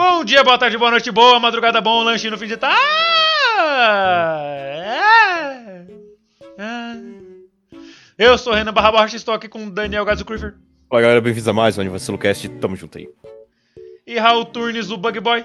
[0.00, 2.74] Bom dia, boa tarde, boa noite, boa madrugada, bom lanche no fim de tarde.
[3.58, 5.04] Ah,
[6.58, 6.96] ah.
[8.16, 10.54] Eu sou Renan Barra Borges, estou aqui com Daniel Gadzo Creeper
[10.88, 13.10] Fala galera, bem-vindos a mais um Anivacilo Cast, tamo junto aí.
[14.06, 15.44] e Raul Turnes, o Bug Boy.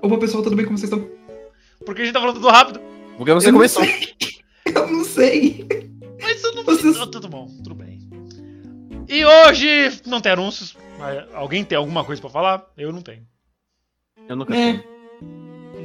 [0.00, 0.64] Opa, pessoal, tudo bem?
[0.64, 1.06] Como vocês estão?
[1.84, 2.80] Porque a gente tá falando tudo rápido.
[3.18, 3.84] Porque você Eu não começou.
[3.84, 4.14] sei.
[4.74, 5.66] Eu não sei.
[6.22, 8.00] Mas eu não Vocês- Ah, Tudo bom, tudo bem.
[9.10, 10.74] E hoje não tem anúncios.
[10.98, 12.64] mas Alguém tem alguma coisa pra falar?
[12.78, 13.22] Eu não tenho.
[14.28, 14.72] Eu nunca É.
[14.72, 14.84] sei.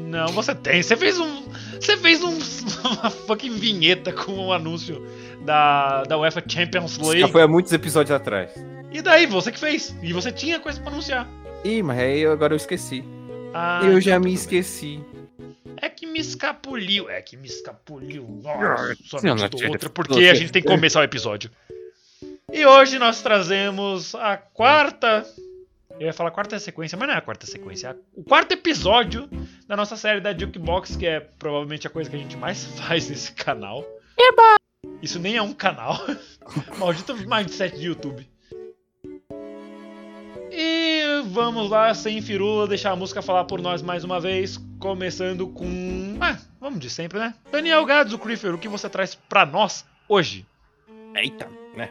[0.07, 0.81] Não, você tem.
[0.81, 1.43] Você fez um.
[1.80, 2.34] Você fez um,
[2.88, 5.05] uma fucking vinheta com o anúncio
[5.45, 7.19] da, da UEFA Champions Isso League.
[7.22, 8.52] já foi há muitos episódios atrás.
[8.91, 9.95] E daí, você que fez.
[10.02, 11.28] E você tinha coisa pra anunciar.
[11.63, 13.03] Ih, mas aí eu- agora eu esqueci.
[13.53, 14.97] Ah, eu já então me esqueci.
[14.97, 15.19] bem.
[15.81, 17.09] É que me escapuliu.
[17.09, 18.23] É que me escapuliu.
[18.44, 19.25] Nossa, somente
[19.63, 21.50] não outra, porque a gente tem que começar o episódio.
[22.52, 25.25] E hoje nós trazemos a quarta.
[26.00, 27.89] Eu ia falar quarta sequência, mas não é a quarta sequência.
[27.89, 29.30] É o quarto episódio
[29.67, 33.09] da nossa série da Jukebox, que é provavelmente a coisa que a gente mais faz
[33.09, 33.86] nesse canal.
[35.02, 36.00] Isso nem é um canal.
[36.80, 38.25] Maldito mindset de YouTube.
[40.52, 44.58] E vamos lá, sem firula, deixar a música falar por nós mais uma vez.
[44.80, 46.17] Começando com.
[46.22, 47.34] Ah, vamos de sempre, né?
[47.52, 50.45] Daniel Gadzo Creeper, o que você traz pra nós hoje?
[51.13, 51.89] Eita, né?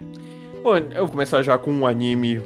[0.63, 2.43] Bom, eu vou começar já com um anime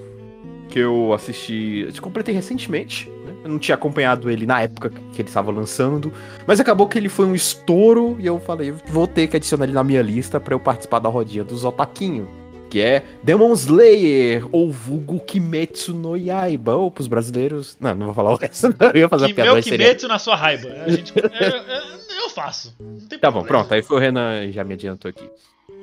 [0.72, 1.86] que eu assisti.
[1.94, 3.08] Eu completei recentemente.
[3.26, 3.34] Né?
[3.44, 6.12] Eu não tinha acompanhado ele na época que ele estava lançando.
[6.46, 9.72] Mas acabou que ele foi um estouro e eu falei, vou ter que adicionar ele
[9.74, 12.28] na minha lista pra eu participar da rodinha dos Otaquinho.
[12.70, 17.76] Que é Demon Slayer, ou vulgo Kimetsu no Yaiba, ou pros brasileiros.
[17.78, 18.88] Não, não vou falar o resto, não.
[18.94, 20.68] Eu ia fazer a piada, meu seria- Kimetsu na sua raiva.
[20.86, 22.74] A gente, eu, eu- eu faço.
[23.20, 23.74] Tá bom, pronto.
[23.74, 25.28] Aí foi o Renan já me adiantou aqui.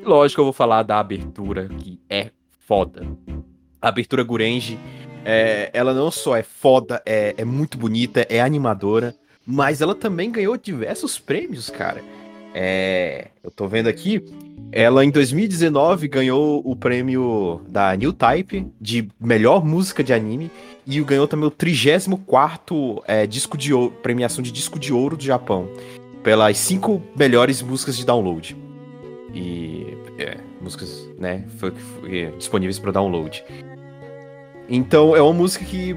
[0.03, 2.31] Lógico, eu vou falar da abertura, que é
[2.67, 3.05] foda.
[3.81, 4.77] A abertura Gurenji,
[5.23, 10.31] é, ela não só é foda, é, é muito bonita, é animadora, mas ela também
[10.31, 12.03] ganhou diversos prêmios, cara.
[12.53, 14.23] É, eu tô vendo aqui,
[14.71, 20.51] ela em 2019 ganhou o prêmio da New Type de melhor música de anime
[20.85, 25.23] e ganhou também o 34 é, disco de ouro, premiação de disco de ouro do
[25.23, 25.69] Japão
[26.23, 28.55] pelas cinco melhores músicas de download.
[29.33, 33.43] E é, músicas, né, foi, foi, é, disponíveis para download.
[34.67, 35.95] Então é uma música que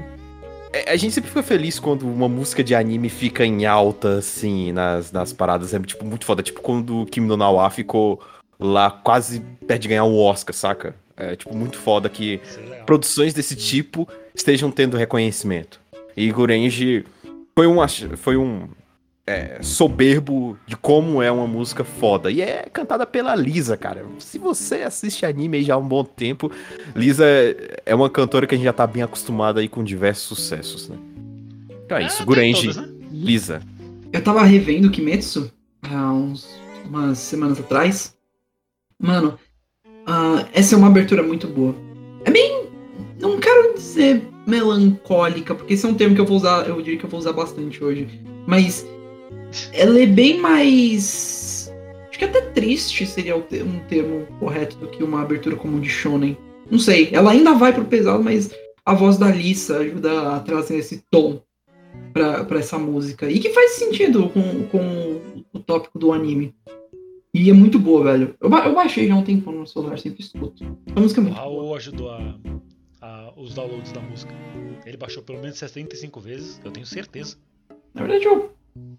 [0.71, 4.71] é, a gente sempre fica feliz quando uma música de anime fica em alta assim
[4.71, 8.19] nas, nas paradas, é tipo muito foda, tipo quando o Kimi no Nawa ficou
[8.59, 10.95] lá quase perto de ganhar um Oscar, saca?
[11.15, 12.41] É tipo muito foda que
[12.85, 15.79] produções desse tipo estejam tendo reconhecimento.
[16.17, 17.05] E Gurenji
[17.55, 17.77] foi um,
[18.17, 18.67] foi um
[19.25, 22.29] é, soberbo de como é uma música foda.
[22.29, 24.05] E é cantada pela Lisa, cara.
[24.19, 26.51] Se você assiste anime já há um bom tempo,
[26.95, 27.25] Lisa
[27.85, 30.97] é uma cantora que a gente já tá bem acostumado aí com diversos sucessos, né?
[31.85, 32.93] Então é Ah, isso, tem Gurenji, todas, né?
[33.11, 33.61] Lisa.
[34.11, 35.51] Eu tava revendo Kimetsu
[35.81, 36.47] há uns,
[36.85, 38.15] umas semanas atrás.
[39.01, 39.39] Mano,
[40.05, 41.75] ah, essa é uma abertura muito boa.
[42.25, 42.63] É bem.
[43.19, 46.99] Não quero dizer melancólica, porque esse é um termo que eu vou usar, eu diria
[46.99, 48.21] que eu vou usar bastante hoje.
[48.45, 48.85] Mas
[49.71, 51.71] ela é bem mais.
[52.09, 53.41] Acho que até triste seria um
[53.87, 56.37] termo correto do que uma abertura comum de Shonen.
[56.69, 58.51] Não sei, ela ainda vai pro pesado, mas
[58.85, 61.41] a voz da Lisa ajuda a trazer esse tom
[62.13, 63.29] pra, pra essa música.
[63.29, 66.53] E que faz sentido com, com o tópico do anime.
[67.33, 68.35] E é muito boa, velho.
[68.39, 70.63] Eu, eu baixei já um tempo no celular, sempre escuto.
[70.95, 71.45] A música é muito boa.
[71.45, 72.35] Raul ajudou a,
[73.01, 74.31] a- os downloads da música.
[74.85, 77.37] Ele baixou pelo menos 65 vezes, eu tenho certeza.
[77.93, 78.51] Na verdade, eu.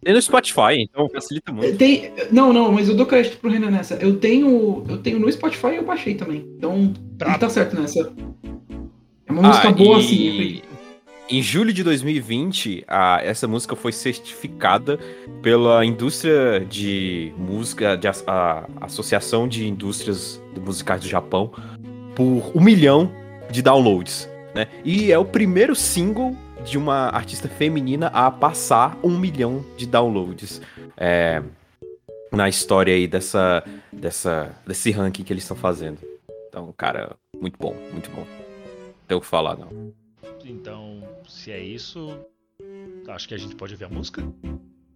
[0.03, 1.77] Tem no Spotify, então facilita muito.
[1.77, 3.95] Tem, não, não, mas eu dou crédito pro Renan nessa.
[3.97, 4.85] Eu tenho.
[4.89, 6.45] Eu tenho no Spotify e eu baixei também.
[6.57, 7.39] Então, Bravo.
[7.39, 8.13] tá certo nessa.
[9.27, 10.29] É uma música boa, e- assim.
[10.31, 10.75] acredito.
[11.31, 14.99] Em julho de 2020, a- essa música foi certificada
[15.41, 21.51] pela indústria de música, de, as- a, Associação de Indústrias Musicais do Japão,
[22.15, 23.11] por um milhão
[23.51, 24.29] de downloads.
[24.55, 24.67] Né?
[24.85, 30.61] E é o primeiro single de uma artista feminina a passar um milhão de downloads.
[30.97, 31.43] É,
[32.33, 33.63] na história aí dessa,
[33.93, 35.99] dessa, desse ranking que eles estão fazendo.
[36.49, 38.25] Então, cara, muito bom, muito bom.
[38.25, 39.93] Não tem o que falar, não.
[40.45, 42.19] Então, se é isso,
[43.09, 44.23] acho que a gente pode ver a música.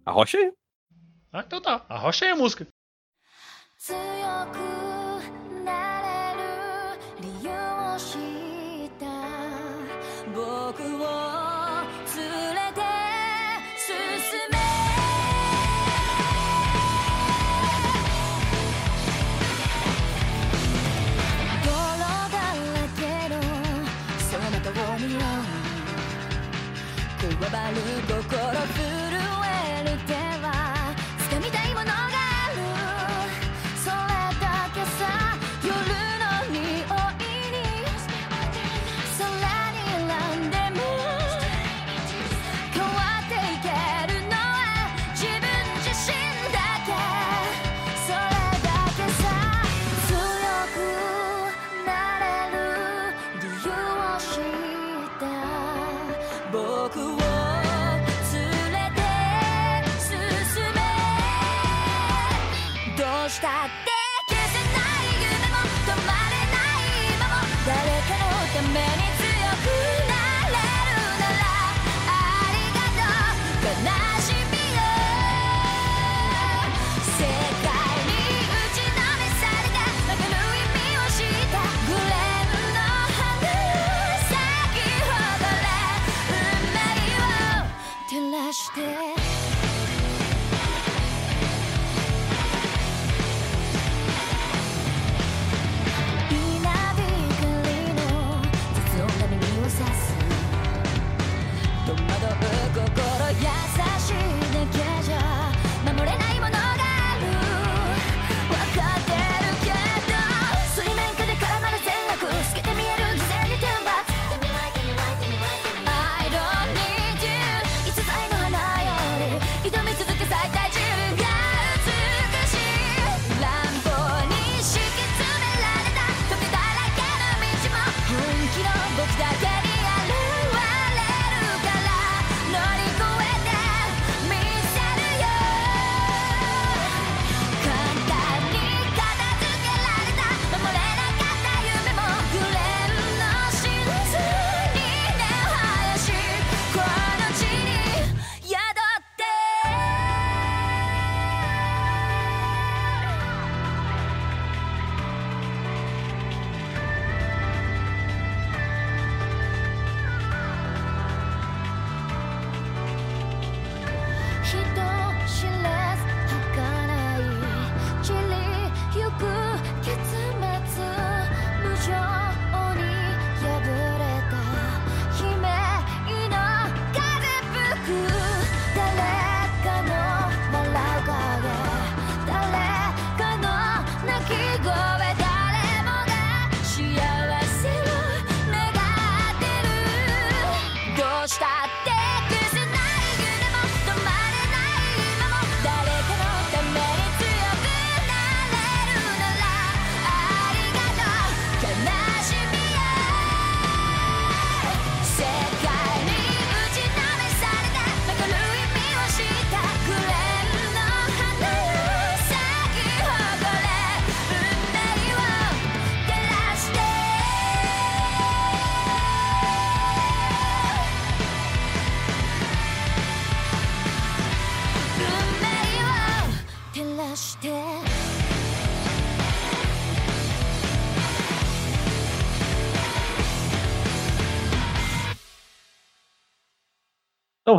[0.05, 0.51] A rocha aí.
[1.31, 1.85] Ah, então tá.
[1.87, 2.67] A rocha aí a música.
[3.79, 3.95] 強
[4.51, 4.57] く
[5.63, 6.41] なれる
[7.21, 8.17] 理由を知
[8.87, 9.05] った
[10.35, 11.28] 僕を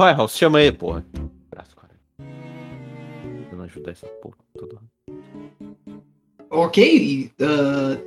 [0.01, 0.29] vai, Raul.
[0.29, 1.05] Chama aí, porra.
[1.51, 1.93] Braço, cara.
[3.53, 4.79] Não ajudar essa porra toda.
[6.49, 7.31] Ok.
[7.39, 8.03] Uh,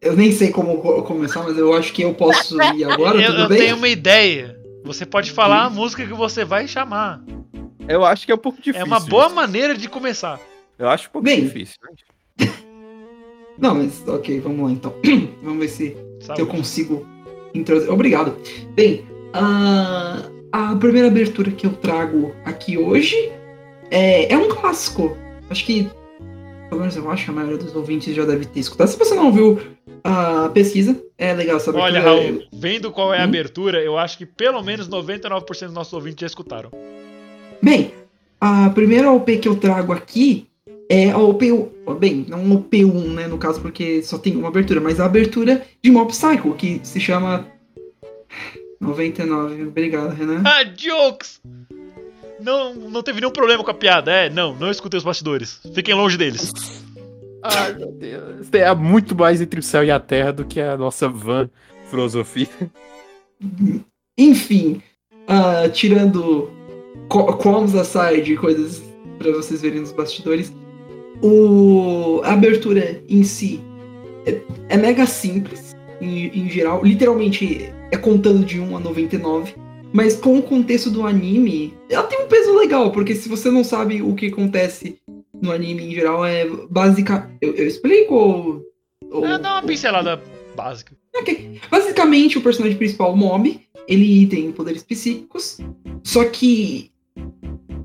[0.00, 3.20] eu nem sei como começar, mas eu acho que eu posso ir agora.
[3.20, 4.56] eu, eu tenho uma ideia.
[4.84, 7.20] Você pode falar a música que você vai chamar.
[7.88, 8.80] Eu acho que é um pouco difícil.
[8.80, 9.34] É uma boa isso.
[9.34, 10.40] maneira de começar.
[10.78, 11.76] Eu acho um pouco Bem, difícil.
[12.38, 12.48] Né?
[13.58, 14.94] Não, mas ok, vamos lá então.
[15.42, 17.06] vamos ver se, se eu consigo
[17.52, 17.90] introduzir.
[17.90, 18.36] Obrigado.
[18.74, 23.16] Bem, uh, a primeira abertura que eu trago aqui hoje
[23.90, 25.16] é, é um clássico.
[25.48, 25.90] Acho que,
[26.68, 28.88] pelo menos eu acho que a maioria dos ouvintes já deve ter escutado.
[28.88, 29.58] Se você não viu
[30.04, 31.78] a pesquisa, é legal saber.
[31.78, 32.38] Olha, Raul, é...
[32.52, 33.24] vendo qual é a hum?
[33.24, 36.70] abertura, eu acho que pelo menos 99% dos nossos ouvintes já escutaram.
[37.62, 37.92] Bem,
[38.40, 40.46] a primeira OP que eu trago aqui
[40.88, 41.68] é a OP1.
[41.98, 45.90] Bem, não OP1, né, no caso, porque só tem uma abertura, mas a abertura de
[45.90, 47.46] Mob Psycho, que se chama
[48.82, 49.68] 99.
[49.68, 50.42] Obrigado, Renan.
[50.44, 51.40] Ah, jokes!
[52.40, 54.10] Não, não teve nenhum problema com a piada.
[54.10, 55.60] É, não, não escutei os bastidores.
[55.72, 56.52] Fiquem longe deles.
[57.42, 58.48] Ai, meu Deus.
[58.52, 61.48] É muito mais entre o céu e a terra do que a nossa van
[61.88, 62.48] filosofia.
[64.18, 64.82] Enfim,
[65.28, 66.50] uh, tirando
[67.08, 68.82] qualms aside, coisas
[69.18, 70.52] para vocês verem nos bastidores,
[71.22, 73.60] o, a abertura em si
[74.26, 76.84] é, é mega simples, em, em geral.
[76.84, 79.54] Literalmente, é contando de 1 a 99.
[79.92, 83.62] Mas com o contexto do anime, ela tem um peso legal, porque se você não
[83.62, 84.96] sabe o que acontece
[85.40, 87.30] no anime em geral, é básica.
[87.42, 88.62] Eu, eu explico ou.
[89.10, 90.18] ou- É, dá uma pincelada
[90.56, 90.96] básica.
[91.14, 91.60] Ok.
[91.70, 95.58] Basicamente, o personagem principal, o Mob, ele tem poderes psíquicos,
[96.02, 96.90] só que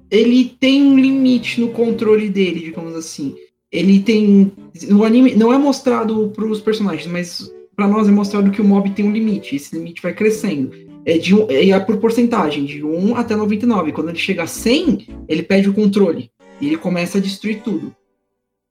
[0.10, 3.36] ele tem um limite no controle dele, digamos assim.
[3.70, 4.50] Ele tem.
[4.88, 8.90] No anime não é mostrado pros personagens, mas pra nós é mostrado que o Mob
[8.90, 9.56] tem um limite.
[9.56, 10.72] Esse limite vai crescendo.
[11.06, 13.92] É, de um, é por porcentagem, de 1 até 99.
[13.92, 16.32] Quando ele chega a 100, ele perde o controle.
[16.60, 17.96] E ele começa a destruir tudo.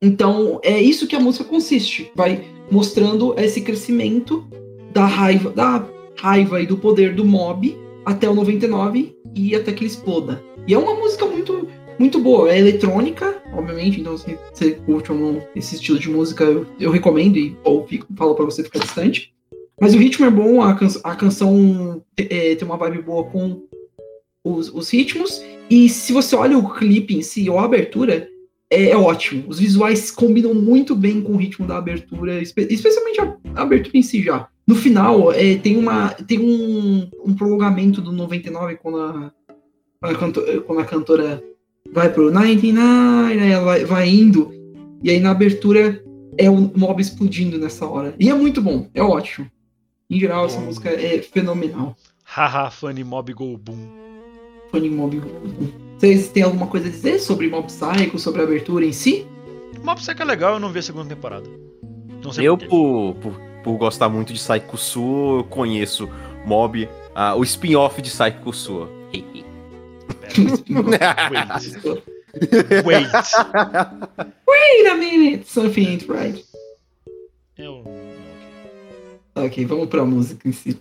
[0.02, 2.10] Então, é isso que a música consiste.
[2.16, 4.44] Vai mostrando esse crescimento
[4.92, 9.84] da raiva, da raiva e do poder do mob até o 99 e até que
[9.84, 10.42] ele exploda.
[10.66, 15.18] E é uma música muito muito boa, é eletrônica, obviamente, então se você curte ou
[15.18, 18.80] não esse estilo de música, eu, eu recomendo e ou fico, falo pra você ficar
[18.80, 19.34] distante.
[19.80, 23.62] Mas o ritmo é bom, a, can a canção é, tem uma vibe boa com
[24.42, 28.28] os, os ritmos, e se você olha o clipe em si, ou a abertura,
[28.70, 29.44] é, é ótimo.
[29.48, 33.98] Os visuais combinam muito bem com o ritmo da abertura, espe especialmente a, a abertura
[33.98, 34.48] em si já.
[34.66, 39.32] No final, é, tem, uma, tem um, um prolongamento do 99 quando a,
[40.02, 41.42] a, canto- quando a cantora
[41.96, 44.52] vai pro 99, aí ela vai, indo,
[45.02, 46.04] e aí na abertura
[46.36, 48.14] é o mob explodindo nessa hora.
[48.20, 49.50] E é muito bom, é ótimo.
[50.10, 50.66] Em geral, essa Bom.
[50.66, 51.96] música é fenomenal.
[52.22, 53.88] Haha, Funny Mob Go Boom.
[54.70, 55.22] Funny Mob.
[55.96, 59.26] Vocês têm alguma coisa a dizer sobre Mob Psycho, sobre a abertura em si?
[59.82, 61.48] Mob Psycho é legal, eu não vi a segunda temporada.
[62.22, 66.10] Não sei Eu, por, por, por gostar muito de Saikusu, eu conheço
[66.44, 68.86] Mob, ah, o spin-off de Saikusu.
[70.84, 72.04] Wait.
[72.84, 73.06] Wait.
[74.46, 76.44] Wait a minute, something ain't right.
[77.56, 77.82] Eu.
[79.34, 79.46] ok.
[79.46, 80.78] Ok, vamos pra música em si.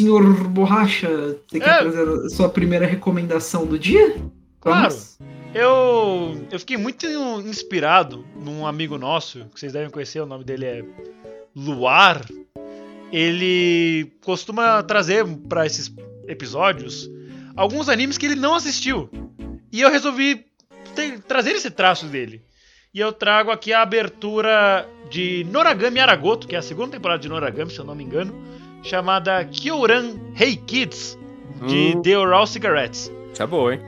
[0.00, 1.08] Senhor Borracha,
[1.46, 1.78] você quer É.
[1.82, 4.16] trazer a sua primeira recomendação do dia?
[4.60, 4.94] Claro.
[5.54, 7.06] Eu, eu fiquei muito
[7.44, 10.84] inspirado num amigo nosso, que vocês devem conhecer, o nome dele é
[11.56, 12.24] Luar.
[13.12, 15.92] Ele costuma trazer pra esses
[16.28, 17.10] episódios
[17.56, 19.10] alguns animes que ele não assistiu.
[19.72, 20.44] E eu resolvi
[20.94, 22.40] ter- trazer esse traço dele.
[22.94, 27.28] E eu trago aqui a abertura de Noragami Aragoto, que é a segunda temporada de
[27.28, 28.34] Noragami, se eu não me engano,
[28.82, 31.18] chamada Kyoran Hey Kids,
[31.66, 32.02] de Hum.
[32.02, 33.10] The Oral Cigarettes.
[33.38, 33.80] É boa, hein?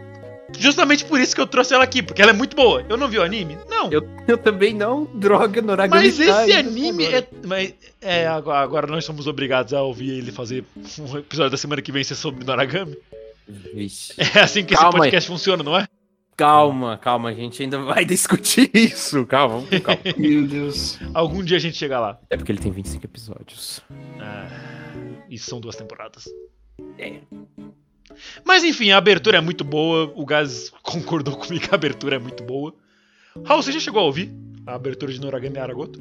[0.59, 2.85] Justamente por isso que eu trouxe ela aqui, porque ela é muito boa.
[2.89, 3.57] Eu não vi o anime?
[3.71, 3.91] Não.
[3.91, 6.05] Eu, eu também não, droga, Noragami.
[6.07, 7.27] Mas tá esse anime é.
[7.47, 11.91] Mas, é, agora, nós somos obrigados a ouvir ele fazer um episódio da semana que
[11.91, 12.97] vem ser sobre Noragami.
[13.75, 14.13] Vixe.
[14.37, 15.11] É assim que esse Calma aí.
[15.11, 15.87] podcast funciona, não é?
[16.37, 19.25] Calma, calma, a gente ainda vai discutir isso.
[19.27, 20.01] Calma, vamos com calma.
[20.19, 20.99] Meu Deus.
[21.15, 22.19] Algum dia a gente chega lá.
[22.31, 23.81] É porque ele tem 25 episódios.
[24.21, 24.49] Ah,
[25.33, 26.29] e são duas temporadas.
[26.99, 27.21] É.
[28.45, 30.13] Mas enfim, a abertura é muito boa.
[30.15, 32.75] O Gaz concordou comigo que a abertura é muito boa.
[33.43, 34.31] Raul, você já chegou a ouvir
[34.67, 35.99] a abertura de Noragami Aragoto?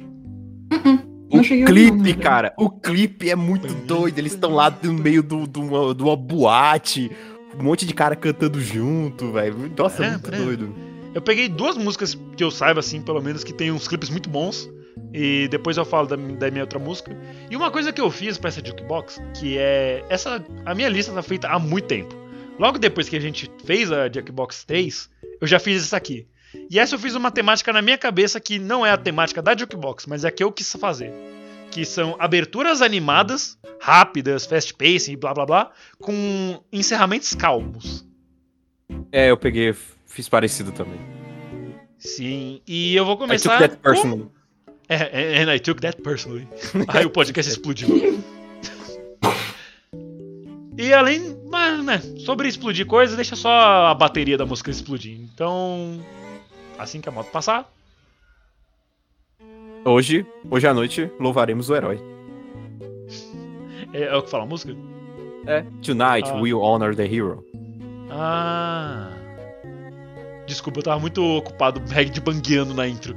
[1.30, 2.12] O Não cheguei a clipe, né?
[2.12, 4.18] cara, o clipe é muito doido.
[4.18, 7.10] Eles estão lá no meio do, do, uma, de uma boate,
[7.58, 9.72] um monte de cara cantando junto, velho.
[9.74, 10.36] Nossa, é, É, muito é.
[10.36, 10.74] doido.
[11.14, 14.28] Eu peguei duas músicas que eu saiba, assim, pelo menos, que tem uns clipes muito
[14.28, 14.68] bons.
[15.12, 17.16] E depois eu falo da, da minha outra música.
[17.50, 20.04] E uma coisa que eu fiz pra essa Jukebox, que é.
[20.08, 20.44] Essa.
[20.64, 22.14] A minha lista tá feita há muito tempo.
[22.58, 26.26] Logo depois que a gente fez a Jukebox 3, eu já fiz essa aqui.
[26.70, 29.56] E essa eu fiz uma temática na minha cabeça que não é a temática da
[29.56, 31.12] Jukebox, mas é a que eu quis fazer.
[31.70, 38.06] Que são aberturas animadas, rápidas, fast pacing, blá blá blá, com encerramentos calmos.
[39.10, 39.74] É, eu peguei,
[40.06, 41.00] fiz parecido também.
[41.98, 43.58] Sim, e eu vou I took começar.
[43.60, 44.30] that com-
[44.98, 45.38] personally.
[45.38, 46.48] É, and I took that personally.
[46.88, 48.22] Aí o podcast explodiu.
[50.78, 53.50] E além, mas, né, sobre explodir coisas, deixa só
[53.88, 55.18] a bateria da música explodir.
[55.20, 56.00] Então,
[56.78, 57.70] assim que a moto passar,
[59.84, 62.00] Hoje, hoje à noite, louvaremos o herói.
[63.92, 64.76] é, é o que fala a música?
[65.44, 65.62] É.
[65.82, 66.40] Tonight, Ah.
[66.40, 67.44] we'll honor the hero.
[68.08, 69.10] Ah.
[70.52, 73.16] Desculpa, eu tava muito ocupado de bangueando na intro.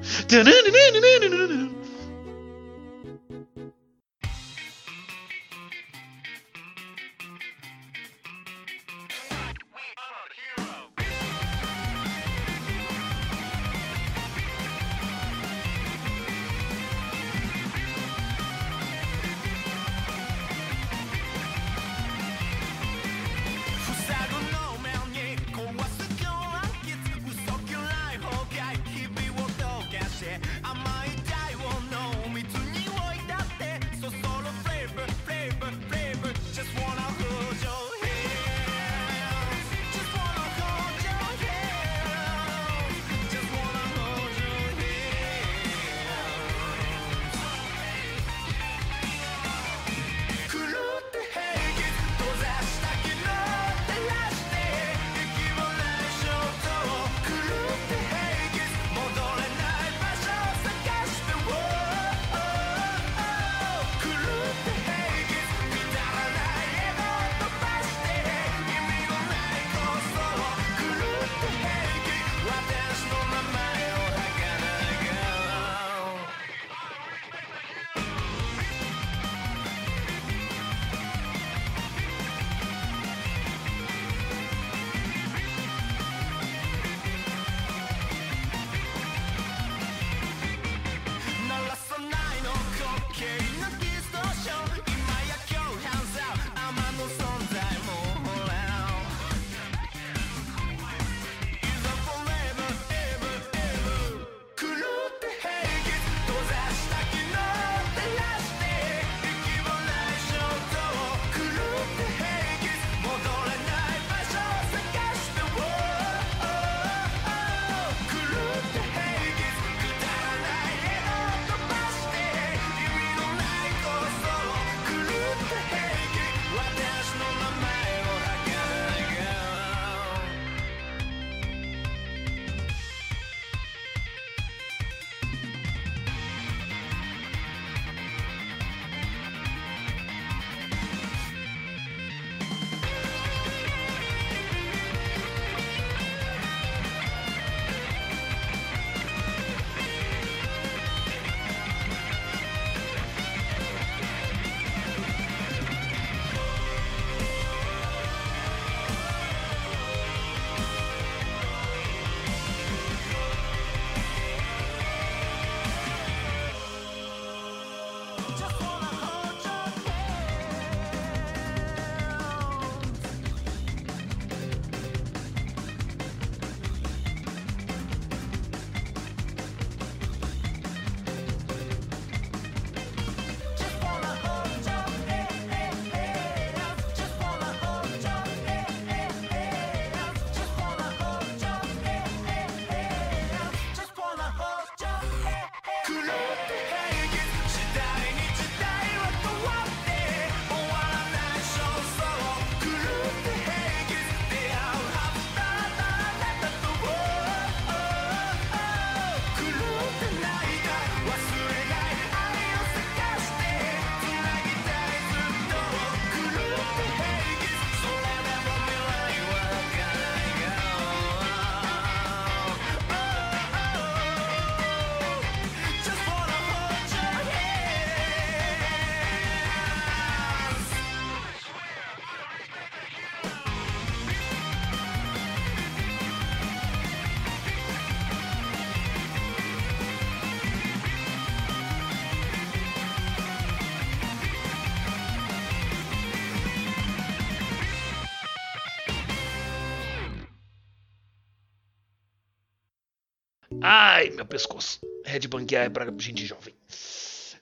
[254.26, 254.80] Meu pescoço.
[255.06, 256.52] Headbang é pra gente jovem.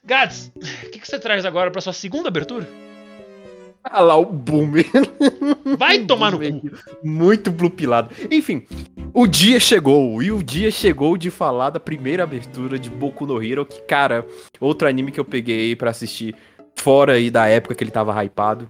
[0.03, 2.67] Gads, o que, que você traz agora pra sua segunda abertura?
[3.81, 4.85] Ah lá, o Boomer.
[5.79, 6.71] Vai tomar no cu.
[7.01, 8.13] Muito blupilado.
[8.29, 8.65] Enfim,
[9.13, 10.21] o dia chegou.
[10.21, 13.65] E o dia chegou de falar da primeira abertura de Boku no Hero.
[13.65, 14.27] Que, cara,
[14.59, 16.35] outro anime que eu peguei pra assistir
[16.75, 18.69] fora aí da época que ele tava hypado.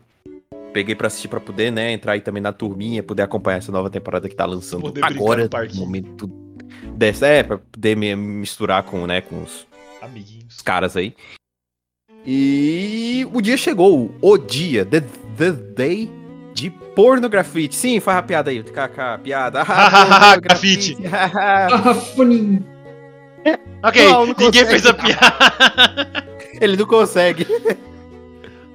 [0.71, 3.89] Peguei pra assistir pra poder, né, entrar aí também na turminha, poder acompanhar essa nova
[3.91, 6.42] temporada que tá lançando Poder agora, no momento
[6.93, 9.67] dessa, é, pra poder me misturar com, né, com os
[10.01, 10.55] Amiguinhos.
[10.55, 11.15] os caras aí.
[12.25, 15.01] E o dia chegou, o dia, the,
[15.37, 16.09] the day
[16.53, 17.75] de pornografite.
[17.75, 19.63] Sim, faz a piada aí, kkk, piada.
[19.63, 20.95] Hahaha, grafite.
[21.11, 22.65] Ah, funinho.
[23.85, 26.25] Ok, Não, não ninguém fez a piada.
[26.61, 27.45] Ele não consegue.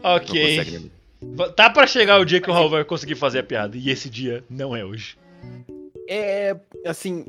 [0.03, 0.59] Não ok.
[0.59, 1.49] consegue, né?
[1.57, 3.75] Tá pra chegar o dia que o Raul vai conseguir fazer a piada.
[3.75, 5.17] E esse dia não é hoje.
[6.07, 6.55] É,
[6.85, 7.25] assim,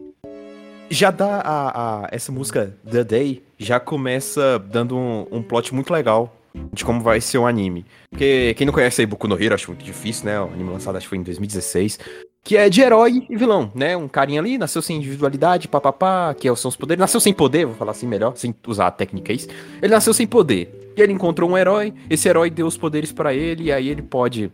[0.90, 5.92] já dá a, a- essa música The Day já começa dando um, um plot muito
[5.94, 6.36] legal
[6.74, 7.86] de como vai ser o anime.
[8.10, 10.40] Porque quem não conhece aí Boku no Hero, acho muito difícil, né?
[10.42, 12.00] O anime lançado acho que foi em 2016.
[12.44, 13.96] Que é de herói e vilão, né?
[13.96, 17.00] Um carinha ali, nasceu sem individualidade, papapá, que são os poderes.
[17.00, 19.48] Nasceu sem poder, vou falar assim melhor, sem usar a técnica isso.
[19.82, 20.94] Ele nasceu sem poder.
[20.98, 24.02] E ele encontrou um herói, esse herói deu os poderes pra ele, e aí ele
[24.02, 24.52] pode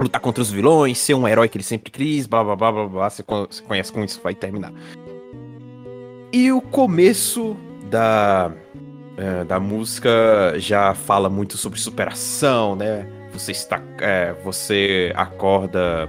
[0.00, 2.86] lutar contra os vilões, ser um herói que ele sempre quis, blá blá blá blá
[2.88, 3.10] blá.
[3.10, 3.22] Você
[3.66, 4.72] conhece como isso vai terminar.
[6.36, 7.56] E o começo
[7.88, 8.52] da,
[9.16, 13.10] é, da música já fala muito sobre superação, né?
[13.32, 13.82] Você está.
[14.02, 16.06] é, você acorda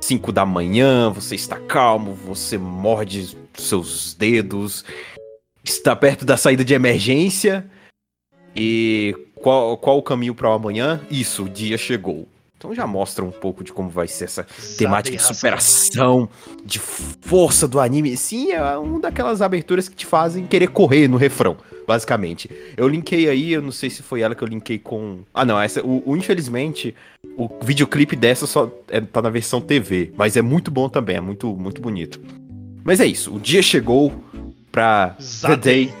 [0.00, 4.84] 5 da manhã, você está calmo, você morde seus dedos,
[5.62, 7.64] está perto da saída de emergência.
[8.56, 11.00] E qual, qual o caminho para o amanhã?
[11.08, 12.26] Isso, o dia chegou.
[12.58, 14.44] Então já mostra um pouco de como vai ser essa
[14.76, 16.28] temática de superação,
[16.64, 18.16] de força do anime.
[18.16, 22.50] Sim, é uma daquelas aberturas que te fazem querer correr no refrão, basicamente.
[22.76, 25.20] Eu linkei aí, eu não sei se foi ela que eu linkei com.
[25.32, 25.80] Ah, não, essa.
[25.86, 26.96] O, o- infelizmente,
[27.36, 31.20] o videoclipe dessa só é- tá na versão TV, mas é muito bom também, é
[31.20, 32.20] muito, muito bonito.
[32.82, 34.12] Mas é isso, o dia chegou
[34.72, 35.86] pra The Zadei.
[35.86, 35.94] Day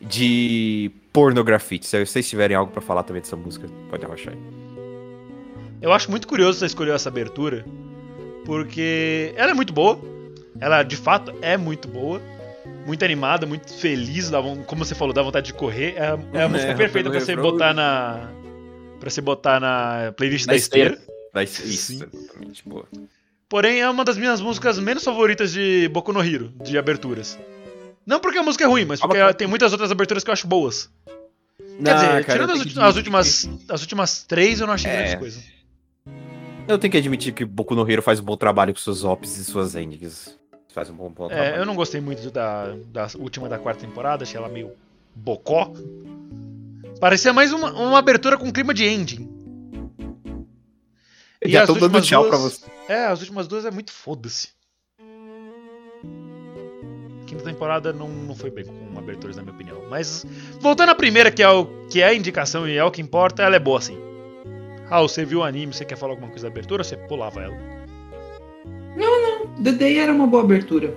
[0.00, 1.86] de Pornografite.
[1.86, 4.40] Se vocês tiverem algo pra falar também dessa música, pode arrochar aí.
[5.82, 7.64] Eu acho muito curioso você escolher essa abertura,
[8.44, 9.98] porque ela é muito boa.
[10.60, 12.20] Ela de fato é muito boa.
[12.86, 15.94] Muito animada, muito feliz, dá como você falou, dá vontade de correr.
[15.96, 18.28] É, a- é a É, música perfeita pelo pra você botar na.
[18.98, 20.98] pra você botar na playlist Na da esteira.
[21.46, 21.94] Sim.
[22.02, 22.86] exatamente, boa.
[23.48, 27.38] Porém, é uma das minhas músicas menos favoritas de Boku no Hero, de aberturas.
[28.04, 30.32] Não porque a música é ruim, mas porque Ah, tem muitas outras aberturas que eu
[30.32, 30.90] acho boas.
[31.58, 34.90] Quer Não, dizer, cara, tirando as, que as últimas, as últimas três, eu não achei
[34.90, 34.94] É.
[34.96, 35.44] grandes coisas.
[36.68, 39.36] Eu tenho que admitir que Boku no Hero faz um bom trabalho com seus ops
[39.36, 40.38] e suas endings.
[40.72, 41.56] Faz um bom, bom É, trabalho.
[41.56, 44.70] eu não gostei muito da, da última da quarta temporada, achei ela meio
[45.14, 45.70] bocó.
[47.00, 49.28] Parecia mais uma, uma abertura com clima de ending.
[51.44, 52.64] E Já tô dando tchau duas- pra você.
[52.88, 54.48] É, as últimas duas é muito foda-se.
[57.26, 59.82] Quinta temporada não, não foi bem com aberturas, na minha opinião.
[59.90, 60.24] Mas,
[60.60, 63.42] voltando à primeira, que é, o, que é a indicação e é o que importa,
[63.42, 63.98] ela é boa sim.
[64.92, 67.56] Ah, você viu o anime, você quer falar alguma coisa da abertura, você pulava ela.
[69.64, 70.94] The Day era uma boa abertura,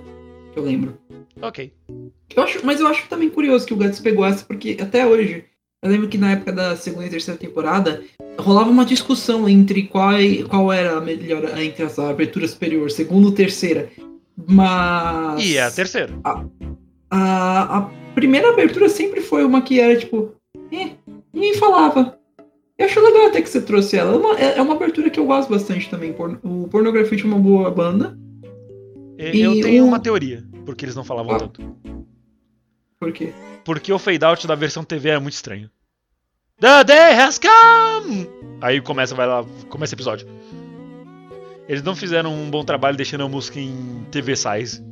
[0.54, 0.98] eu lembro.
[1.40, 1.72] Ok.
[2.34, 5.44] Eu acho, mas eu acho também curioso que o Guts pegou essa, porque até hoje
[5.82, 8.02] Eu lembro que na época da segunda e terceira temporada
[8.38, 10.12] rolava uma discussão entre qual,
[10.46, 13.90] qual era a melhor entre as aberturas superior, segunda ou terceira.
[14.46, 15.42] Mas.
[15.42, 16.12] E é a terceira.
[17.10, 17.80] a, a
[18.14, 20.34] primeira abertura sempre foi uma que era tipo.
[20.70, 20.90] Eh,
[21.32, 22.15] ninguém falava.
[22.78, 24.12] Eu acho legal até que você trouxe ela.
[24.12, 26.14] É uma, é- é uma abertura que eu gosto bastante também.
[26.42, 28.16] O Pornografia é uma boa banda.
[29.18, 31.38] E- Eu E tenho o- uma teoria, porque eles não falavam Ah.
[31.38, 31.62] tanto.
[33.00, 33.32] Por quê?
[33.64, 35.70] Porque o fade out da versão TV é muito estranho.
[36.60, 38.28] The day has come!
[38.60, 40.26] Aí começa, vai lá, começa o episódio.
[41.68, 44.82] Eles não fizeram um bom trabalho deixando a música em TV size.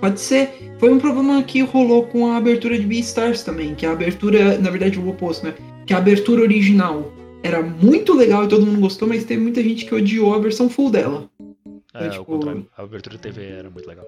[0.00, 0.74] Pode ser.
[0.78, 3.74] Foi um problema que rolou com a abertura de Beastars também.
[3.74, 5.54] Que a abertura, na verdade, o oposto, né?
[5.86, 7.12] Que a abertura original
[7.42, 10.68] era muito legal e todo mundo gostou, mas teve muita gente que odiou a versão
[10.68, 11.28] full dela.
[11.94, 12.66] É, tipo-.
[12.76, 14.06] A abertura da TV era muito legal.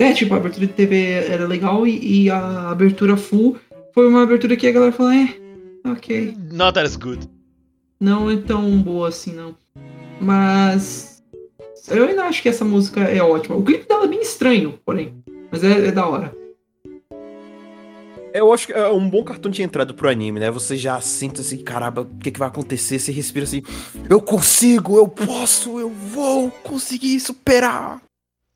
[0.00, 3.56] É, tipo, a abertura de TV era legal e, e a abertura full
[3.92, 5.34] foi uma abertura que a galera falou, é,
[5.84, 6.36] ok.
[6.52, 7.28] Not as good.
[8.00, 9.56] Não é tão boa assim, não.
[10.20, 11.22] Mas.
[11.88, 13.56] Eu ainda acho que essa música é ótima.
[13.56, 15.14] O clipe dela é bem estranho, porém.
[15.50, 16.32] Mas é, é da hora.
[18.38, 20.50] Eu acho que é um bom cartão de entrada pro anime, né?
[20.50, 22.98] Você já sente assim, caramba, o que, que vai acontecer?
[22.98, 23.62] Você respira assim,
[24.08, 28.00] eu consigo, eu posso, eu vou conseguir superar.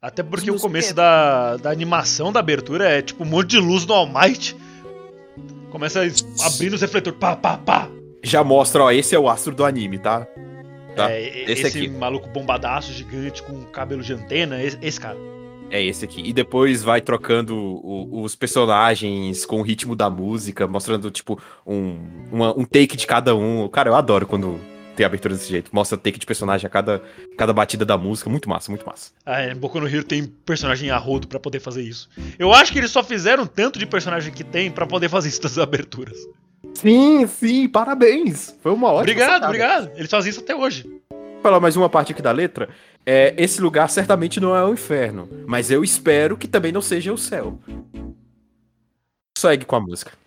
[0.00, 3.84] Até porque o começo da, da animação da abertura é tipo um monte de luz
[3.84, 4.56] do All Might.
[5.70, 7.18] Começa a abrir os refletores.
[7.18, 7.88] Pá, pá, pá.
[8.22, 10.26] Já mostra, ó, esse é o astro do anime, tá?
[10.94, 11.88] Tá, É, esse esse aqui.
[11.88, 15.16] maluco bombadaço, gigante, com cabelo de antena, esse, esse cara.
[15.72, 16.20] É esse aqui.
[16.22, 21.98] E depois vai trocando o- os personagens com o ritmo da música, mostrando, tipo, um,
[22.30, 23.66] uma- um take de cada um.
[23.68, 24.60] Cara, eu adoro quando
[24.94, 25.70] tem abertura desse jeito.
[25.74, 27.02] Mostra take de personagem a cada,
[27.38, 28.28] cada batida da música.
[28.28, 29.12] Muito massa, muito massa.
[29.24, 32.10] Ah, é, Boku no Hero tem personagem a rodo pra poder fazer isso.
[32.38, 35.40] Eu acho que eles só fizeram tanto de personagem que tem pra poder fazer isso
[35.40, 36.18] das aberturas.
[36.74, 38.54] Sim, sim, parabéns.
[38.62, 39.00] Foi uma ótima.
[39.00, 39.46] obrigado, sacada.
[39.46, 39.90] obrigado.
[39.96, 40.84] Eles fazem isso até hoje.
[41.10, 42.68] Vou falar mais uma parte aqui da letra.
[43.04, 47.12] É, esse lugar certamente não é o inferno, mas eu espero que também não seja
[47.12, 47.58] o céu.
[49.36, 50.21] Segue com a música.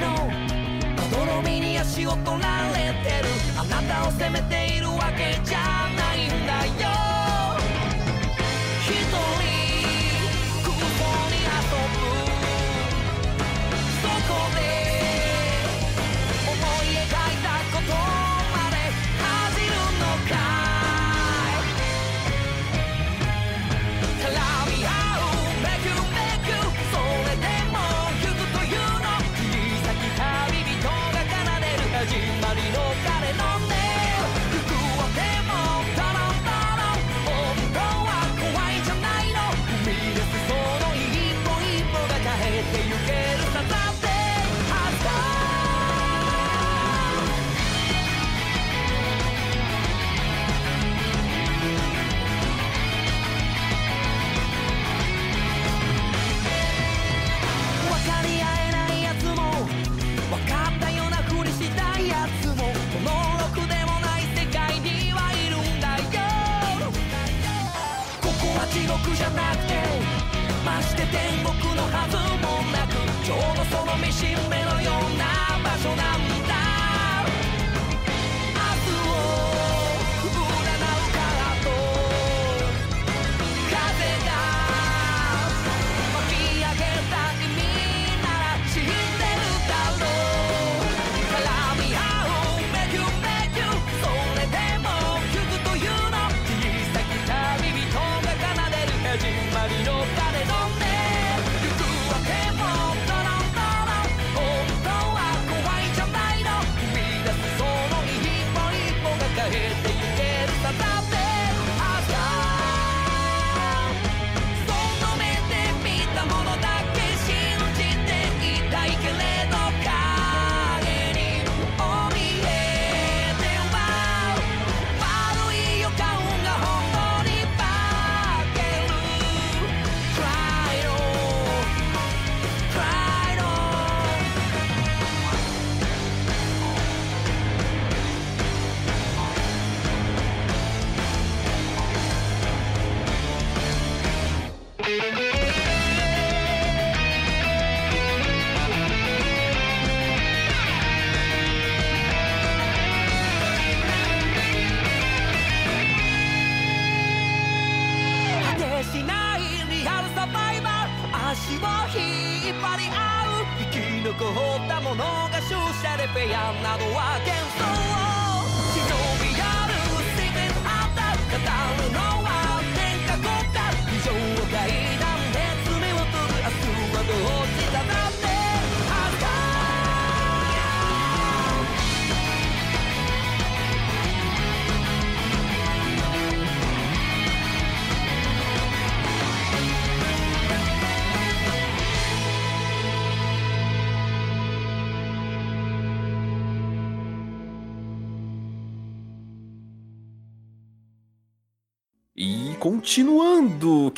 [0.00, 0.06] の
[0.96, 3.28] まどろみに足を取られてる。
[3.58, 6.72] あなたを責めているわけじゃないんだよ。
[8.82, 9.14] 一人
[10.64, 11.60] 空港に遊
[11.92, 12.00] ぶ。
[14.00, 14.58] そこで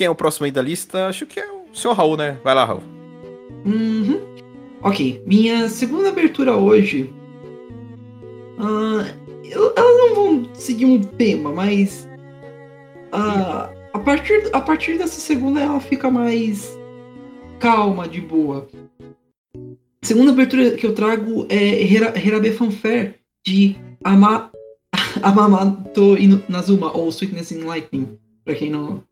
[0.03, 1.07] quem é o próximo aí da lista?
[1.07, 2.37] Acho que é o senhor Raul, né?
[2.43, 2.83] Vai lá, Raul.
[3.65, 4.21] Uhum.
[4.83, 7.09] Ok, minha segunda abertura hoje.
[8.59, 9.07] ah,
[9.45, 12.09] eu- elas não vão seguir um tema, mas.
[13.12, 16.77] ah, a, partir, a partir dessa segunda ela fica mais
[17.61, 18.67] calma, de boa.
[19.57, 23.15] A segunda abertura que eu trago é Hirabe Fanfare
[23.47, 24.51] de Ama,
[25.23, 29.05] Amamato Inu- Nazuma, ou Sweetness in Lightning, pra quem não.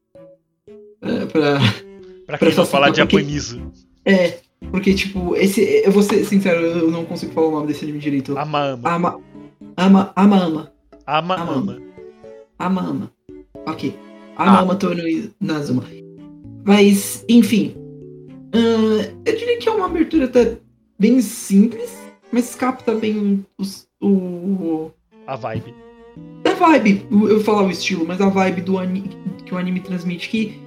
[1.02, 1.58] É, pra,
[2.26, 3.60] Pra Presta falar de japoneso.
[4.04, 4.38] é,
[4.70, 5.60] porque, tipo, esse.
[5.84, 8.36] Eu vou ser sincero, eu não consigo falar o nome desse anime direito.
[8.38, 8.88] Ama, ama.
[8.90, 9.20] Ama.
[9.76, 10.12] Ama.
[10.16, 10.72] Ama ama.
[11.06, 11.52] Ama, ama.
[11.52, 11.78] ama.
[12.58, 13.12] Ama ama.
[13.66, 13.94] Ok.
[14.36, 14.60] Ama Ah.
[14.60, 15.02] ama Tono
[15.40, 15.82] Nazuma.
[16.64, 17.74] Mas, enfim.
[18.54, 20.56] ahn, eu diria que é uma abertura até
[20.98, 21.90] bem simples,
[22.32, 24.90] mas capta bem os, o.
[25.26, 25.74] A vibe.
[26.44, 29.10] A vibe, o- eu falar o estilo, mas a vibe do anime
[29.44, 30.60] que o anime transmite, que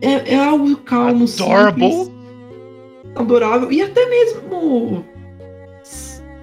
[0.00, 1.90] é, é algo calmo, Adorable.
[1.90, 2.10] simples,
[3.14, 5.04] adorável e até mesmo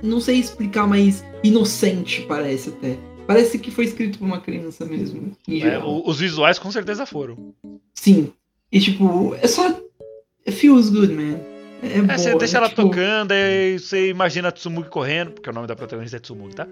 [0.04, 2.98] não sei explicar, mas inocente parece até.
[3.26, 7.54] Parece que foi escrito por uma criança mesmo, É, os visuais com certeza foram.
[7.94, 8.34] Sim.
[8.70, 11.40] E tipo, é só it feels good, man.
[11.84, 15.32] É, É, boa, você deixa é, ela tipo, tocando, aí você imagina a Tsumugi correndo,
[15.32, 16.68] porque o nome da protagonista é Tsumugi, tá?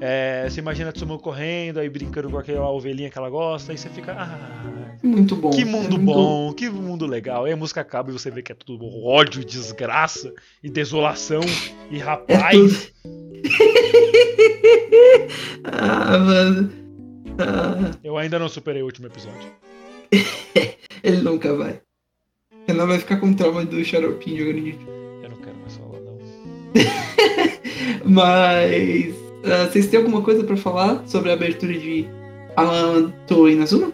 [0.00, 3.78] É, você imagina a Tsumugi correndo, aí brincando com aquela ovelhinha que ela gosta, aí
[3.78, 4.12] você fica.
[4.18, 5.50] Ah, muito bom.
[5.50, 7.44] que é mundo muito- bom, que mundo legal.
[7.44, 11.42] Aí a música acaba e você vê que é tudo ódio, desgraça e desolação
[11.90, 12.92] e É rapaz.
[15.64, 16.72] ah, mano.
[17.38, 19.50] Ah, Eu ainda não superei o último episódio.
[21.02, 21.80] ele nunca vai.
[22.66, 24.78] Ela vai ficar com trauma do Xaropinho jogando de
[25.22, 26.18] Eu não quero mais falar, não.
[28.04, 29.14] Mas.
[29.44, 32.06] ah, vocês têm alguma coisa pra falar sobre a abertura de
[32.56, 33.92] Amato Inazuma?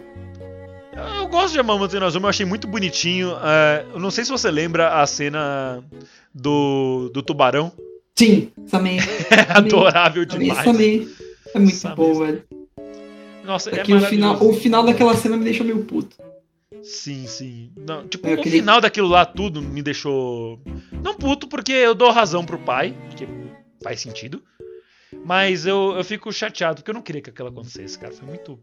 [1.19, 3.33] Eu gosto de Amamoto Inazuma, eu achei muito bonitinho.
[3.43, 5.83] É, eu não sei se você lembra a cena
[6.33, 7.71] do, do tubarão.
[8.15, 8.97] Sim, Samei.
[9.31, 10.65] É adorável Samei, demais.
[10.65, 11.07] Samei.
[11.55, 11.95] É muito Samei.
[11.95, 12.43] bom, velho.
[13.43, 16.15] Nossa, é, É que o final, o final daquela cena me deixou meio puto.
[16.83, 17.71] Sim, sim.
[17.77, 20.59] Não, tipo, É, o aquele- final daquilo lá tudo me deixou.
[21.03, 23.27] Não puto, porque eu dou razão pro pai, que
[23.83, 24.41] faz sentido.
[25.25, 28.13] Mas eu, eu fico chateado, porque eu não queria que aquilo acontecesse, cara.
[28.13, 28.59] Foi muito.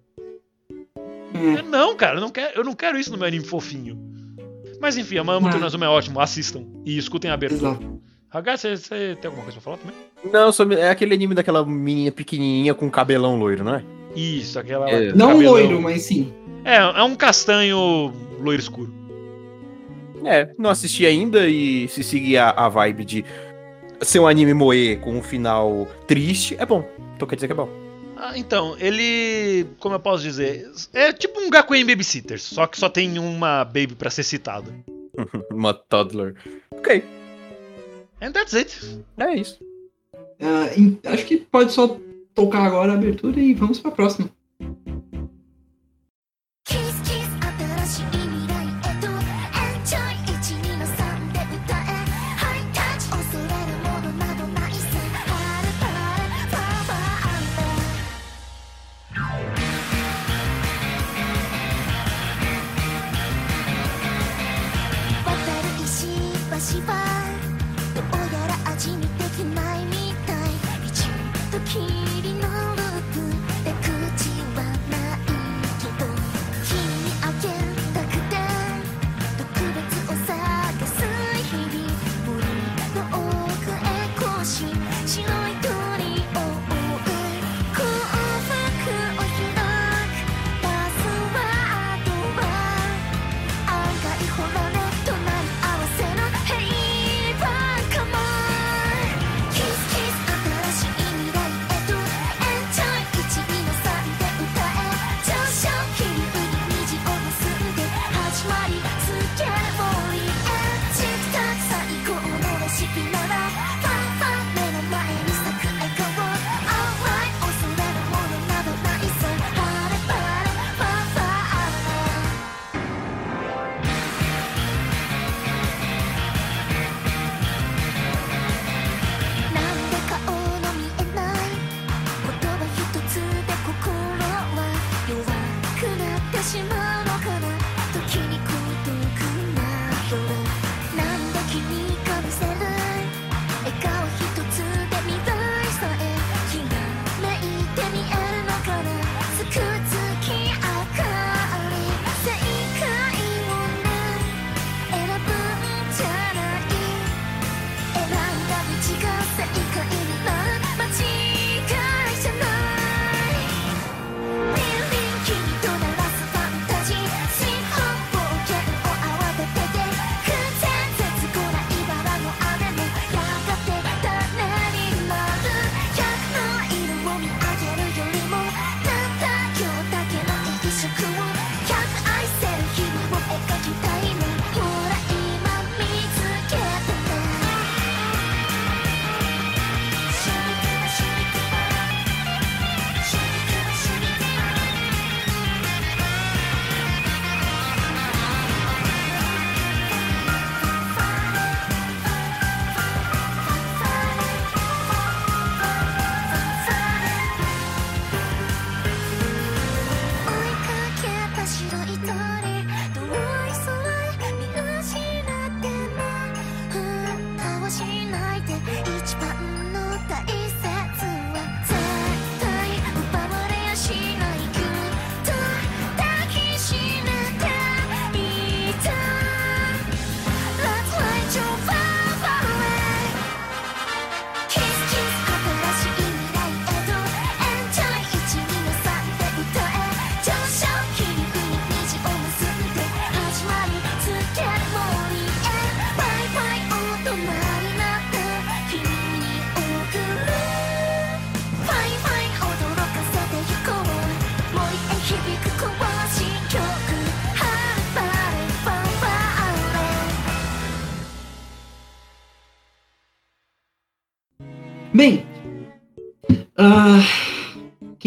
[1.34, 1.62] É.
[1.62, 3.98] Não, cara, eu não quero, eu não quero isso no meu anime fofinho.
[4.80, 5.58] Mas enfim, a Mamoto Ah.
[5.58, 7.70] Inazuma é ótimo, assistam e escutem a abertura.
[7.72, 8.02] Exato.
[8.30, 9.94] H, você, você tem alguma coisa pra falar também?
[10.32, 13.84] Não, só é aquele anime daquela menina pequenininha com cabelão loiro, não é?
[14.18, 14.88] Isso, aquela.
[14.90, 15.12] É.
[15.12, 15.52] Não cabelão.
[15.52, 16.32] loiro, mas sim.
[16.64, 18.92] É, é um castanho loiro escuro.
[20.24, 23.24] É, não assisti ainda e se seguir a, a vibe de
[24.02, 26.84] ser um anime moe com um final triste, é bom.
[27.14, 27.68] Então quer dizer que é bom.
[28.16, 29.64] Ah, então, ele.
[29.78, 30.68] Como eu posso dizer?
[30.92, 34.72] É tipo um Gakuen Babysitter, só que só tem uma baby pra ser citada.
[35.52, 36.34] Uma toddler.
[36.72, 37.02] Ok,
[38.20, 38.76] And that's it.
[39.18, 39.58] é isso.
[40.76, 41.96] Em- acho que pode só
[42.38, 44.30] tocar agora a abertura e vamos pra próxima.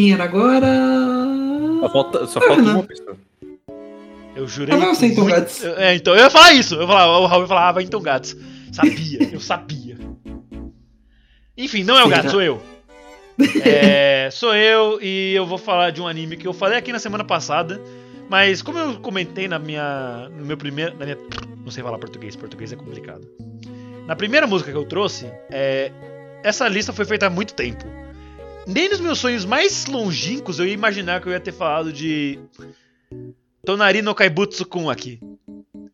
[0.02, 0.68] Quem era agora?
[1.80, 3.16] Só falta, só falta uma pessoa.
[4.36, 4.74] Eu jurei.
[4.74, 5.68] Ah, não, muito...
[5.78, 6.74] É, então eu ia falar isso.
[6.74, 8.36] Eu falava, o Raul falava ah, então gatos.
[8.72, 9.96] Sabia, eu sabia.
[11.56, 12.60] Enfim, não é o gato, sou eu.
[13.64, 16.98] É, sou eu e eu vou falar de um anime que eu falei aqui na
[16.98, 17.80] semana passada,
[18.28, 21.18] mas como eu comentei na minha, no meu primeiro, na minha,
[21.64, 23.28] não sei falar português, português é complicado.
[24.08, 25.92] Na primeira música que eu trouxe, é,
[26.44, 27.86] essa lista foi feita há muito tempo.
[28.68, 32.40] Nem nos meus sonhos mais longínquos eu ia imaginar que eu ia ter falado de
[33.66, 35.20] Tonari no Kaibutsu-kun aqui.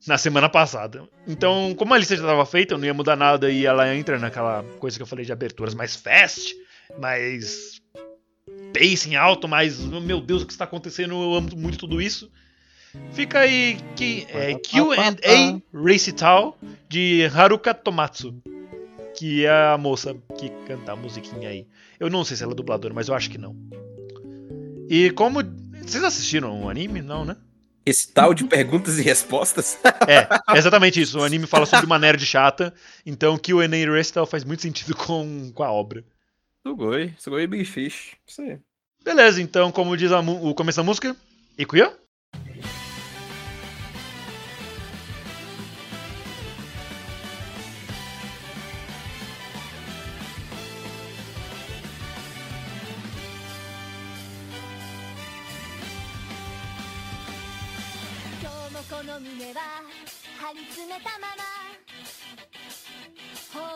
[0.05, 1.07] Na semana passada.
[1.27, 4.19] Então, como a lista já estava feita, eu não ia mudar nada e ela entra
[4.19, 6.55] naquela coisa que eu falei de aberturas mais fast,
[6.99, 7.81] mais
[8.73, 11.15] pacing alto, mais oh, meu Deus, o que está acontecendo?
[11.15, 12.31] Eu amo muito tudo isso.
[13.11, 16.57] Fica aí que é, Q&A Race Tal
[16.87, 18.35] de Haruka Tomatsu
[19.17, 21.67] que é a moça que canta a musiquinha aí.
[21.99, 23.55] Eu não sei se ela é dubladora, mas eu acho que não.
[24.87, 25.39] E como.
[25.81, 27.01] Vocês assistiram o anime?
[27.01, 27.35] Não, né?
[27.85, 29.79] Esse tal de perguntas e respostas?
[30.07, 31.19] é, exatamente isso.
[31.19, 32.73] O anime fala sobre uma nerd chata,
[33.05, 36.03] então que o Enem Restal faz muito sentido com, com a obra.
[36.61, 38.15] Sugoi, Sugoi Big Fish.
[38.27, 38.59] Isso aí.
[39.03, 41.15] Beleza, então, como diz a, o começo da música,
[41.57, 41.91] Ikuyo?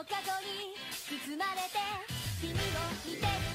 [0.04, 0.74] に
[1.28, 1.78] 包まれて
[2.42, 2.56] 君を
[3.06, 3.51] 見て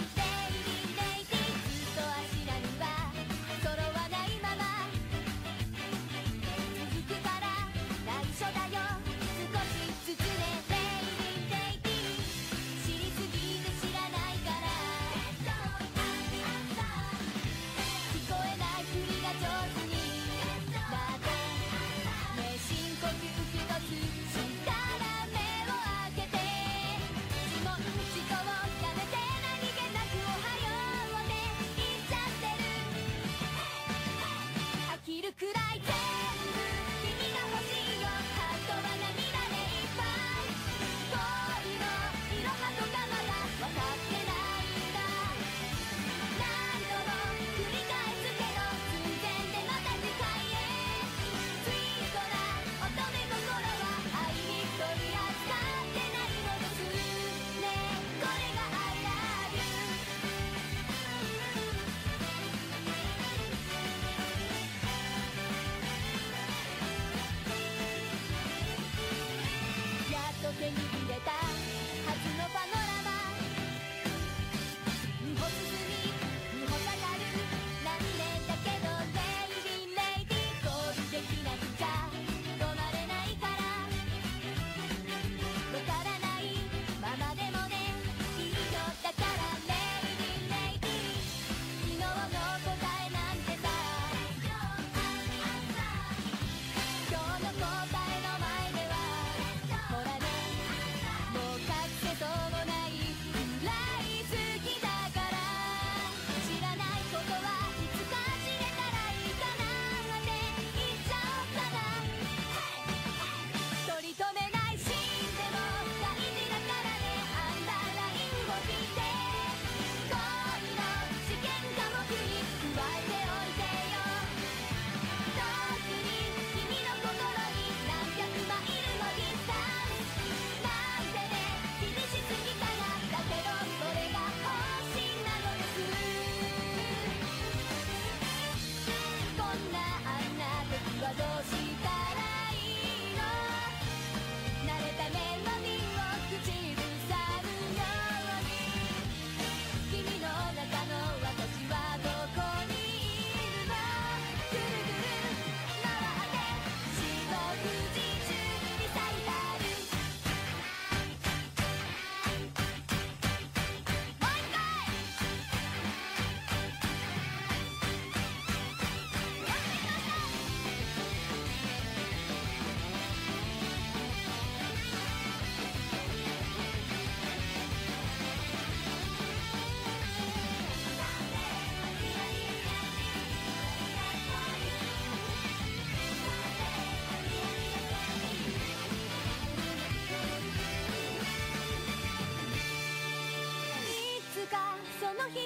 [194.98, 195.45] その日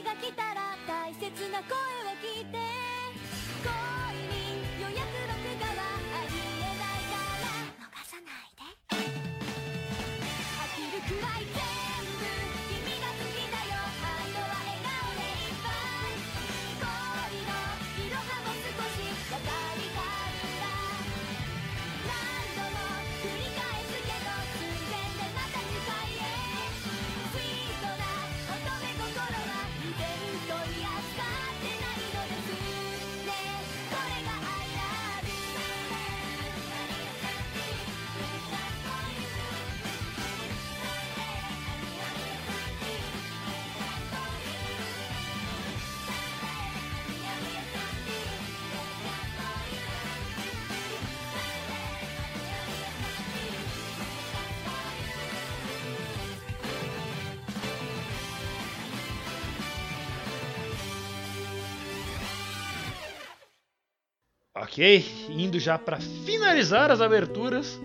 [64.70, 67.80] Ok, indo já pra finalizar as aberturas.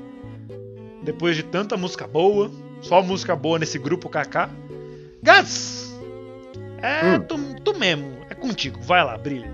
[1.01, 4.49] Depois de tanta música boa, só música boa nesse grupo KK.
[5.23, 5.93] Gats!
[6.81, 7.19] É Hum.
[7.21, 9.51] tu, tu mesmo, é contigo, vai lá, brilha.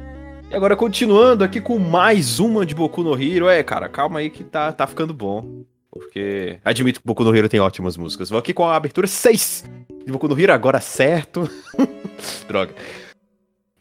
[0.50, 3.48] E agora continuando aqui com mais uma de Boku no Hero.
[3.48, 5.64] É, cara, calma aí que tá, tá ficando bom.
[5.90, 8.30] Porque admito que Boku no Hero tem ótimas músicas.
[8.30, 9.64] Vou aqui com a abertura 6
[10.06, 11.50] de Boku no Hero, agora certo.
[12.48, 12.76] Droga.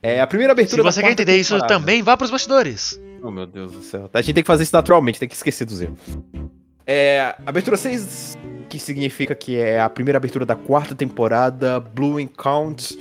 [0.00, 1.74] É a primeira Se abertura da você quer entender isso temporada.
[1.74, 3.00] também, vá pros bastidores.
[3.30, 4.10] Oh, meu Deus do céu.
[4.12, 5.98] A gente tem que fazer isso naturalmente, tem que esquecer dos erros.
[6.86, 8.36] É, abertura 6,
[8.68, 12.98] que significa que é a primeira abertura da quarta temporada Blue Count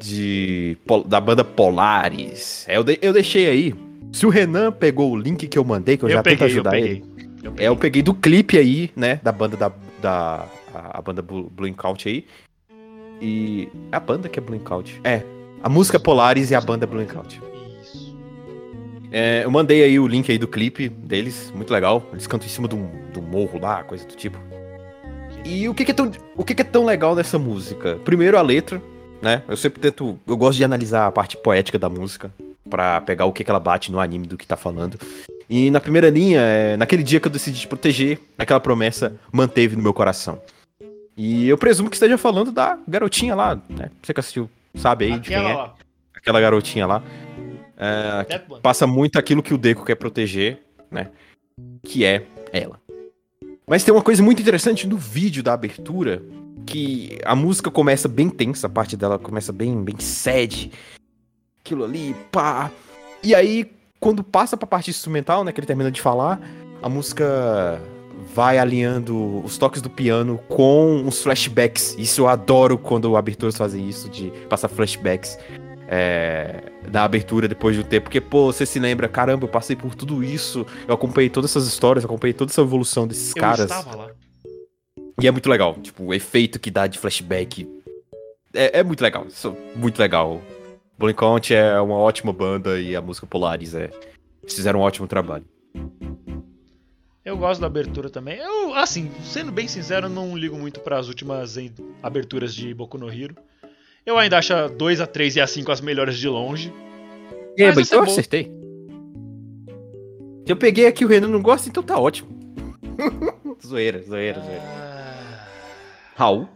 [0.00, 2.64] de, da banda Polaris.
[2.66, 3.74] É, eu, de- eu deixei aí.
[4.12, 6.46] Se o Renan pegou o link que eu mandei, que eu, Eu, já tento peguei,
[6.46, 6.90] eu ajudar peguei.
[6.90, 7.04] ele.
[7.42, 9.20] Eu É, eu peguei do clipe aí, né?
[9.22, 9.70] Da banda da.
[10.00, 12.24] da a, a banda Blue, Count aí.
[13.20, 13.68] E.
[13.92, 14.98] É a banda que é Blue Count.
[15.04, 15.22] É.
[15.62, 17.40] A música Polaris e a banda Blue Count.
[19.10, 22.06] É, eu mandei aí o link aí do clipe deles, muito legal.
[22.12, 24.38] Eles cantam em cima de um, de um morro lá, coisa do tipo.
[25.44, 27.98] E o que, que é tão, o que, que é tão legal nessa música?
[28.04, 28.82] Primeiro a letra,
[29.22, 29.42] né?
[29.48, 32.30] Eu sempre tento, eu gosto de analisar a parte poética da música
[32.68, 34.98] pra pegar o que, que ela bate no anime do que tá falando.
[35.48, 39.74] E na primeira linha, é, naquele dia que eu decidi te proteger, aquela promessa manteve
[39.74, 40.38] no meu coração.
[41.16, 43.90] E eu presumo que esteja falando da garotinha lá, né?
[44.02, 45.56] Você que assistiu sabe aí de quem Aquela é.
[45.56, 45.74] lá.
[46.14, 47.02] Aquela garotinha lá.
[47.78, 50.60] É, passa muito aquilo que o Deco quer proteger,
[50.90, 51.10] né?
[51.84, 52.80] Que é ela.
[53.66, 56.22] Mas tem uma coisa muito interessante no vídeo da abertura,
[56.66, 60.72] que a música começa bem tensa, a parte dela começa bem, bem sad.
[61.60, 62.70] Aquilo ali, pá.
[63.22, 63.70] E aí,
[64.00, 66.40] quando passa pra parte instrumental, né, que ele termina de falar,
[66.82, 67.80] a música
[68.34, 71.94] vai alinhando os toques do piano com os flashbacks.
[71.98, 75.38] Isso eu adoro quando aberturas fazem isso, de passar flashbacks
[75.88, 78.04] é, da abertura depois de um tempo.
[78.04, 81.66] Porque, pô, você se lembra, caramba, eu passei por tudo isso, eu acompanhei todas essas
[81.66, 83.60] histórias, eu acompanhei toda essa evolução desses Eu caras.
[83.60, 84.10] estava lá.
[85.20, 87.68] E é muito legal, tipo, o efeito que dá de flashback.
[88.54, 90.40] É, é muito legal, isso é muito legal.
[90.96, 93.90] Blue Count é uma ótima banda e a música Polaris é.
[94.42, 95.44] Eles fizeram um ótimo trabalho.
[97.24, 98.38] Eu gosto da abertura também.
[98.38, 101.56] Eu, assim, sendo bem sincero, não ligo muito para as últimas
[102.02, 103.36] aberturas de Boku no Hero.
[104.08, 106.72] Eu ainda acho a 2, a 3 e a 5 as melhores de longe.
[107.58, 108.50] É, Mas mas essa é eu acertei.
[110.46, 112.30] Eu peguei aqui o Renan não gosta, então tá ótimo.
[113.62, 114.62] zoeira, zoeira, zoeira.
[114.62, 115.46] Ah,
[116.16, 116.48] Raul?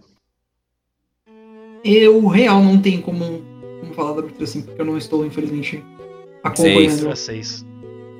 [1.84, 3.44] Eu, real, não tem como,
[3.80, 5.84] como falar da abertura assim, porque eu não estou, infelizmente,
[6.42, 6.86] acompanhando.
[6.86, 7.66] abertura 6.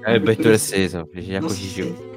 [0.05, 1.87] É, abertura 6, ó, já Nossa, corrigiu.
[1.87, 2.13] Deus.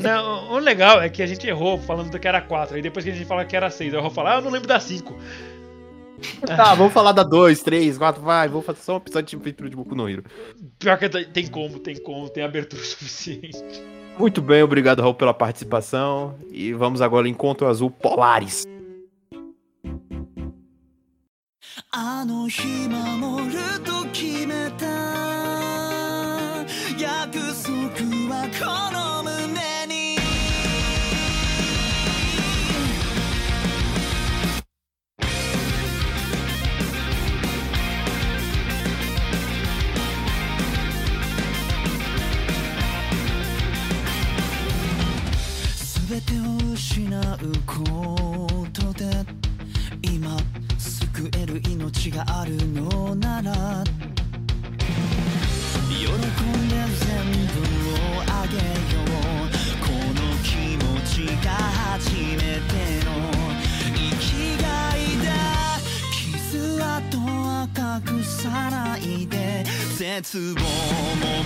[0.00, 2.74] Não, o legal é que a gente errou falando que era 4.
[2.74, 4.50] Aí depois que a gente fala que era 6, eu vou falar, ah, eu não
[4.50, 5.16] lembro da 5.
[6.45, 8.47] Tá, vamos falar da 2, 3, 4, vai.
[8.47, 10.23] Vamos fazer só um episódio de abertura de Boku no Hero.
[10.79, 13.61] Pior que tem tem como, tem como, tem abertura suficiente.
[14.17, 16.35] Muito bem, obrigado, Raul, pela participação.
[16.51, 18.65] E vamos agora em Encontro Azul Polaris.
[21.91, 24.85] あの日守ると決めた
[26.97, 27.73] 約束
[28.29, 29.10] はこの
[46.12, 47.22] 全てを失う
[47.66, 49.06] ことで
[50.02, 50.36] 今
[50.76, 53.82] 救える命があるのなら。
[55.88, 56.12] 喜ん
[56.68, 57.16] で全
[57.48, 58.60] 部をあげよ
[59.08, 59.48] う。
[59.80, 62.70] この気持ちが初めて
[63.06, 63.08] の
[63.94, 64.22] 生き
[64.62, 65.32] がいだ。
[66.12, 69.64] 傷跡は隠さないで。
[69.96, 70.64] 絶望も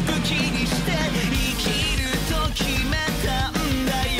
[0.06, 1.64] 武器にして生き
[2.02, 3.52] ると決めたん
[3.86, 4.15] だよ。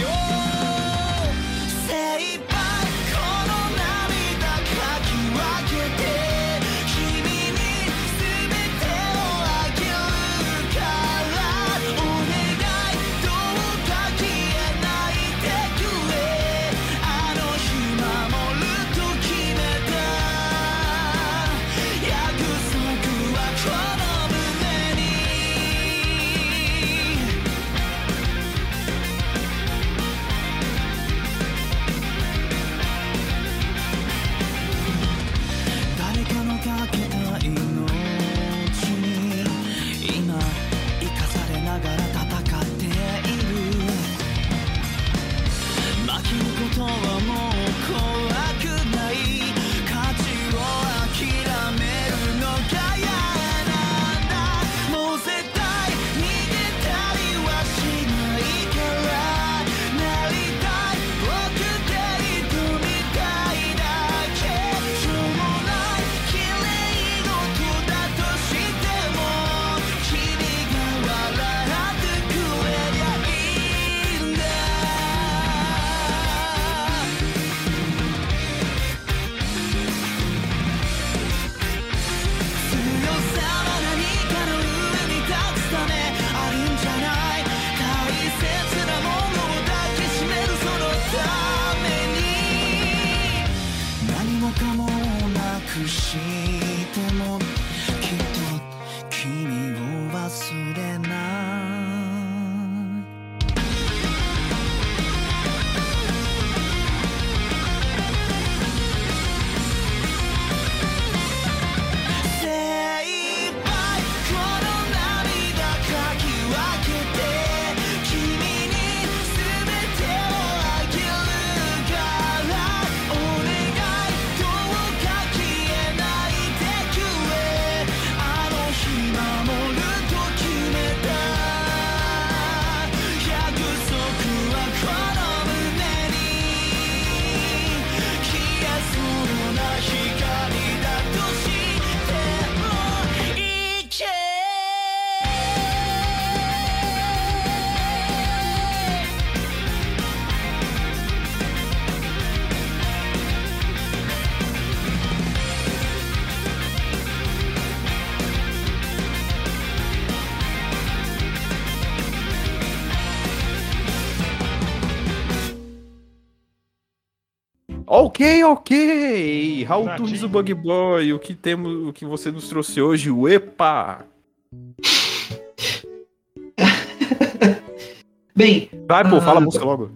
[168.17, 169.65] Ok, ok.
[169.65, 169.91] Raul.
[169.97, 174.07] Tunes, o Bug Boy, o que temos, o que você nos trouxe hoje, o EPA.
[178.35, 179.41] Bem, Vai, pô, Ah, fala a tá.
[179.41, 179.91] música logo.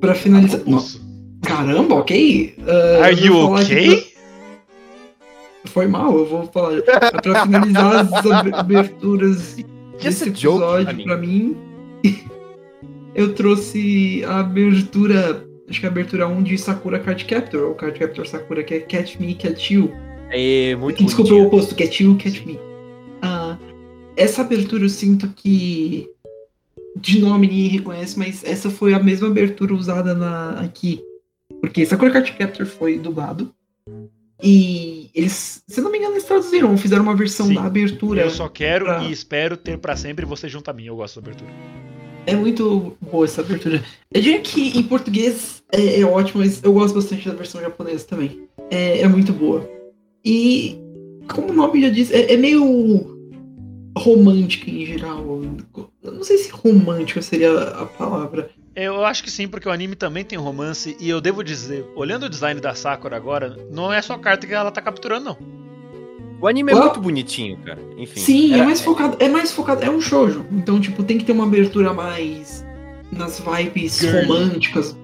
[0.00, 0.60] pra finalizar.
[0.66, 1.00] Não, Isso.
[1.42, 2.56] caramba, ok.
[2.66, 4.10] Ah, Are eu you aqui pra-
[5.70, 6.82] Foi mal, eu vou falar.
[7.22, 9.56] pra finalizar as ab- aberturas
[10.02, 11.04] desse joke, episódio, honey.
[11.04, 11.56] pra mim,
[13.14, 15.46] eu trouxe a abertura.
[15.68, 18.74] Acho que é a abertura 1 de Sakura Card Captor, ou Card Captor Sakura, que
[18.74, 19.92] é Catch Me, Catch You.
[20.30, 22.58] É muito Desculpa o oposto, Catch You, Catch Me.
[23.22, 23.56] Ah,
[24.16, 26.08] essa abertura eu sinto que.
[26.96, 31.00] De nome ninguém reconhece, mas essa foi a mesma abertura usada na, aqui.
[31.60, 33.52] Porque Sakura Card Captor foi dublado.
[34.42, 37.54] E eles, se eu não me engano, eles traduziram, fizeram uma versão Sim.
[37.54, 38.20] da abertura.
[38.22, 40.84] Eu só quero pra- e espero ter pra sempre você junto a mim.
[40.84, 41.50] Eu gosto da abertura.
[42.26, 43.82] É muito boa essa abertura.
[44.12, 48.06] Eu diria que em português é, é ótimo, mas eu gosto bastante da versão japonesa
[48.06, 48.48] também.
[48.70, 49.68] É, é muito boa.
[50.24, 50.78] E,
[51.32, 53.14] como o nome já diz, é, é meio
[53.96, 55.42] romântica em geral.
[56.02, 58.50] Eu não sei se romântica seria a palavra.
[58.74, 62.24] Eu acho que sim, porque o anime também tem romance, e eu devo dizer, olhando
[62.26, 65.63] o design da Sakura agora, não é só carta que ela tá capturando, não.
[66.44, 66.80] O anime é Ué?
[66.82, 67.78] muito bonitinho, cara.
[67.96, 68.20] Enfim.
[68.20, 69.16] Sim, é era- mais focado.
[69.18, 69.82] É mais focado.
[69.82, 70.44] É um shoujo.
[70.52, 72.62] Então, tipo, tem que ter uma abertura mais
[73.10, 74.26] nas vibes Girly.
[74.26, 74.94] românticas.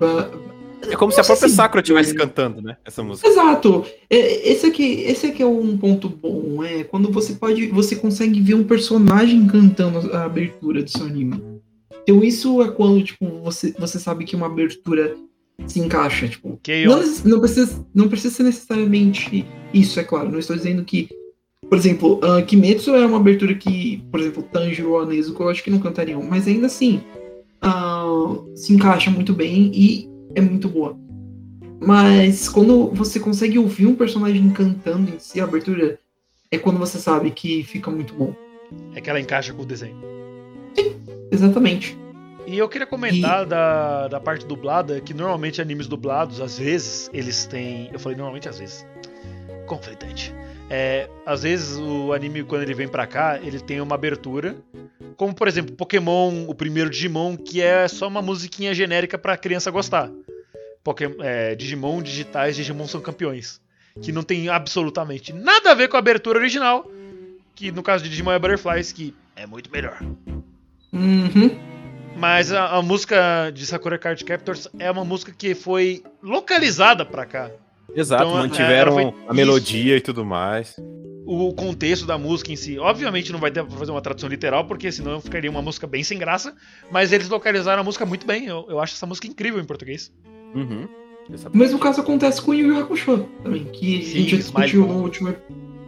[0.83, 2.77] É como se a própria se- Sakura estivesse cantando, né?
[2.85, 3.27] Essa música.
[3.27, 3.87] Exato.
[4.11, 8.39] É, esse aqui, esse aqui é um ponto bom, é quando você pode, você consegue
[8.43, 11.43] ver um personagem cantando a abertura do seu anime.
[12.03, 15.17] Então isso é quando tipo você, você sabe que uma abertura
[15.67, 16.61] se encaixa, tipo.
[16.87, 20.31] Não, não precisa, não precisa ser necessariamente isso, é claro.
[20.31, 21.09] Não estou dizendo que,
[21.71, 25.63] por exemplo, ah, Kimetsu é uma abertura que, por exemplo, Tanjiro ou Nezuko eu acho
[25.63, 27.01] que não cantariam, mas ainda assim
[27.63, 28.05] ah,
[28.57, 30.99] se encaixa muito bem e é muito boa.
[31.81, 35.97] Mas quando você consegue ouvir um personagem cantando em si a abertura,
[36.51, 38.35] é quando você sabe que fica muito bom.
[38.97, 39.97] É que ela encaixa com o desenho.
[41.31, 41.97] Exatamente.
[42.49, 47.47] E eu queria comentar da, da parte dublada, que normalmente animes dublados, às vezes, eles
[47.47, 47.89] têm.
[47.93, 48.85] Eu falei normalmente às vezes.
[49.67, 50.35] Conflitante.
[50.73, 54.57] É, às vezes o anime, quando ele vem pra cá, ele tem uma abertura.
[55.17, 59.71] Como, por exemplo, Pokémon, o primeiro Digimon, que é só uma musiquinha genérica pra criança
[59.71, 60.09] gostar.
[60.85, 63.61] Poké- é, Digimon digitais, Digimon são campeões.
[64.01, 66.89] Que não tem absolutamente nada a ver com a abertura original.
[67.57, 69.99] Que no caso de Digimon é Butterflies, que é muito melhor.
[70.93, 71.59] Uhum.
[72.17, 77.27] Mas a, a música de Sakura Card Captors é uma música que foi localizada pra
[77.27, 77.51] cá.
[77.95, 80.77] Exato, Então, é, mantiveram ela foi- a melodia e tudo mais.
[81.27, 84.65] O contexto da música em si, obviamente não vai ter pra fazer uma tradução literal,
[84.65, 86.55] porque senão ficaria uma música bem sem graça.
[86.91, 88.47] Mas eles localizaram a música muito bem.
[88.47, 90.13] Eu, eu acho essa música incrível em português.
[90.55, 90.89] Uhum.
[91.53, 95.03] O mesmo caso acontece com Yu Yu Hakusho também, que Sim, a gente discutiu no
[95.03, 95.33] último.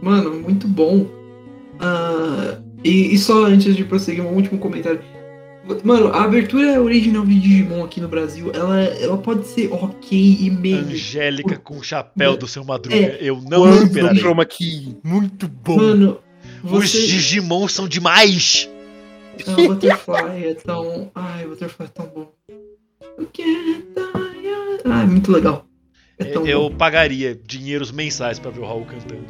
[0.01, 1.05] Mano, muito bom.
[1.79, 5.01] Ah, e, e só antes de prosseguir, um último comentário.
[5.83, 10.49] Mano, a abertura original de Digimon aqui no Brasil, ela, ela pode ser ok e
[10.49, 10.79] meio.
[10.79, 12.95] Angélica com o chapéu do seu Madruga.
[12.95, 13.17] É.
[13.21, 14.19] Eu não esperarei.
[14.19, 15.77] Chroma Key, muito bom.
[15.77, 16.19] Mano,
[16.63, 17.07] Os você.
[17.07, 18.69] Digimon são demais!
[19.47, 21.09] Ah, Butterfly é tão.
[21.15, 22.31] Ai, Butterfly é tão bom.
[24.85, 25.65] Ah, é muito legal.
[26.19, 26.75] É tão Eu bom.
[26.75, 29.25] pagaria dinheiros mensais pra ver o Raul cantando.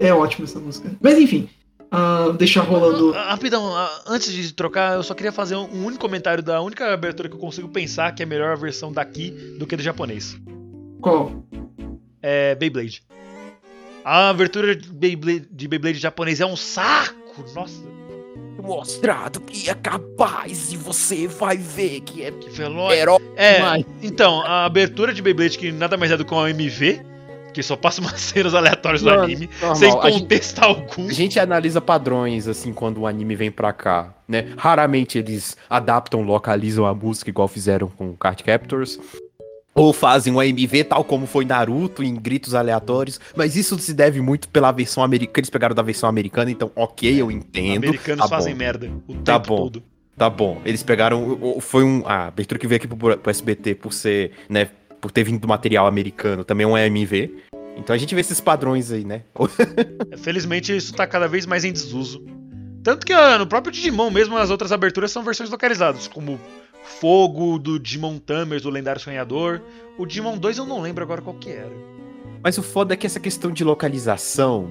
[0.00, 0.90] É ótimo essa música.
[1.00, 1.48] Mas enfim,
[1.92, 3.14] ah, deixar rolando.
[3.14, 6.60] Ah, Rapidão, ah, antes de trocar, eu só queria fazer um um único comentário da
[6.60, 9.82] única abertura que eu consigo pensar que é melhor a versão daqui do que do
[9.82, 10.36] japonês.
[11.00, 11.44] Qual?
[12.22, 13.02] É Beyblade.
[14.04, 17.44] A abertura de Beyblade, de Beyblade japonês é um saco!
[17.54, 17.80] Nossa,
[18.62, 22.96] Mostrado que é capaz e você vai ver que é que veloz.
[22.96, 23.18] herói.
[23.36, 23.84] É, demais.
[24.02, 27.00] então, a abertura de Beyblade, que nada mais é do que uma MV,
[27.52, 31.08] que só passa umas cenas aleatórias do Mano, anime, normal, sem a gente- contexto algum.
[31.08, 34.48] A gente analisa padrões, assim, quando o anime vem pra cá, né?
[34.56, 38.98] Raramente eles adaptam, localizam a música igual fizeram com Card Captors.
[39.74, 43.18] Ou fazem um AMV, tal como foi Naruto, em gritos aleatórios.
[43.34, 45.40] Mas isso se deve muito pela versão americana.
[45.40, 47.84] Eles pegaram da versão americana, então, ok, eu entendo.
[47.86, 48.58] Americanos tá fazem bom.
[48.58, 49.56] merda o Tá tempo bom.
[49.62, 49.82] todo.
[50.14, 50.60] Tá bom.
[50.66, 51.56] Eles pegaram.
[51.58, 52.02] Foi um.
[52.06, 54.68] A abertura que veio aqui pro, pro SBT por ser, né?
[55.02, 57.34] Por ter vindo do material americano, também é um AMV.
[57.76, 59.22] Então a gente vê esses padrões aí, né?
[60.18, 62.24] Felizmente isso tá cada vez mais em desuso.
[62.84, 66.38] Tanto que ah, no próprio Digimon mesmo as outras aberturas são versões localizadas, como
[66.84, 69.60] Fogo, do Digimon Tamers, do Lendário Sonhador.
[69.98, 71.72] O Digimon 2 eu não lembro agora qual que era.
[72.42, 74.70] Mas o foda é que essa questão de localização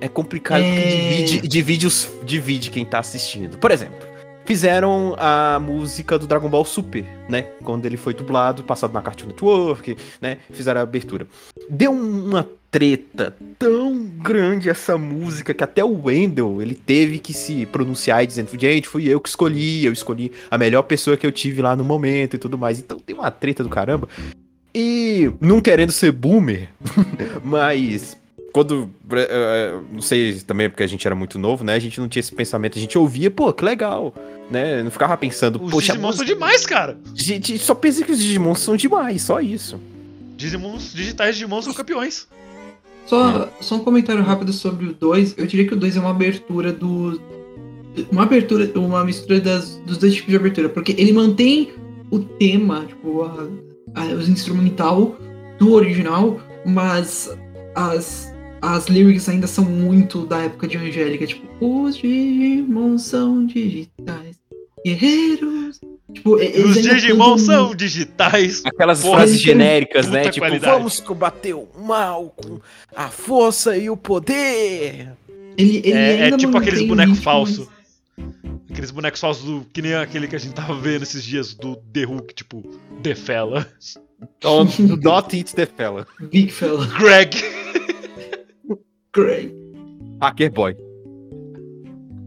[0.00, 0.70] é complicado É.
[0.70, 3.58] porque divide, divide, os, divide quem tá assistindo.
[3.58, 4.06] Por exemplo,
[4.48, 7.42] fizeram a música do Dragon Ball Super, né?
[7.62, 10.38] Quando ele foi dublado, passado na Cartoon Network, né?
[10.50, 11.26] Fizeram a abertura.
[11.68, 17.66] Deu uma treta tão grande essa música que até o Wendell, ele teve que se
[17.66, 21.32] pronunciar e dizendo, gente, fui eu que escolhi, eu escolhi a melhor pessoa que eu
[21.32, 22.78] tive lá no momento e tudo mais.
[22.78, 24.08] Então tem uma treta do caramba.
[24.74, 26.70] E não querendo ser boomer,
[27.44, 28.16] mas
[28.64, 28.90] quando.
[29.12, 31.74] eh, não sei também porque a gente era muito novo, né?
[31.74, 32.76] A gente não tinha esse pensamento.
[32.78, 34.12] A gente ouvia, pô, que legal.
[34.50, 34.82] Né?
[34.82, 36.98] Não ficava pensando, Os poxa, Digimon a são demais, cara.
[37.14, 39.78] gente só pensa que os Digimon são demais, só isso.
[40.36, 42.26] Digimons digitais Digimon são campeões.
[43.06, 45.34] Só, só um comentário rápido sobre o 2.
[45.38, 47.20] Eu diria que o 2 é uma abertura do.
[48.12, 50.68] Uma abertura, uma mistura das, dos dois tipos de abertura.
[50.68, 51.72] Porque ele mantém
[52.10, 53.48] o tema, tipo, a,
[54.00, 55.16] a- os instrumental
[55.58, 57.36] do original, mas
[57.74, 61.26] as, as lyrics ainda são muito da época de Angélica.
[61.26, 64.36] Tipo, os Digimon são digitais.
[64.84, 65.80] Guerreiros.
[66.14, 68.62] Tipo, Os Digimon são digitais.
[68.64, 70.30] Aquelas Porra, frases genéricas, né?
[70.30, 70.72] Tipo, qualidade.
[70.72, 72.60] vamos combater o mal com
[72.96, 75.12] a força e o poder.
[75.56, 77.68] Ele, ele É, é tipo aqueles bonecos falsos.
[78.70, 81.76] Aqueles bonecos falsos do, que nem aquele que a gente tava vendo esses dias do
[81.92, 82.62] The Hulk, tipo,
[83.02, 83.66] The Fella.
[84.40, 86.06] Don't, do not eat the fella.
[86.32, 86.86] Big fella.
[86.98, 87.30] Greg.
[89.24, 89.52] Craig.
[90.20, 90.76] Hacker boy.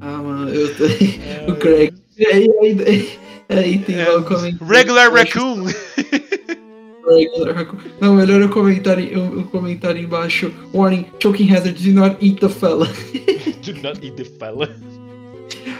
[0.01, 0.83] Ah, mano, eu tô...
[1.51, 1.93] o Craig.
[2.17, 3.09] E aí, aí,
[3.49, 4.65] aí tem É, lá o comentário.
[4.73, 5.65] Regular Raccoon.
[7.07, 7.77] Regular Raccoon.
[7.99, 10.51] Não, melhor o comentário, o, o comentário embaixo.
[10.73, 12.87] Warning, choking hazard, do not eat the fella.
[13.63, 14.67] Do not eat the fella.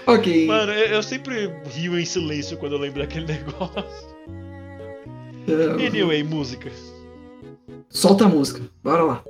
[0.06, 0.46] ok.
[0.46, 4.08] Mano, eu, eu sempre rio em silêncio quando eu lembro daquele negócio.
[5.48, 6.70] é, Anyway, música.
[7.90, 8.62] solta a música.
[8.84, 9.24] Bora lá.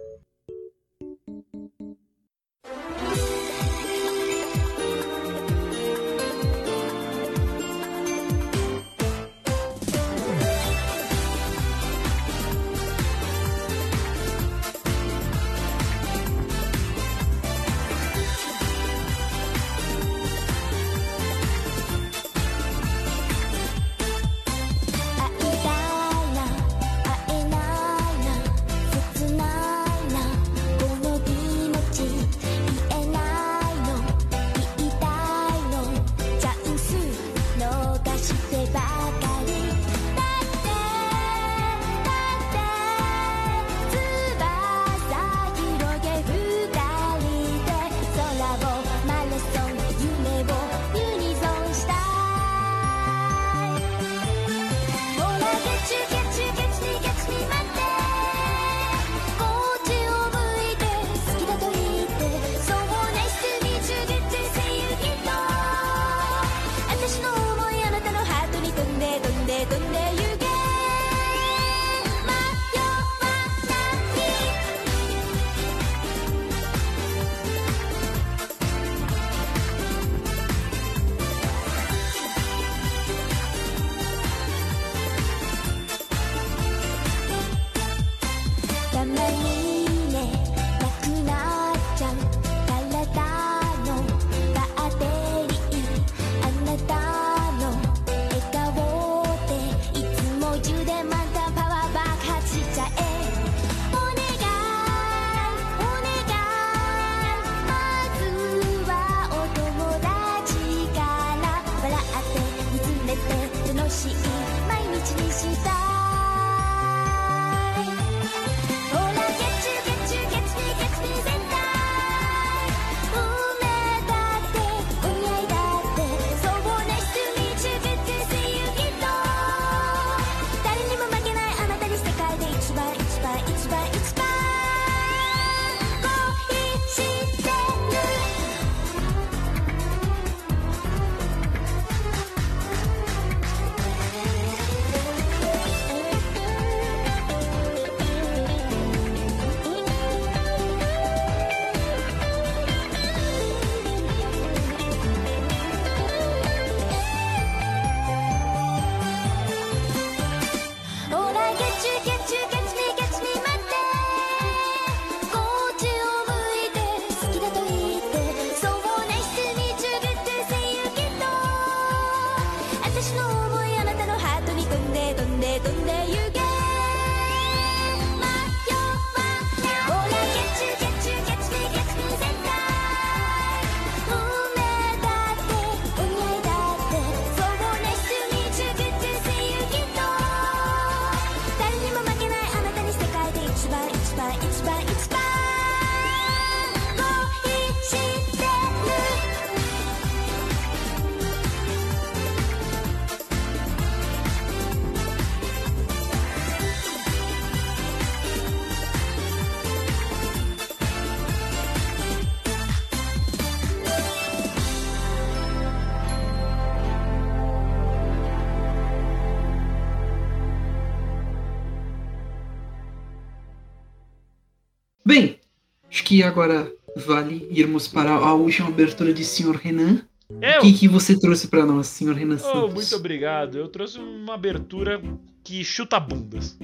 [226.11, 226.69] Que agora
[227.07, 229.55] vale irmos para a última abertura de Sr.
[229.55, 230.01] Renan.
[230.41, 230.59] Eu?
[230.59, 232.11] O que, que você trouxe para nós, Sr.
[232.13, 232.73] Renan Oh, Santos?
[232.73, 233.57] muito obrigado.
[233.57, 235.01] Eu trouxe uma abertura
[235.41, 236.59] que chuta bundas.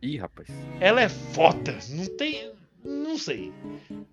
[0.00, 0.46] Ih, rapaz.
[0.78, 1.76] Ela é foda.
[1.90, 2.52] Não tem.
[2.84, 3.52] Não sei.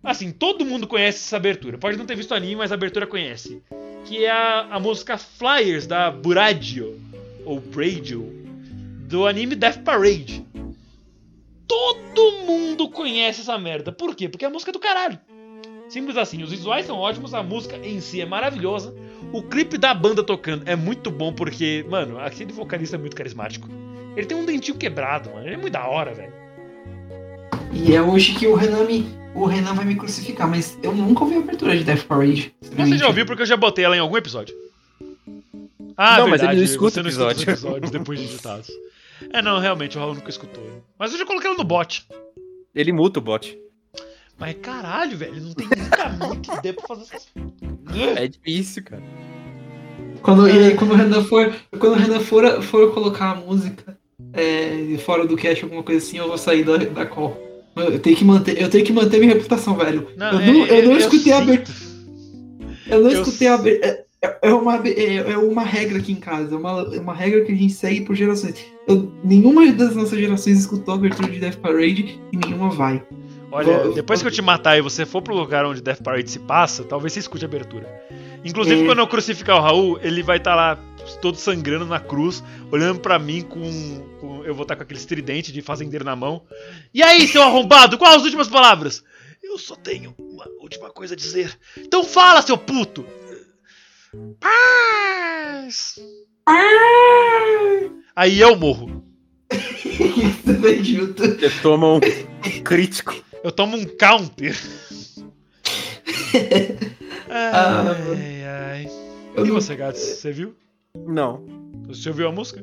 [0.04, 1.78] Assim, todo mundo conhece essa abertura.
[1.78, 3.62] Pode não ter visto o anime, mas a abertura conhece.
[4.06, 7.00] Que é a, a música Flyers da Buradio.
[7.46, 8.28] ou Radio,
[9.08, 10.44] do anime Death Parade.
[11.72, 13.94] Todo mundo conhece essa merda.
[13.94, 14.28] Por quê?
[14.28, 15.18] Porque a música é do caralho.
[15.88, 18.94] Simples assim, os visuais são ótimos, a música em si é maravilhosa.
[19.32, 23.70] O clipe da banda tocando é muito bom porque, mano, aquele vocalista é muito carismático.
[24.18, 25.46] Ele tem um dentinho quebrado, mano.
[25.46, 26.34] Ele é muito da hora, velho.
[27.72, 29.06] E é hoje que o Renan me.
[29.34, 32.54] O Renan vai me crucificar, mas eu nunca ouvi a abertura de Death Parade.
[32.62, 34.54] Você já ouviu porque eu já botei ela em algum episódio.
[35.96, 37.40] Ah, Não, mas ele verdade, não escuta você não episódio.
[37.40, 38.68] escuta os episódios depois de editados.
[39.34, 40.64] É, não, realmente, o Raul nunca escutou.
[41.00, 42.06] Mas eu já coloquei ela no bot.
[42.76, 43.58] Ele muta o bot.
[44.38, 47.28] Mas caralho, velho, não tem nunca muito ideia pra fazer essas.
[48.18, 49.04] É difícil, cara.
[50.22, 53.98] Quando, e aí, quando o Renan for, quando o Renan for, for colocar a música
[54.34, 57.38] é, fora do cast, alguma coisa assim, eu vou sair da, da call.
[57.76, 60.08] Eu tenho que manter, eu tenho que manter minha reputação, velho.
[60.18, 61.78] eu não, eu não escutei a abertura.
[62.88, 64.06] Eu não eu escutei a abertura.
[64.24, 67.44] É, é uma, é, é uma regra aqui em casa, é uma, é uma regra
[67.44, 68.54] que a gente segue por gerações.
[68.88, 73.04] Eu- nenhuma das nossas gerações escutou a abertura de Death Parade e nenhuma vai.
[73.52, 76.30] Olha, Vou- depois que eu te matar e você for pro lugar onde Death Parade
[76.30, 77.88] se passa, talvez você escute a abertura.
[78.46, 78.86] Inclusive, É.
[78.86, 80.80] quando eu crucificar o Raul, ele vai estar lá
[81.22, 83.60] todo sangrando na cruz, olhando pra mim com,
[84.20, 86.42] com- Eu vou estar com aquele estridente de fazendeiro na mão.
[86.94, 89.04] E aí, seu arrombado, quais as últimas palavras?
[89.44, 91.56] Eu só tenho uma última coisa a dizer.
[91.78, 93.06] Então fala, seu puto!
[94.42, 96.00] Paz!
[98.16, 99.04] Aí eu morro.
[100.44, 102.00] Você toma um
[102.64, 103.16] crítico.
[103.44, 104.56] Eu tomo um counter.
[107.30, 108.88] ai, ai.
[109.36, 110.56] Eu E não- você, Gats, você viu?
[111.08, 111.46] Não.
[111.88, 112.62] Você ouviu a música?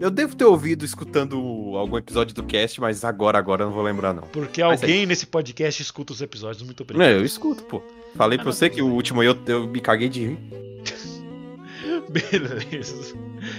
[0.00, 1.36] Eu devo ter ouvido escutando
[1.76, 4.22] algum episódio do cast, mas agora, agora eu não vou lembrar, não.
[4.22, 6.62] Porque Mas alguém nesse podcast escuta os episódios.
[6.62, 7.18] Muito Não, obrigado.
[7.18, 7.82] eu escuto, pô.
[8.16, 8.94] Falei Ah, pra não, você tudo que o bem.
[8.94, 10.38] último eu, eu me caguei de rir.
[12.08, 13.14] Beleza.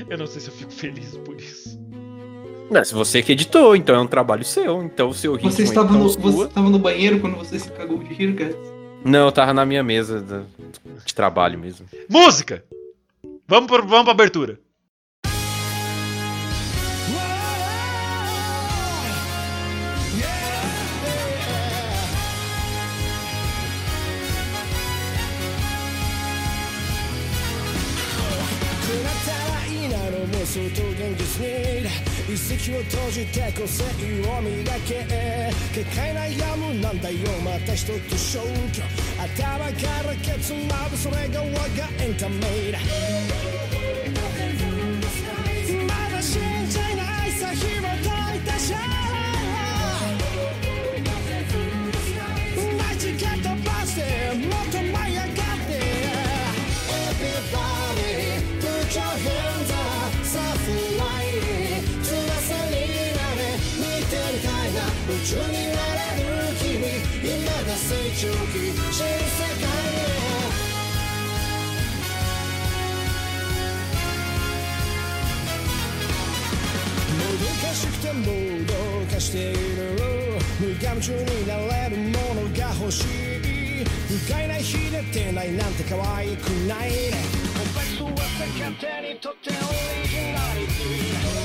[0.09, 1.79] Eu não sei se eu fico feliz por isso.
[2.69, 4.81] Não, se você que editou, então é um trabalho seu.
[4.83, 6.45] Então o seu ritmo Você estava, tá no, os você sua.
[6.47, 8.55] estava no banheiro quando você se cagou de rir, cara?
[9.03, 10.43] Não, eu tava na minha mesa da-
[11.05, 11.85] de trabalho mesmo.
[12.09, 12.63] Música!
[13.47, 14.59] Vamos, pro, vamos pra abertura.
[32.49, 35.05] 石を閉じて個性を磨け
[35.73, 37.17] 結界悩むなんだよ。
[37.45, 38.81] また一つ消去。
[39.17, 39.71] 頭か
[40.07, 41.59] らケツまでそれが我が
[42.03, 42.79] エンタメだ。
[65.31, 66.35] 中になれる。
[66.59, 66.75] 君
[67.23, 70.11] 今が成長期新世界へ
[77.15, 78.27] もどかしくても
[78.65, 78.75] ど
[79.13, 79.95] かしている。
[80.59, 81.97] 無我夢中になれる。
[82.11, 83.05] ものが欲しい
[83.85, 88.11] 不甲斐ない日でてないなんて可愛くないコンパクトは
[88.59, 91.40] 勝手にとってオリジナリテ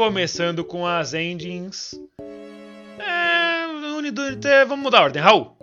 [0.00, 2.00] começando com as endings.
[2.98, 3.66] É.
[3.98, 5.54] Unido, é, vamos mudar a ordem, Raul.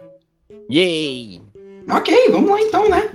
[0.72, 1.42] Yay!
[1.90, 3.10] Ok, vamos lá então, né?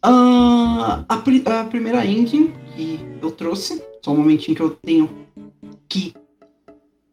[0.00, 5.26] Ah, a, pri- a primeira engine que eu trouxe, só um momentinho que eu tenho
[5.88, 6.14] que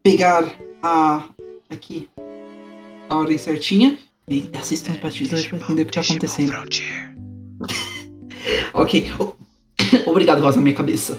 [0.03, 0.44] pegar
[0.84, 1.27] a.
[1.72, 2.07] aqui.
[3.10, 3.98] a ordem certinha.
[4.30, 6.53] E assistam os bastidores pra entender o que tá acontecendo.
[8.73, 9.10] Ok.
[10.06, 11.18] Obrigado, voz na minha cabeça.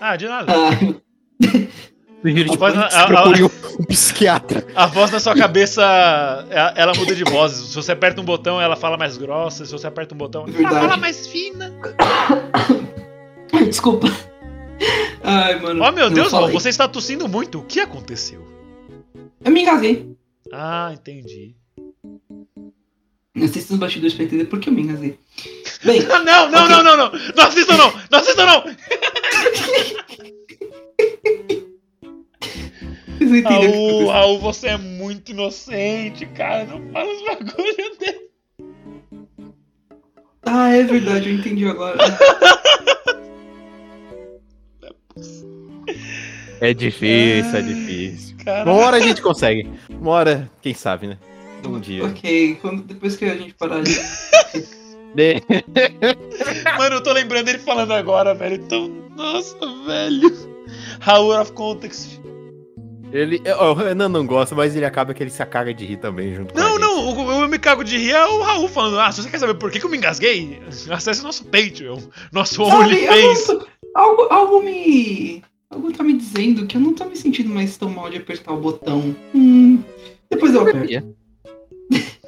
[0.00, 0.52] Ah, de nada.
[0.54, 0.70] Ah,
[2.52, 3.48] Após a- a- procure um,
[3.88, 4.66] psiquiatra.
[4.74, 5.82] A voz na sua cabeça,
[6.50, 7.52] ela ela muda de voz.
[7.52, 9.64] Se você aperta um botão, ela fala mais grossa.
[9.64, 10.74] Se você aperta um botão, ela Verdade.
[10.74, 11.72] fala mais fina.
[13.66, 14.06] Desculpa.
[15.22, 15.82] Ai, mano.
[15.82, 16.52] Oh, meu não Deus, falei.
[16.52, 17.58] você está tossindo muito.
[17.60, 18.46] O que aconteceu?
[19.42, 20.14] Eu me engasguei.
[20.52, 21.54] Ah, entendi.
[23.42, 25.18] Assista os bastidores pra entender por que eu me engasguei.
[25.84, 26.68] Bem, não, não, Ok.
[26.68, 27.12] não, não, não.
[27.34, 27.92] Não assistam, não.
[28.10, 28.62] Não assistam, não.
[29.58, 30.56] vocês entenderam o que
[33.44, 34.06] Raul.
[34.08, 36.64] Raul, você é muito inocente, cara.
[36.64, 38.30] Não fala os bagulhos dele.
[40.42, 41.98] Ah, é verdade, eu entendi agora.
[46.60, 48.36] É difícil, é difícil.
[48.44, 48.70] Cara.
[48.70, 49.68] Uma hora a gente consegue.
[49.88, 51.18] Uma hora, quem sabe, né?
[51.64, 52.04] Um dia.
[52.06, 53.92] ok, quando, depois que a gente parar de.
[55.14, 55.42] De-
[56.78, 58.54] Mano, eu tô lembrando ele falando agora, velho.
[58.56, 60.50] Então, nossa, velho.
[61.00, 62.18] Raul out of context.
[63.12, 65.96] Ele, ó, o Renan não gosta, mas ele acaba que ele se caga de rir
[65.96, 69.00] também junto Não, não, o, o eu me cago de rir é o Raul falando.
[69.00, 70.60] Ah, se você quer saber por que, que eu me engasguei,
[70.90, 71.98] acesse o nosso Patreon,
[72.32, 73.48] nosso eu OnlyFans.
[73.48, 75.42] não algo, algo me.
[75.70, 78.52] Algo tá me dizendo que eu não tô me sentindo mais tão mal de apertar
[78.52, 79.14] o botão.
[79.34, 79.82] Hum.
[80.30, 81.14] Depois eu aperto.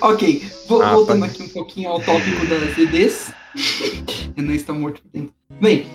[0.00, 1.32] Ok, vo- Ah, voltando pode.
[1.32, 3.32] aqui um pouquinho ao tópico das EDs.
[4.36, 5.32] Renan está morto por dentro.
[5.60, 5.86] Bem,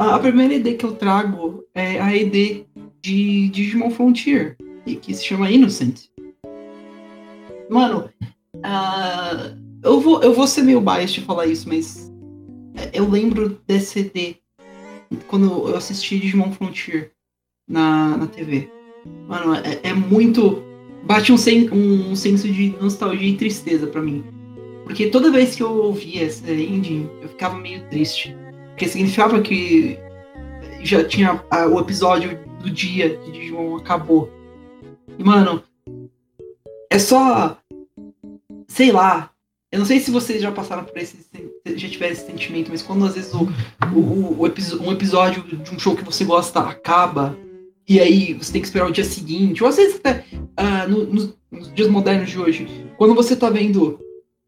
[0.00, 2.64] a primeira ED que eu trago é a ED
[3.02, 4.56] de Digimon Frontier,
[5.02, 6.06] que se chama Innocent.
[7.68, 8.08] Mano,
[8.62, 12.10] ah, eu, vou, eu vou ser meio biased de falar isso, mas
[12.76, 14.36] é, eu lembro desse ED
[15.26, 17.12] quando eu assisti Digimon Frontier
[17.68, 18.70] na, na TV.
[19.28, 20.62] Mano, é, é muito.
[21.04, 24.24] Bate um, sen, um senso de nostalgia e tristeza pra mim.
[24.84, 28.34] Porque toda vez que eu ouvia essa ending, eu ficava meio triste.
[28.80, 29.98] Porque significava que
[30.82, 34.32] já tinha ah, o episódio do dia de Digimon acabou.
[35.18, 35.62] E, mano,
[36.88, 37.58] é só.
[38.66, 39.30] Sei lá.
[39.70, 41.18] Eu não sei se vocês já passaram por esse.
[41.76, 43.46] já tiveram esse sentimento, mas quando às vezes o,
[43.94, 47.36] o, o episo- um episódio de um show que você gosta acaba.
[47.86, 50.24] E aí você tem que esperar o dia seguinte, ou às vezes até
[50.56, 52.66] ah, no- nos, nos dias modernos de hoje,
[52.96, 54.00] quando você tá vendo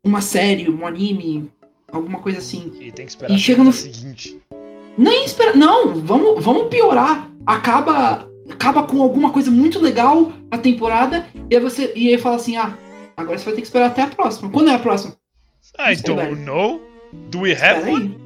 [0.02, 1.50] uma série, um anime,
[1.92, 4.40] alguma coisa assim, E tem que esperar E chega no- seguinte.
[4.96, 5.54] nem espera.
[5.54, 7.30] Não, vamos, vamos piorar.
[7.46, 12.36] Acaba, acaba com alguma coisa muito legal a temporada, e aí você e aí fala
[12.36, 12.76] assim: ah,
[13.16, 14.50] agora você vai ter que esperar até a próxima.
[14.50, 15.14] Quando é a próxima?
[15.78, 16.02] I velho.
[16.16, 16.80] don't know.
[17.30, 18.16] Do we Espera have one?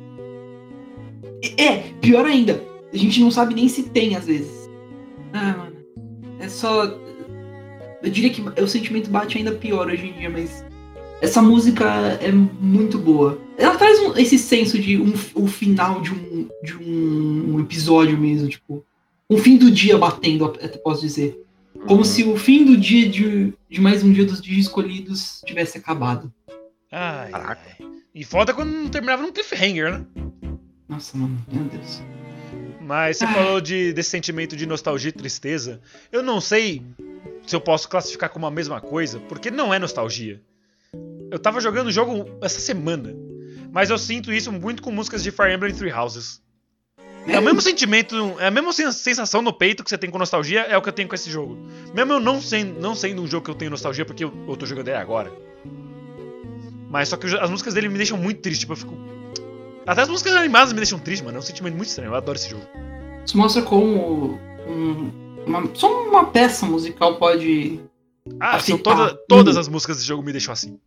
[1.43, 1.55] aí.
[1.59, 2.63] É, pior ainda.
[2.93, 4.69] A gente não sabe nem se tem às vezes.
[5.33, 5.77] Ah, mano.
[6.41, 6.85] É só.
[8.03, 10.65] Eu diria que o sentimento bate ainda pior hoje em dia, mas.
[11.21, 11.85] Essa música
[12.21, 13.41] é muito boa.
[13.57, 18.49] Ela traz um- esse senso de um, o final de um, de um episódio mesmo,
[18.49, 18.85] tipo.
[19.29, 21.41] Um fim do dia batendo, até posso dizer.
[21.87, 25.79] Como se o fim do dia de, de mais um dia dos dias escolhidos tivesse
[25.79, 26.33] acabado.
[26.93, 27.61] Ai, Caraca.
[27.81, 27.87] ai.
[28.15, 30.07] E foda quando não terminava num cliffhanger, né?
[30.89, 32.03] Nossa, mano, meu Deus.
[32.81, 33.33] Mas você Ah.
[33.35, 35.81] falou de, desse sentimento de nostalgia e tristeza.
[36.13, 36.83] Eu não sei
[37.47, 40.41] se eu posso classificar como a mesma coisa, porque não é nostalgia.
[41.31, 43.15] Eu tava jogando o jogo essa semana,
[43.73, 46.41] mas eu sinto isso muito com músicas de Fire Emblem Three Houses.
[47.29, 50.17] É o mesmo sentimento, é a mesma sen- sensação no peito que você tem com
[50.19, 51.59] nostalgia, é o que eu tenho com esse jogo.
[51.93, 54.57] Mesmo eu não sendo, não sendo um jogo que eu tenho nostalgia, porque eu, eu
[54.57, 55.33] tô jogando ele agora.
[56.89, 58.95] Mas só que as músicas dele me deixam muito triste, tipo, eu fico.
[59.85, 61.37] Até as músicas animadas me deixam triste, mano.
[61.37, 62.11] É um sentimento muito estranho.
[62.11, 62.65] Eu adoro esse jogo.
[63.25, 64.39] Isso mostra como
[64.69, 65.11] um,
[65.47, 67.81] uma- só uma peça musical pode.
[68.41, 70.79] Ah, são toda, todas as músicas desse jogo me deixam assim.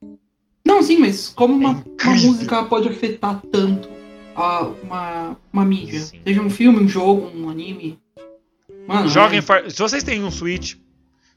[0.65, 3.89] Não, sim, mas como uma, É uma música pode afetar tanto
[4.35, 5.99] a uma, uma mídia?
[6.01, 6.19] Sim.
[6.25, 7.99] Seja um filme, um jogo, um anime.
[8.87, 9.69] Mano, Joguem é- Fire...
[9.71, 10.75] Se vocês têm um Switch,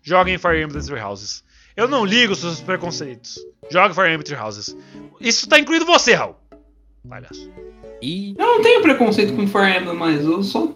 [0.03, 1.44] joguem Fire Emblem Three Houses.
[1.77, 3.39] Eu não ligo os seus preconceitos.
[3.70, 4.77] Jogue Fire Emblem Three Houses.
[5.20, 6.36] Isso tá incluído você, Raul.
[7.09, 7.51] Palhaço.
[8.01, 8.35] E.
[8.39, 10.73] Eu não tenho preconceito com Fire Emblem mais, eu só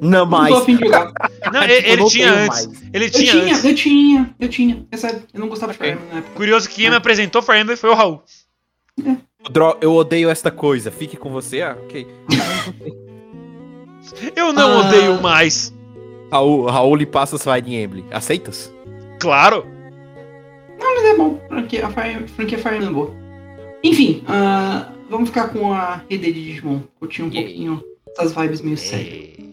[0.00, 0.54] Não não mais.
[0.54, 1.12] tô afim de jogar.
[1.52, 2.66] Não, ele, ele não tinha antes.
[2.66, 2.82] mais.
[2.92, 3.64] Ele Eu tinha, tinha, antes.
[3.64, 4.86] eu tinha, eu tinha.
[4.90, 5.78] É sério, eu não gostava de.
[5.78, 6.34] Fire Emblem na época.
[6.36, 8.22] Curioso que quem me apresentou Fire Emblem foi o Raul.
[9.50, 10.90] Dro- Eu odeio esta coisa.
[10.90, 11.62] Fique com você.
[11.62, 12.06] Ah, ok.
[14.36, 14.86] Eu não Ah.
[14.88, 15.72] odeio mais.
[16.30, 18.04] Raul, Raul lhe passa Fire Emblem.
[18.10, 18.72] Aceitas?
[19.18, 19.66] Claro.
[20.78, 21.40] Não, mas é bom.
[21.48, 23.14] Franquia, a Fire, franquia Fire Emblem é boa.
[23.82, 26.80] Enfim, ah, vamos ficar com a rede de Digimon.
[26.98, 27.48] Curtir um Yeah.
[27.48, 27.84] pouquinho
[28.16, 29.49] essas vibes meio sérias.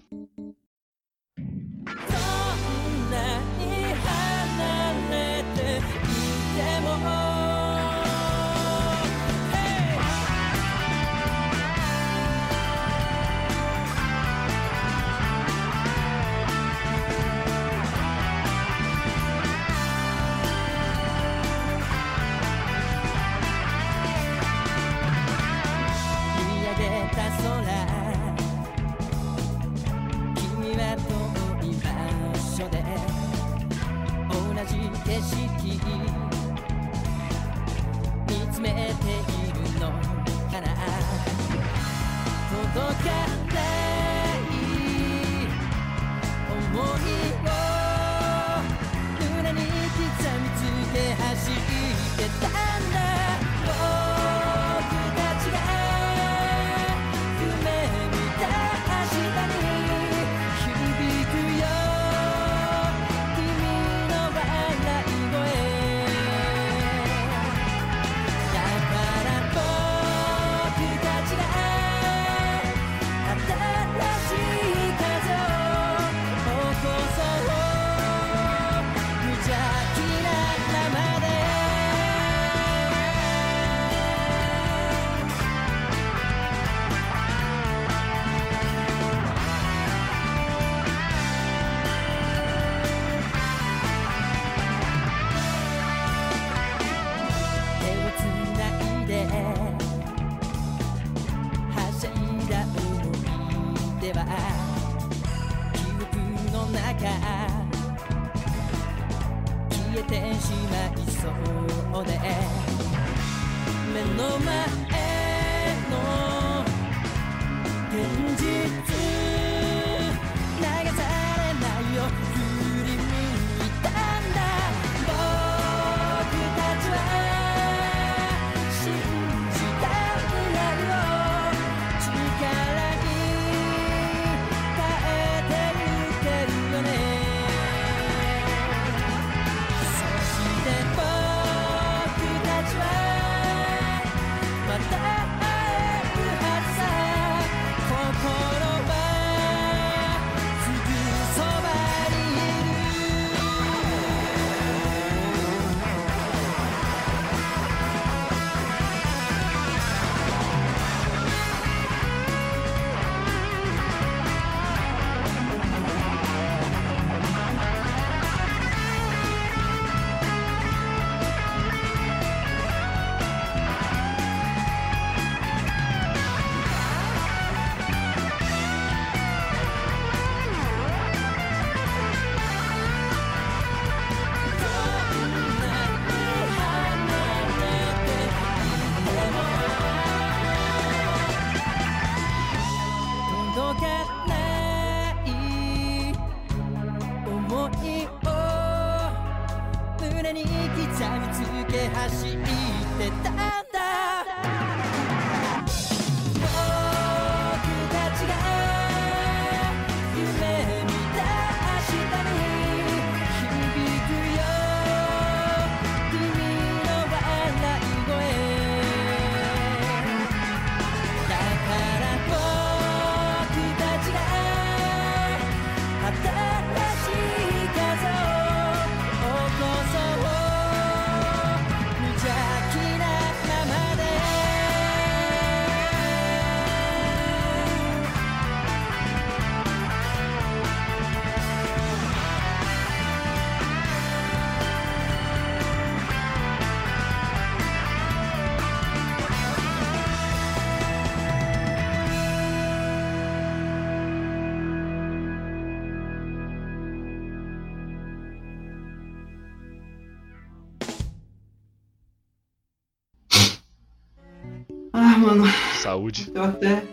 [265.28, 265.44] Mano,
[265.82, 266.32] Saúde.
[266.34, 266.84] eu até.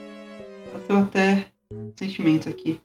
[0.72, 1.46] Eu tô até.
[1.96, 2.80] Sentimento aqui.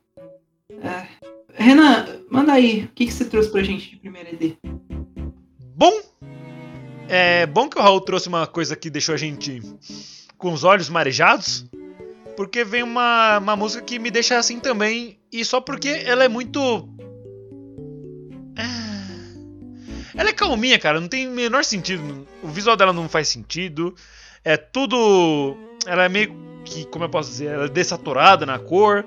[0.82, 1.08] É,
[1.56, 2.84] Renan, manda aí.
[2.86, 4.58] O que, que você trouxe pra gente de primeira ED?
[5.76, 5.92] Bom,
[7.08, 9.62] é bom que o Raul trouxe uma coisa que deixou a gente
[10.38, 11.66] com os olhos marejados,
[12.38, 16.28] porque vem uma, uma música que me deixa assim também, e só porque ela é
[16.28, 16.88] muito.
[18.58, 19.08] Ah,
[20.16, 22.28] Ela é calminha, cara, não tem o menor sentido.
[22.44, 23.96] O visual dela não faz sentido.
[24.44, 25.58] É tudo.
[25.86, 26.36] Ela é meio
[26.66, 29.06] que, como eu posso dizer, ela é desaturada na cor.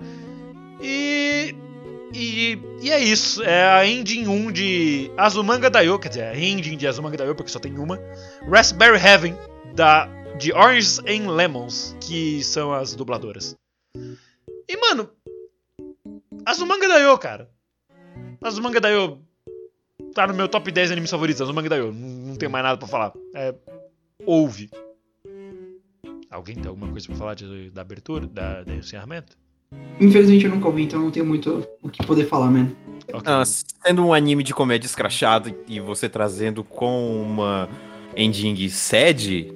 [0.81, 1.55] E
[2.15, 6.77] e, e é isso, é a ending 1 de Azumanga Daioh, quer dizer, a ending
[6.77, 7.99] de Azumanga Daioh, porque só tem uma.
[8.51, 9.35] Raspberry Heaven,
[9.75, 10.07] da,
[10.37, 13.57] de Orange and Lemons, que são as dubladoras.
[13.97, 15.09] E, mano,
[16.45, 17.49] Azumanga Daioh, cara.
[18.43, 19.19] Azumanga Daioh
[20.15, 21.93] tá no meu top 10 animes favoritos, Azumanga Daioh.
[21.93, 23.13] Não, não tenho mais nada pra falar.
[23.35, 23.55] É,
[24.27, 24.71] ouve.
[26.33, 29.37] Alguém tem alguma coisa pra falar de- da abertura, da, do encerramento?
[30.01, 32.75] Infelizmente eu nunca ouvi, então eu não tenho muito o que poder falar, mano.
[33.13, 33.23] Ok.
[33.27, 37.69] Ah, sendo um anime de comédia escrachado e você trazendo com uma
[38.17, 39.53] ending sad,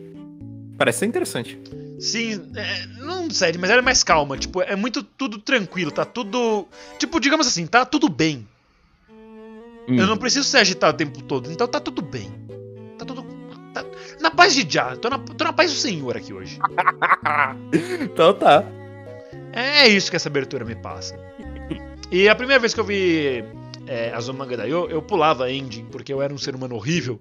[0.77, 1.59] parece ser interessante.
[1.98, 4.36] Sim, é, não sério, mas ela é mais calma.
[4.36, 6.66] Tipo, é muito tudo tranquilo, tá tudo.
[6.98, 8.47] Tipo, digamos assim, tá tudo bem.
[9.89, 9.97] Hum.
[9.97, 12.31] Eu não preciso ser agitado o tempo todo, então tá tudo bem.
[14.27, 16.59] Na paz de Já, tô na, tô na paz do Senhor aqui hoje.
[18.03, 18.65] então tá.
[19.53, 21.16] É isso que essa abertura me passa.
[22.11, 23.44] E a primeira vez que eu vi
[23.86, 27.20] é, Azumanga Daioh, eu pulava a ending, porque eu era um ser humano horrível.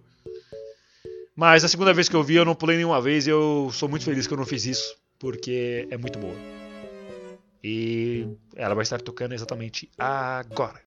[1.35, 3.87] Mas a segunda vez que eu vi, eu não pulei nenhuma vez e eu sou
[3.87, 6.35] muito feliz que eu não fiz isso, porque é muito boa.
[7.63, 10.81] E ela vai estar tocando exatamente agora.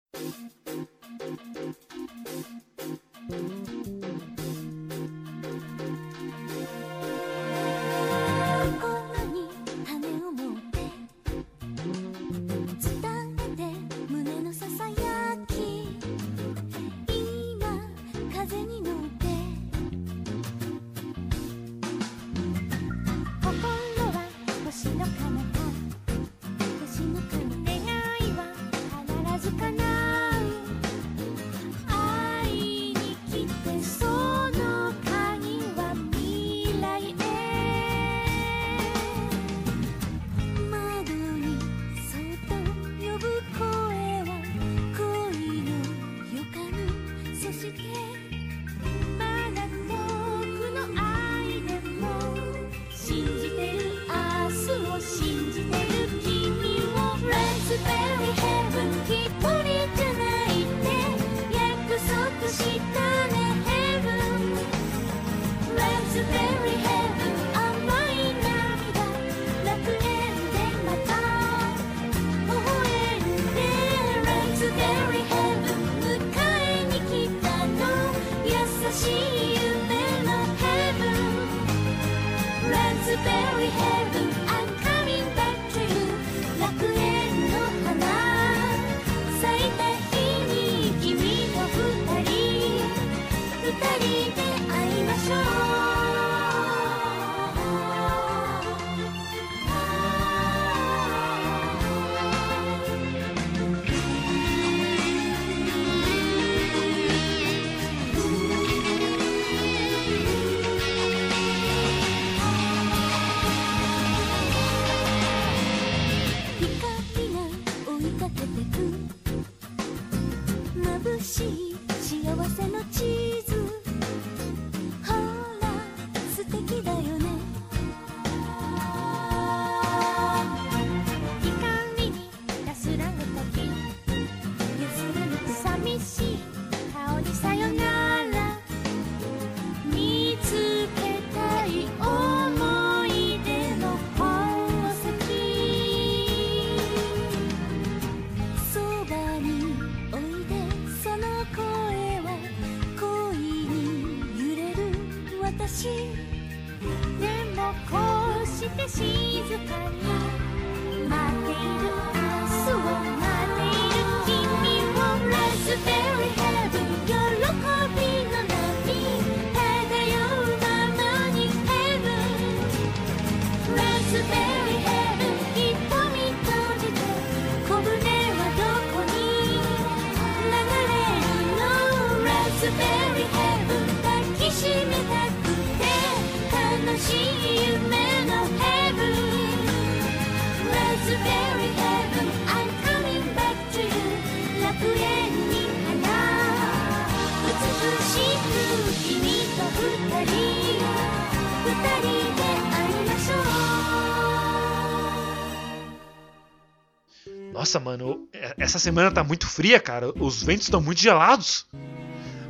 [207.69, 210.11] Nossa, mano, é- essa semana tá muito fria, cara.
[210.19, 211.67] Os ventos estão muito gelados.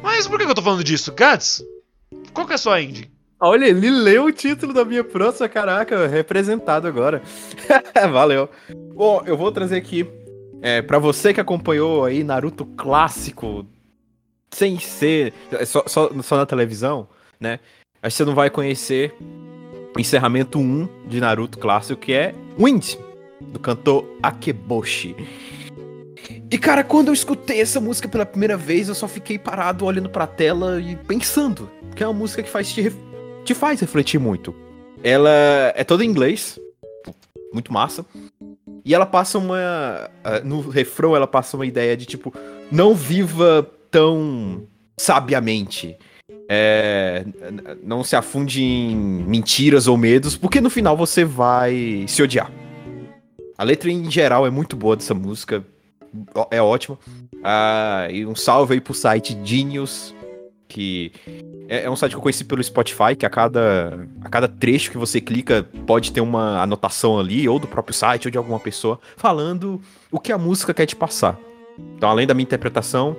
[0.01, 1.12] Mas por que eu tô falando disso?
[1.12, 1.61] Gats,
[2.32, 3.11] qual que é a sua indie?
[3.40, 7.20] Olha, ele leu o título da minha próxima, caraca, representado agora.
[8.12, 8.49] Valeu.
[8.95, 10.09] Bom, eu vou trazer aqui,
[10.62, 13.66] é, para você que acompanhou aí Naruto clássico,
[14.55, 17.09] sem ser é, só, só, só na televisão,
[17.40, 17.59] né?
[18.01, 19.12] Acho que você não vai conhecer
[19.97, 22.95] o encerramento 1 de Naruto clássico, que é Wind,
[23.40, 25.15] do cantor Akeboshi.
[26.51, 30.09] E cara, quando eu escutei essa música pela primeira vez, eu só fiquei parado olhando
[30.09, 31.70] pra tela e pensando.
[31.94, 32.93] Que é uma música que faz te,
[33.44, 34.55] te faz refletir muito.
[35.02, 35.31] Ela
[35.77, 36.59] é toda em inglês,
[37.52, 38.05] muito massa.
[38.85, 40.10] E ela passa uma.
[40.44, 42.32] No refrão, ela passa uma ideia de tipo:
[42.70, 44.66] não viva tão
[44.97, 45.97] sabiamente.
[46.51, 47.27] É,
[47.82, 52.51] não se afunde em mentiras ou medos, porque no final você vai se odiar.
[53.59, 55.66] A letra em geral é muito boa dessa música,
[56.48, 56.97] é ótima.
[57.43, 60.14] Ah, e um salve aí pro site Genius,
[60.68, 61.10] que
[61.68, 64.93] é, é um site que eu conheci pelo Spotify, que a cada, a cada trecho
[64.93, 68.60] que você clica pode ter uma anotação ali, ou do próprio site, ou de alguma
[68.60, 71.36] pessoa, falando o que a música quer te passar.
[71.97, 73.16] Então, além da minha interpretação,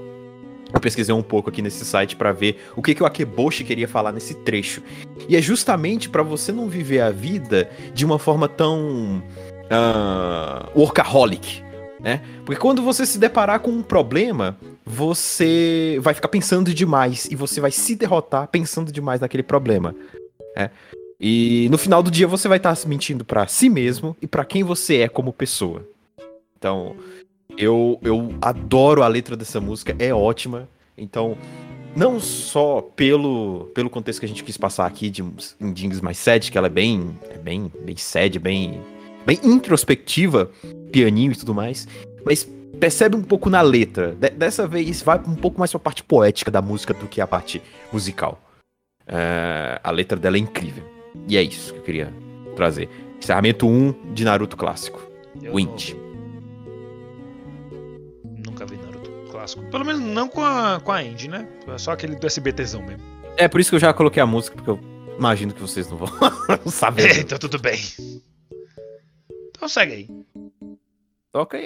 [0.73, 3.89] eu pesquisei um pouco aqui nesse site pra ver o que, que o Akeboshi queria
[3.89, 4.81] falar nesse trecho.
[5.27, 9.21] E é justamente pra você não viver a vida de uma forma tão
[9.69, 11.63] ah, workaholic,
[11.99, 12.21] né?
[12.45, 17.61] Porque quando você se deparar com um problema, você vai ficar pensando demais e você
[17.61, 19.95] vai se derrotar pensando demais naquele problema,
[20.55, 20.71] né?
[21.19, 24.45] E no final do dia você vai estar se mentindo pra si mesmo e pra
[24.45, 25.85] quem você é como pessoa.
[26.57, 26.95] Então,
[27.57, 30.67] eu, eu adoro a letra dessa música, é ótima.
[30.97, 31.37] Então,
[31.95, 36.17] não só pelo, pelo contexto que a gente quis passar aqui de em Jings mais
[36.17, 38.81] sad, que ela é bem, é bem, bem sad, bem,
[39.29, 40.49] bem introspectiva,
[40.91, 41.87] pianinho e tudo mais,
[42.25, 42.47] mas
[42.79, 44.15] percebe um pouco na letra.
[44.15, 47.27] De- dessa vez vai um pouco mais pra parte poética da música do que a
[47.27, 47.61] parte
[47.93, 48.41] musical.
[49.07, 50.83] É, a letra dela é incrível.
[51.27, 52.13] E é isso que eu queria
[52.55, 52.89] trazer.
[53.21, 54.99] Encerramento 1 de Naruto clássico.
[55.43, 55.91] Eu Wind.
[55.93, 56.09] não-
[58.47, 59.63] nunca vi Naruto clássico.
[59.69, 61.47] Pelo menos não com a, com a Indy, né?
[61.67, 63.03] É só aquele do SBTzão mesmo.
[63.37, 64.79] É por isso que eu já coloquei a música, porque eu
[65.17, 66.07] imagino que vocês não vão
[66.71, 67.19] saber.
[67.19, 67.79] então tudo bem.
[69.59, 70.07] Então segue aí.
[71.33, 71.57] Toca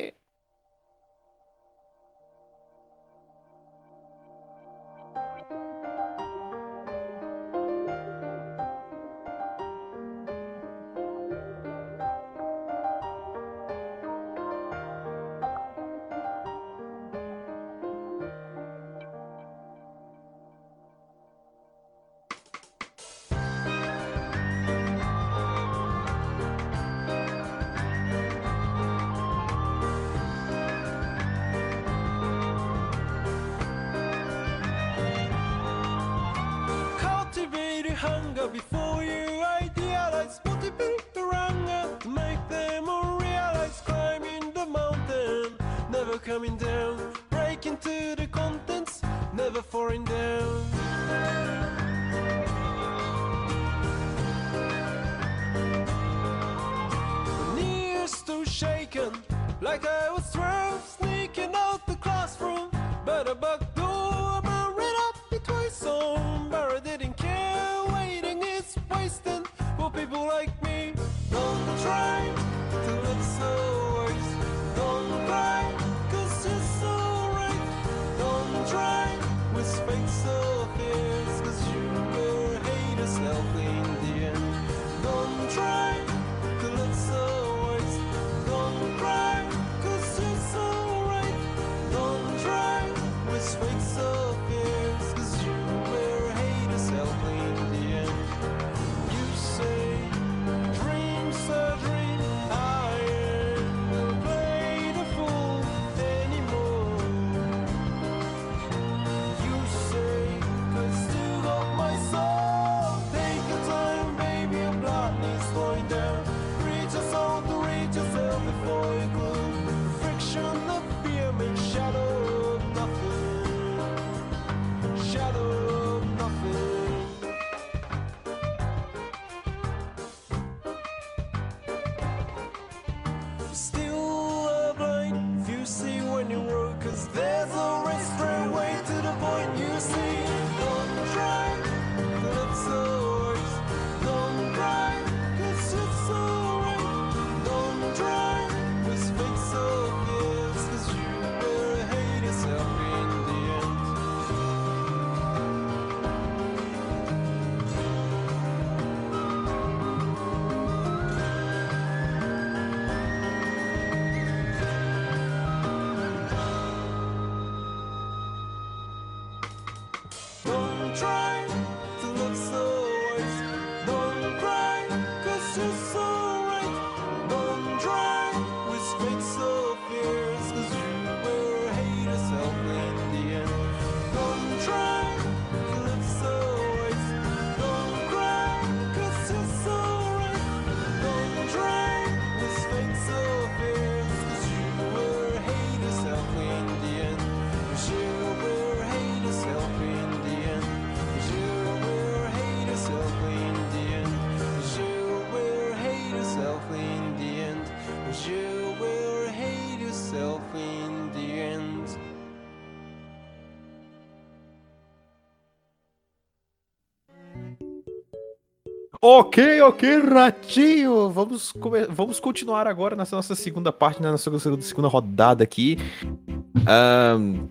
[219.05, 221.09] Ok, ok, ratinho.
[221.09, 225.77] Vamos, come- vamos continuar agora nessa nossa segunda parte, na nossa segunda, segunda rodada aqui.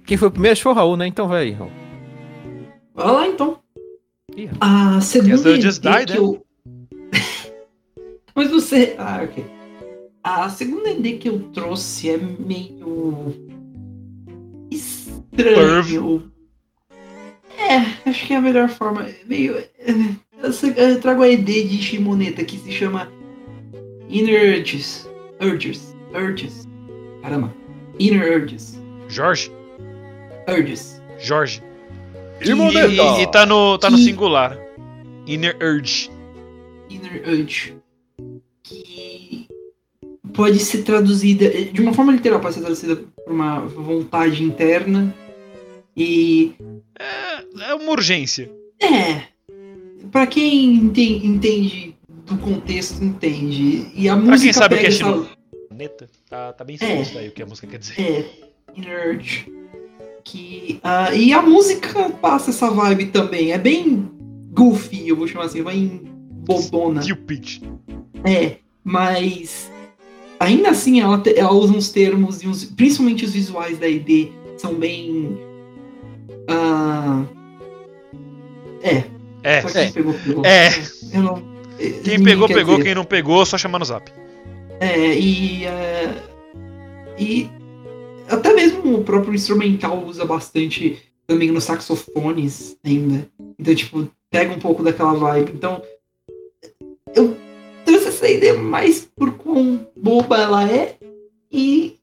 [0.06, 0.52] Quem foi o primeiro?
[0.52, 1.06] Acho que foi o Raul, né?
[1.06, 1.70] Então vai aí, Raul.
[2.94, 3.58] Vai lá então.
[4.34, 6.18] Ih, A segunda ED died, que né?
[6.18, 6.42] eu...
[8.34, 8.96] Mas você...
[8.98, 9.44] Ah, ok.
[10.24, 13.34] A segunda ED que eu trouxe é meio...
[14.70, 16.32] Estranho.
[17.58, 19.02] É, acho que é a melhor forma.
[19.06, 19.62] É Meio...
[20.76, 23.10] Eu trago a ED de Shimoneta que se chama
[24.08, 25.08] Inner Urges.
[25.40, 25.94] Urges.
[26.14, 26.68] Urges.
[27.22, 27.54] Caramba.
[27.98, 28.78] Inner Urges.
[29.08, 29.50] Jorge?
[30.48, 31.00] Urges.
[31.18, 31.62] Jorge.
[32.40, 32.88] E, Shimoneta!
[32.88, 34.58] e- e tá no, tá no Que- singular.
[35.26, 36.10] Inner Urge.
[36.90, 37.76] Inner Urge.
[38.64, 39.46] Que
[40.34, 41.48] pode ser traduzida.
[41.50, 45.14] De uma forma literal, pode ser traduzida por uma vontade interna.
[45.96, 46.52] E.
[46.98, 48.50] É, é uma urgência.
[48.80, 49.31] É.
[50.12, 53.86] Pra quem enten- entende do contexto, entende.
[53.94, 54.38] E a música.
[54.42, 55.26] quem sabe o que é essa-
[55.74, 57.98] Neta, tá, tá bem explícito aí o que a música quer dizer.
[58.00, 58.24] É,
[59.08, 59.50] Urge.
[60.22, 63.52] Que, ah, e a música passa essa vibe também.
[63.52, 64.08] É bem
[64.52, 66.02] goofy, eu vou chamar assim, bem
[66.46, 67.00] bobona.
[67.02, 67.62] Cupid.
[68.22, 69.72] É, mas
[70.38, 74.28] ainda assim ela, te- ela usa uns termos e uns, principalmente os visuais da ID
[74.58, 75.36] são bem.
[76.48, 77.24] ah,
[78.82, 79.04] é,
[79.42, 79.62] É.
[79.62, 79.90] só quem É.
[79.92, 80.44] pegou, pegou.
[80.46, 80.68] É.
[81.12, 81.42] Eu não,
[82.04, 82.76] Quem pegou, pegou.
[82.76, 82.84] dizer.
[82.84, 84.10] Quem não pegou, só chamar no zap.
[84.80, 85.64] É, e.
[85.64, 86.14] é,
[87.18, 87.50] e
[88.28, 93.28] até mesmo o próprio instrumental usa bastante também nos saxofones ainda.
[93.58, 95.52] Então, tipo, pega um pouco daquela vibe.
[95.54, 95.82] Então,
[97.14, 97.36] eu
[97.84, 100.96] trouxe essa ideia mais por quão boba ela é
[101.50, 101.98] e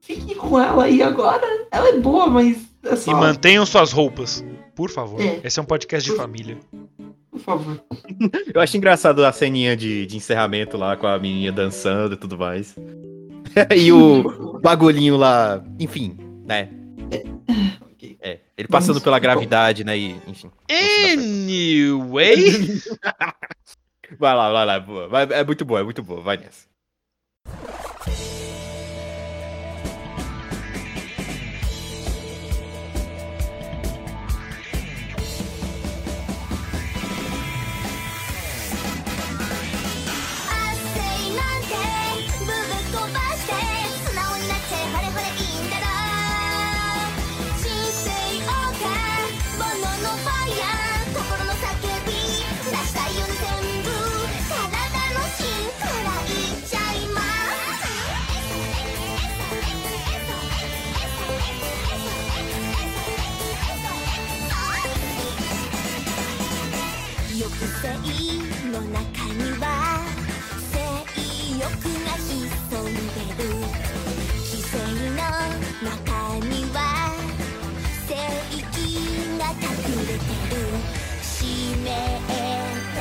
[0.00, 1.66] fique com ela aí agora.
[1.72, 4.44] Ela é boa, mas é só, E mantenham suas roupas.
[4.80, 5.20] Por favor.
[5.20, 5.40] É.
[5.44, 6.58] Esse é um podcast de Por- família.
[7.30, 7.84] por favor.
[8.54, 12.38] Eu acho engraçado a ceninha de, de encerramento lá com a menina dançando e tudo
[12.38, 12.74] mais.
[13.76, 16.16] e o bagulhinho lá, enfim,
[16.46, 16.70] né?
[17.92, 18.16] Ok.
[18.22, 19.98] É, ele passando Vamos- pela gravidade, né?
[19.98, 20.50] E, enfim.
[21.12, 22.36] Anyway.
[24.18, 24.80] Vai lá, vai lá.
[24.80, 25.06] boa.
[25.08, 26.20] Vai- é muito boa, é muito boa.
[26.22, 26.66] Vai nessa.「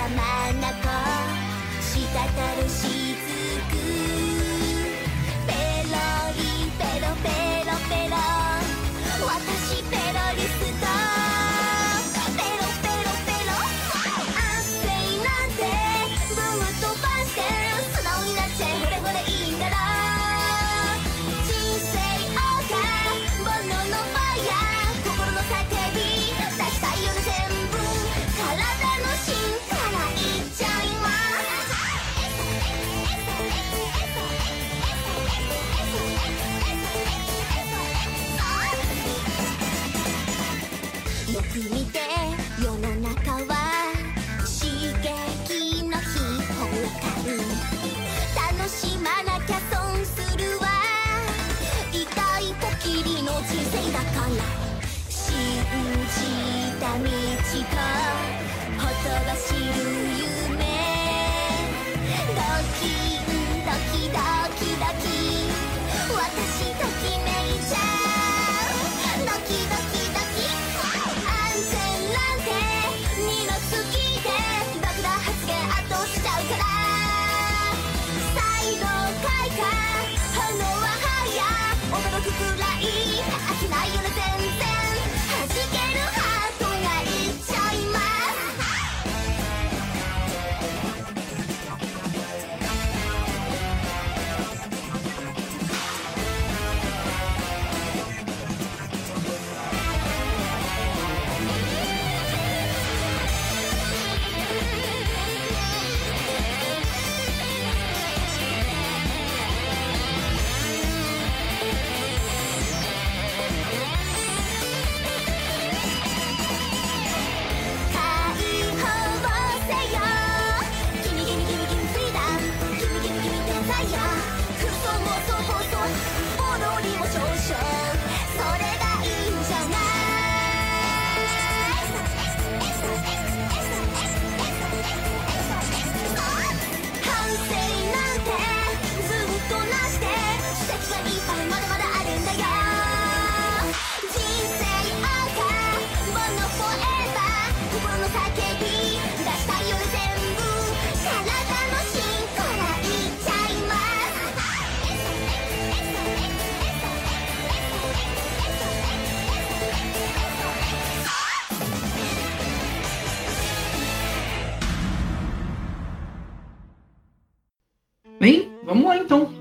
[0.09, 0.59] 真
[1.81, 2.98] したたるし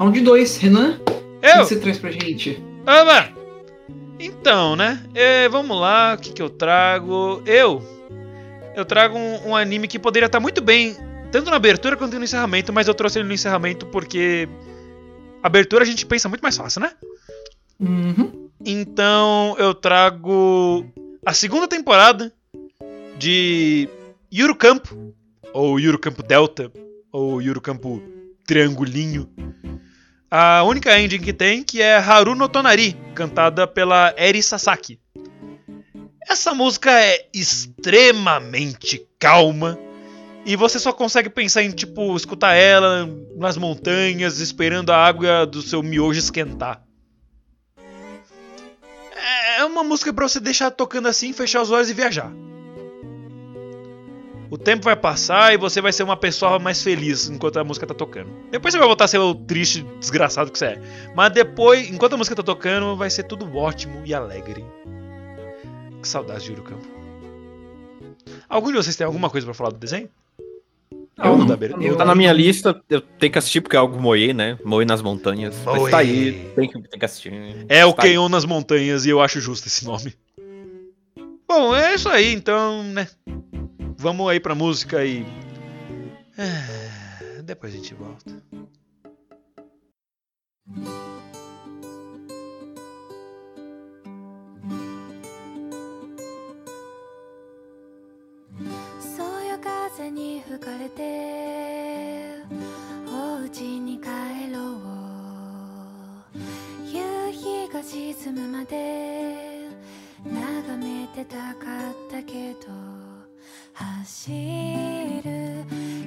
[0.09, 0.56] round 2.
[0.56, 1.64] Renan, o que Eu!
[1.64, 2.62] você traz pra gente?
[2.82, 3.30] Oba!
[4.18, 5.02] Então, né?
[5.14, 7.43] É, vamos lá, o que, que eu trago?
[7.47, 7.82] Eu!
[8.74, 10.97] Eu trago um, um anime que poderia estar muito bem,
[11.30, 14.48] tanto na abertura quanto no encerramento, mas eu trouxe ele no encerramento porque.
[15.40, 16.90] Abertura a gente pensa muito mais fácil, né?
[17.78, 18.51] Uhum.
[18.64, 20.85] Então eu trago
[21.24, 22.32] a segunda temporada
[23.16, 23.89] de
[24.32, 25.14] Yuru Campo,
[25.52, 26.72] ou Yuru Campo Delta,
[27.12, 28.02] ou Yuru Campo
[28.47, 29.28] Triangulinho.
[30.30, 35.00] A única ending que tem, que é Haru no Tonari, cantada pela Eri Sasaki.
[36.28, 39.78] Essa música é extremamente calma
[40.44, 45.62] e você só consegue pensar em tipo escutar ela nas montanhas, esperando a água do
[45.62, 46.82] seu miojo esquentar.
[49.56, 52.30] É uma música pra você deixar tocando assim, fechar os olhos e viajar.
[54.51, 57.87] O tempo vai passar e você vai ser uma pessoa mais feliz enquanto a música
[57.87, 58.31] tá tocando.
[58.51, 60.83] Depois você vai voltar a ser o triste, desgraçado que você é.
[61.15, 64.65] Mas depois, enquanto a música tá tocando, vai ser tudo ótimo e alegre.
[66.01, 66.87] Que saudade de Campo.
[68.49, 70.09] Algum de vocês tem alguma coisa pra falar do desenho?
[71.19, 71.45] Eu não.
[71.47, 71.85] da abertura?
[71.85, 74.57] Eu- Tá na minha lista, eu tenho que assistir porque é algo moe, né?
[74.65, 75.55] Moe nas montanhas.
[75.65, 75.91] Mas Moe.
[75.91, 77.33] tá aí, tem que, tem que assistir.
[77.69, 78.11] É o Tá aí.
[78.11, 80.15] Kenyon nas montanhas e eu acho justo esse nome.
[81.47, 83.09] Bom, é isso aí, então, né?
[83.98, 85.26] Vamos aí pra música e.
[86.38, 88.31] Ah, Depois a gente volta.
[98.99, 102.38] そよ風に吹かれて
[103.07, 104.07] お家に帰
[104.53, 104.81] ろう
[106.85, 109.68] 夕日が沈むまで
[110.26, 112.97] 眺めてたかったけど
[113.78, 115.64] 走る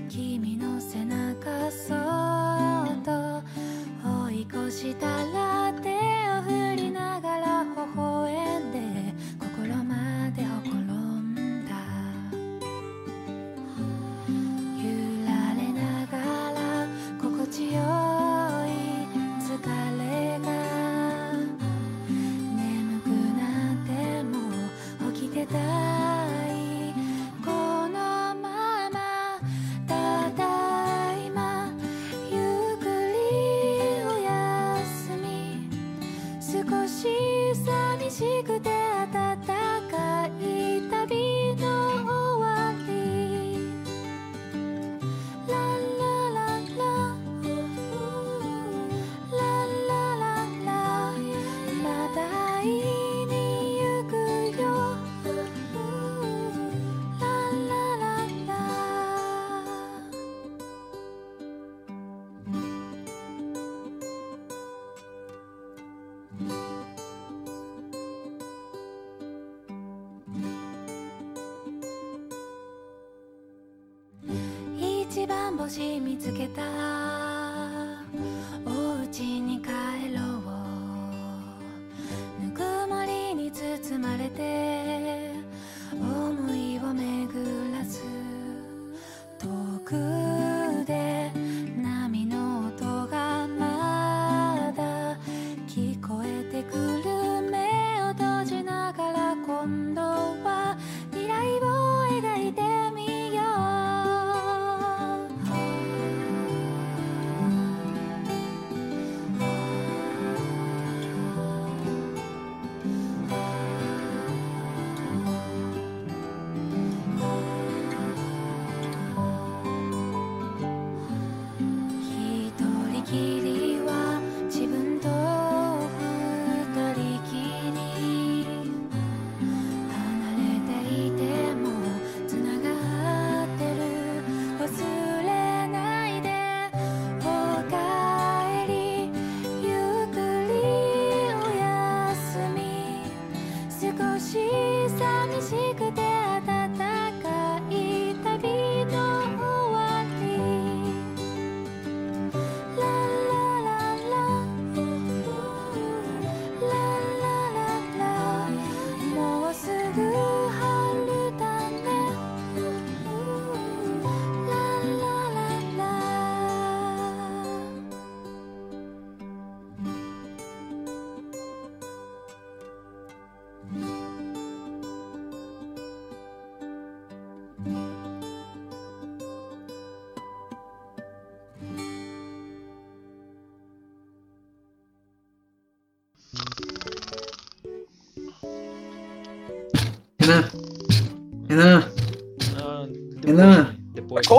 [0.10, 3.42] 君の背中そっと
[4.28, 8.71] 追い越したら手を振りながら微笑んで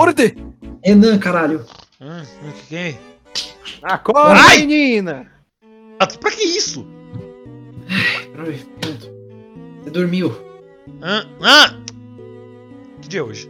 [0.03, 0.35] Acorde!
[0.83, 1.65] Renan, caralho.
[2.01, 2.99] O que que é?
[3.81, 4.59] Acorda, Ai!
[4.59, 5.31] menina!
[5.97, 6.85] Ah, pra que isso?
[8.37, 9.09] Ai, pronto.
[9.81, 10.35] Você dormiu.
[11.01, 11.79] Ah, ah!
[13.01, 13.49] Que dia é hoje?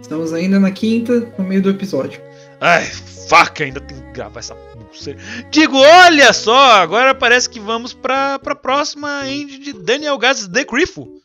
[0.00, 2.22] Estamos ainda na quinta, no meio do episódio.
[2.58, 2.84] Ai,
[3.28, 5.20] faca, ainda tem que gravar essa pulseira.
[5.50, 10.64] Digo, olha só, agora parece que vamos pra, pra próxima end de Daniel Gazes The
[10.64, 11.20] Grifo.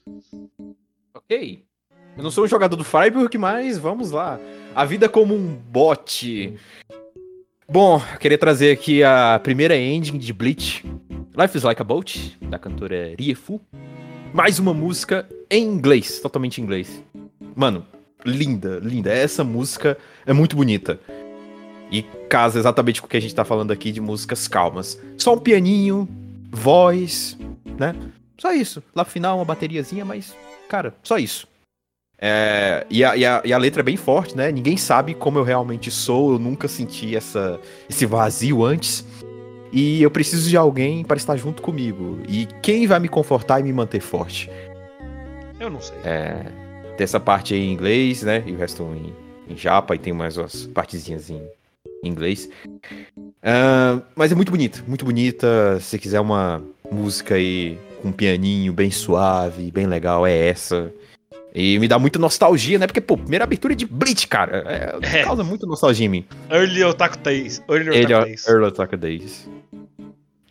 [1.14, 1.64] Ok.
[2.22, 4.39] Eu não sou um jogador do Freiburg, mas vamos lá.
[4.76, 6.56] A vida como um bot.
[7.68, 10.85] Bom, queria trazer aqui a primeira ending de Bleach.
[11.35, 13.60] Life is Like a Boat, da cantora Riefu.
[14.31, 17.03] Mais uma música em inglês, totalmente em inglês.
[17.56, 17.84] Mano,
[18.23, 19.11] linda, linda.
[19.11, 20.99] Essa música é muito bonita.
[21.91, 25.02] E casa exatamente com o que a gente tá falando aqui de músicas calmas.
[25.18, 26.07] Só um pianinho,
[26.52, 27.35] voz,
[27.80, 27.95] né?
[28.38, 28.84] Só isso.
[28.93, 30.35] Lá no final uma bateriazinha, mas,
[30.69, 31.49] cara, só isso.
[32.23, 34.52] É, e, a, e, a, e a letra é bem forte, né?
[34.52, 39.03] Ninguém sabe como eu realmente sou, eu nunca senti essa, esse vazio antes.
[39.73, 42.19] E eu preciso de alguém para estar junto comigo.
[42.27, 44.52] E quem vai me confortar e me manter forte?
[45.60, 45.98] Eu não sei.
[46.03, 46.45] É,
[46.98, 48.43] tem essa parte aí em inglês, né?
[48.45, 49.14] E o resto em,
[49.52, 51.41] em japa, e tem mais umas partezinhas em
[52.03, 52.49] inglês.
[53.41, 55.80] Ah, mas é muito bonita, muito bonita.
[55.80, 56.61] Se quiser uma
[56.91, 60.93] música aí com um pianinho bem suave, bem legal, é essa.
[61.53, 62.88] E me dá muita nostalgia, né?
[62.88, 64.64] Porque, pô, primeira abertura é de Bleach, cara.
[64.68, 65.23] É, É.
[65.23, 66.26] Causa muita nostalgia em mim.
[66.49, 67.61] Early Otaku Days.
[67.69, 68.48] Early Ele Otaku é Days.
[68.48, 69.49] Early Attack Days.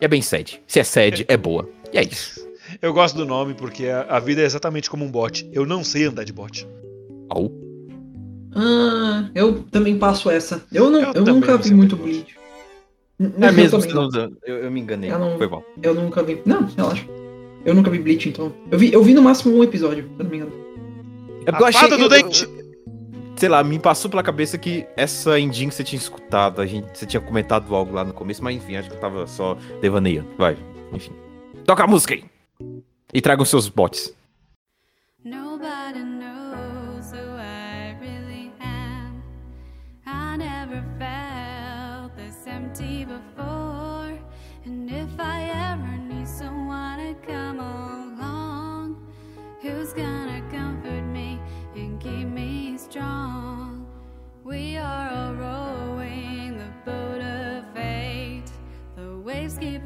[0.01, 0.61] E é bem sad.
[0.67, 1.69] Se é sad, é boa.
[1.93, 2.47] E é isso.
[2.83, 5.49] Eu gosto do nome porque a, a vida é exatamente como um bot.
[5.53, 6.67] Eu não sei andar de bot.
[7.29, 7.51] Au.
[8.55, 10.63] Ah, eu também passo essa.
[10.73, 12.35] Eu, não, Eu eu, nunca não vi muito Bleach.
[13.21, 14.09] É eu mesmo, você não.
[14.45, 15.11] eu, eu me enganei.
[15.11, 15.63] Eu não- Foi bom.
[15.83, 16.41] Eu nunca vi.
[16.47, 17.05] Não, relaxa.
[17.65, 18.53] Eu nunca vi Bleach, então.
[18.71, 20.53] Eu vi, eu vi no máximo um episódio, se eu não me engano.
[21.59, 22.49] É A fada do eu- dente.
[23.37, 26.87] sei lá, me passou pela cabeça que essa ending que você tinha escutado, a gente,
[26.97, 30.29] você tinha comentado algo lá no começo, mas enfim, acho que eu tava só devaneando.
[30.37, 30.57] Vai,
[30.93, 31.13] enfim.
[31.65, 32.25] Toca a música aí.
[33.13, 34.15] E traga os seus bots.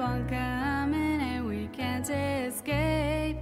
[0.04, 3.38] on coming and we can't escape.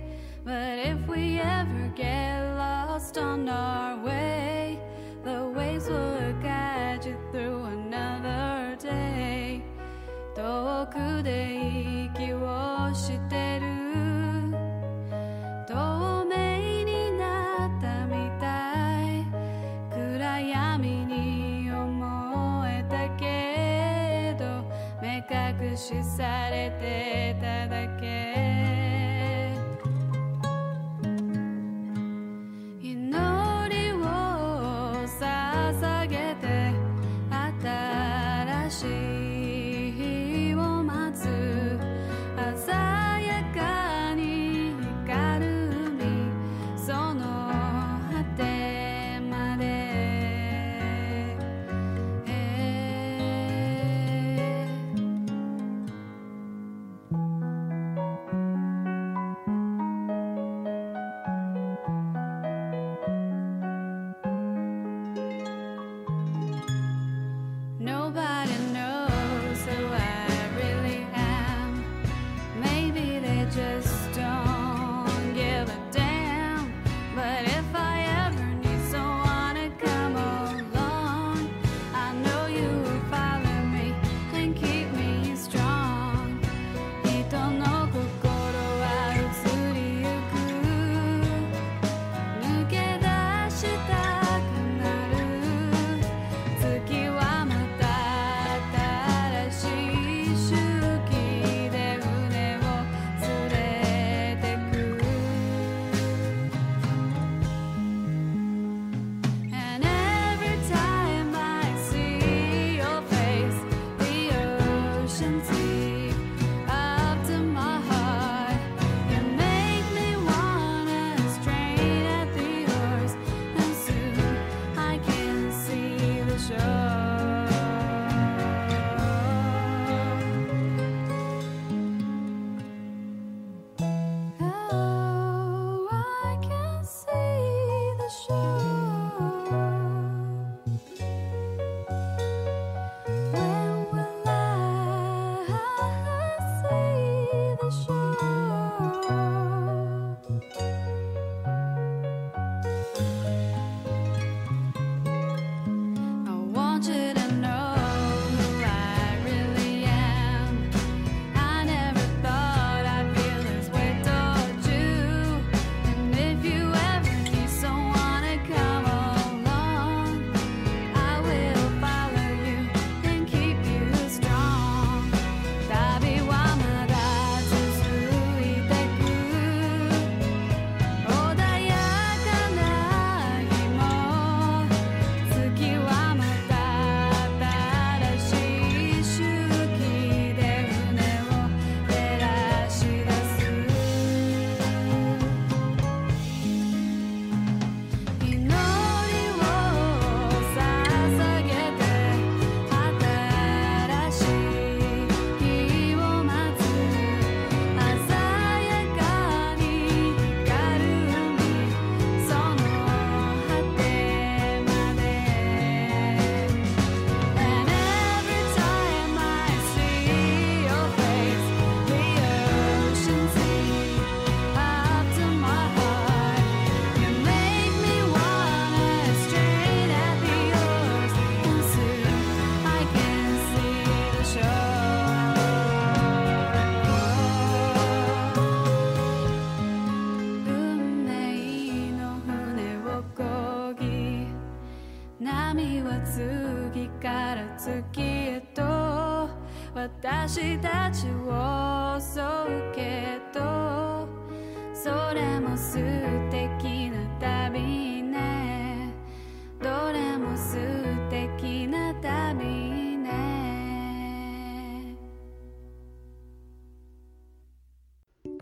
[0.46, 4.80] But if we ever get lost on our way,
[5.24, 9.64] the waves will guide you through another day.
[10.36, 13.71] 遠くで息をしてる
[25.83, 28.32] 視されてただけ。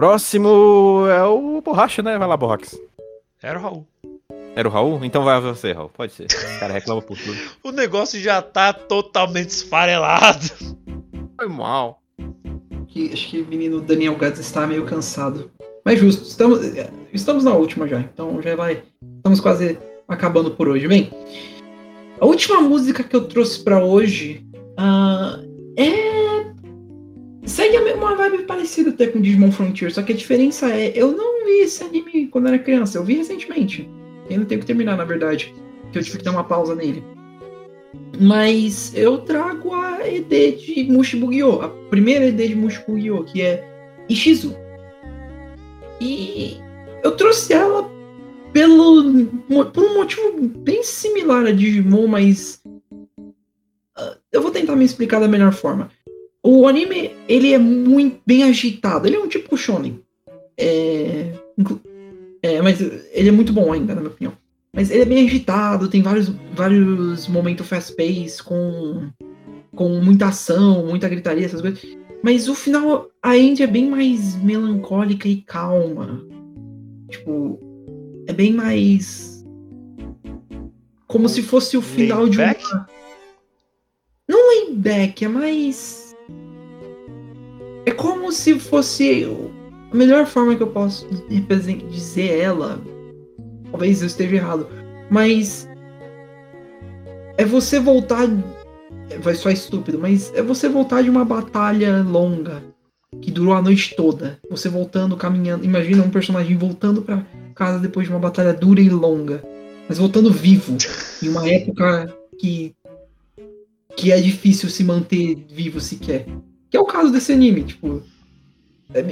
[0.00, 2.16] Próximo é o Borracha, né?
[2.16, 2.74] Vai lá, Borrax.
[3.42, 3.86] Era o Raul.
[4.56, 5.04] Era o Raul?
[5.04, 5.90] Então vai você, Raul.
[5.90, 6.24] Pode ser.
[6.24, 7.36] Esse cara reclama por tudo.
[7.62, 10.46] O negócio já tá totalmente esfarelado.
[11.36, 12.00] Foi mal.
[12.88, 15.50] Que, acho que o menino Daniel Gads está meio cansado.
[15.84, 16.60] Mas justo, estamos,
[17.12, 18.82] estamos na última já, então já vai.
[19.18, 19.78] Estamos quase
[20.08, 20.88] acabando por hoje.
[20.88, 21.10] Bem,
[22.18, 24.46] a última música que eu trouxe pra hoje
[24.78, 25.38] ah,
[25.76, 26.09] é.
[27.50, 31.10] Segue a mesma vibe parecida até com Digimon Frontier, só que a diferença é: eu
[31.10, 33.90] não vi esse anime quando era criança, eu vi recentemente.
[34.30, 35.52] Ainda tenho que terminar, na verdade,
[35.90, 37.02] que eu tive que dar uma pausa nele.
[38.20, 43.64] Mas eu trago a ED de Mushibugyo, a primeira ED de Mushibugyo, que é
[44.08, 44.54] Ishizu.
[46.00, 46.56] E
[47.02, 47.90] eu trouxe ela
[48.52, 49.26] pelo,
[49.72, 52.62] por um motivo bem similar a Digimon, mas
[53.96, 55.90] ah, eu vou tentar me explicar da melhor forma.
[56.42, 60.00] O anime, ele é muito bem agitado, ele é um tipo shonen.
[60.56, 61.32] É,
[62.42, 64.32] é, mas ele é muito bom ainda, na minha opinião.
[64.72, 69.10] Mas ele é bem agitado, tem vários, vários momentos fast-paced com,
[69.74, 71.82] com muita ação, muita gritaria, essas coisas.
[72.22, 76.24] Mas o final, a Andy é bem mais melancólica e calma.
[77.08, 77.58] Tipo,
[78.26, 79.44] é bem mais.
[81.06, 82.86] Como se fosse o final de uma.
[84.28, 85.99] Não laid back, é mais.
[87.86, 89.26] É como se fosse.
[89.90, 91.06] A melhor forma que eu posso
[91.90, 92.80] dizer ela.
[93.70, 94.68] Talvez eu esteja errado.
[95.10, 95.68] Mas.
[97.36, 98.28] É você voltar.
[99.22, 102.62] Vai soar estúpido, mas é você voltar de uma batalha longa.
[103.20, 104.38] Que durou a noite toda.
[104.48, 105.64] Você voltando, caminhando.
[105.64, 107.24] Imagina um personagem voltando pra
[107.54, 109.42] casa depois de uma batalha dura e longa.
[109.88, 110.76] Mas voltando vivo.
[111.22, 112.74] Em uma época que.
[113.96, 116.26] Que é difícil se manter vivo sequer.
[116.70, 118.02] Que é o caso desse anime, tipo.
[118.94, 119.04] É,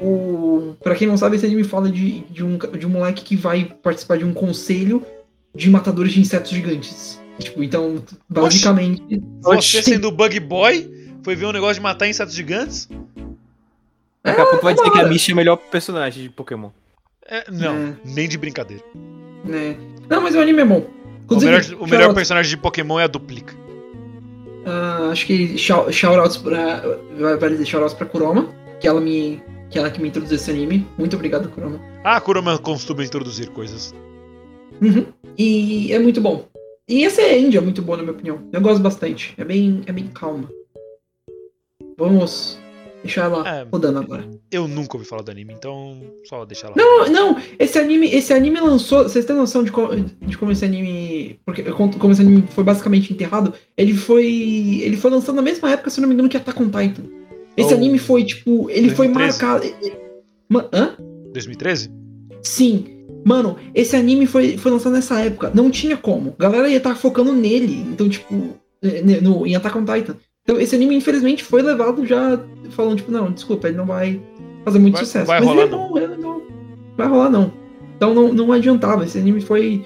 [0.00, 3.36] o, pra quem não sabe, esse anime fala de, de, um, de um moleque que
[3.36, 5.04] vai participar de um conselho
[5.54, 7.20] de matadores de insetos gigantes.
[7.38, 9.22] Tipo, então, basicamente.
[9.42, 10.88] Você sendo o Bug Boy,
[11.22, 12.88] foi ver um negócio de matar insetos gigantes?
[14.22, 15.08] Daqui a pouco vai é dizer que a hora.
[15.08, 16.70] Misha é o melhor personagem de Pokémon.
[17.26, 17.94] É, não, É.
[18.04, 18.82] nem de brincadeira.
[19.44, 19.76] Né?
[20.08, 20.78] Não, mas o anime é bom.
[20.80, 23.54] O Inclusive, melhor, o melhor personagem de Pokémon é a Duplica.
[24.70, 26.82] Ah, acho que shou- shoutouts pra.
[27.40, 28.48] Vai dizer shoutouts pra Kuroma,
[28.80, 29.42] que ela me.
[29.70, 30.86] Que ela que me introduziu esse anime.
[30.98, 31.80] Muito obrigado, Kuroma.
[32.04, 33.94] Ah, a Kurama costuma introduzir coisas.
[34.80, 35.06] Uhum.
[35.38, 36.46] E é muito bom.
[36.88, 38.40] E essa é Índia, muito boa, na minha opinião.
[38.52, 39.34] Eu gosto bastante.
[39.38, 40.48] É bem, é bem calma.
[41.98, 42.57] Vamos
[43.02, 43.66] deixar ela É.
[43.70, 44.28] rodando agora.
[44.50, 46.74] Eu nunca ouvi falar do anime, então só deixa lá.
[46.76, 49.04] Não, não, esse anime, esse anime lançou.
[49.04, 51.38] Vocês têm noção de, co- de como esse anime.
[51.44, 54.26] Porque como esse anime foi basicamente enterrado, ele foi.
[54.82, 57.02] Ele foi lançado na mesma época, se eu não me engano, que Attack on Titan.
[57.56, 57.76] Esse Oh.
[57.76, 59.42] anime foi, tipo, ele foi 2013?
[59.44, 59.74] marcado.
[60.48, 60.96] Ma- Hã?
[61.32, 61.90] 2013?
[62.42, 62.94] Sim.
[63.24, 65.50] Mano, esse anime foi, foi lançado nessa época.
[65.54, 66.34] Não tinha como.
[66.38, 67.74] A galera ia estar focando nele.
[67.90, 68.32] Então, tipo,
[69.22, 70.16] no, em Attack on Titan.
[70.48, 74.18] Então, esse anime, infelizmente, foi levado já falando, tipo, não, desculpa, ele não vai
[74.64, 75.26] fazer muito Vai- sucesso.
[75.26, 76.42] vai Mas ele é rolar, bom, ele é legal.
[76.96, 77.52] Vai rolar, não.
[77.96, 79.04] Então não, não adiantava.
[79.04, 79.84] Esse anime foi.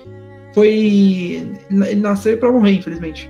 [0.54, 0.68] Foi.
[0.68, 3.28] Ele nasceu pra morrer, infelizmente.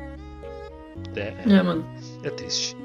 [1.16, 1.82] É, É, mano.
[2.22, 2.76] é triste.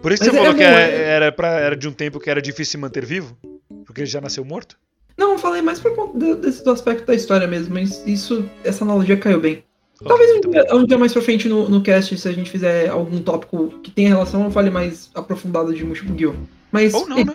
[0.00, 1.92] Por isso Mas você é falou bom, que era, é- era, pra, era de um
[1.92, 3.36] tempo que era difícil se manter vivo?
[3.84, 4.76] Porque ele já nasceu morto?
[5.18, 8.84] Não, eu falei mais por conta desse, do aspecto da história mesmo, mas isso, essa
[8.84, 9.64] analogia caiu bem.
[10.02, 12.88] Talvez um dia, um dia mais pra frente no, no cast, se a gente fizer
[12.88, 16.36] algum tópico que tenha relação, eu fale mais aprofundado de Mushibugyo.
[16.72, 17.34] Mas, Ou não, eh, né?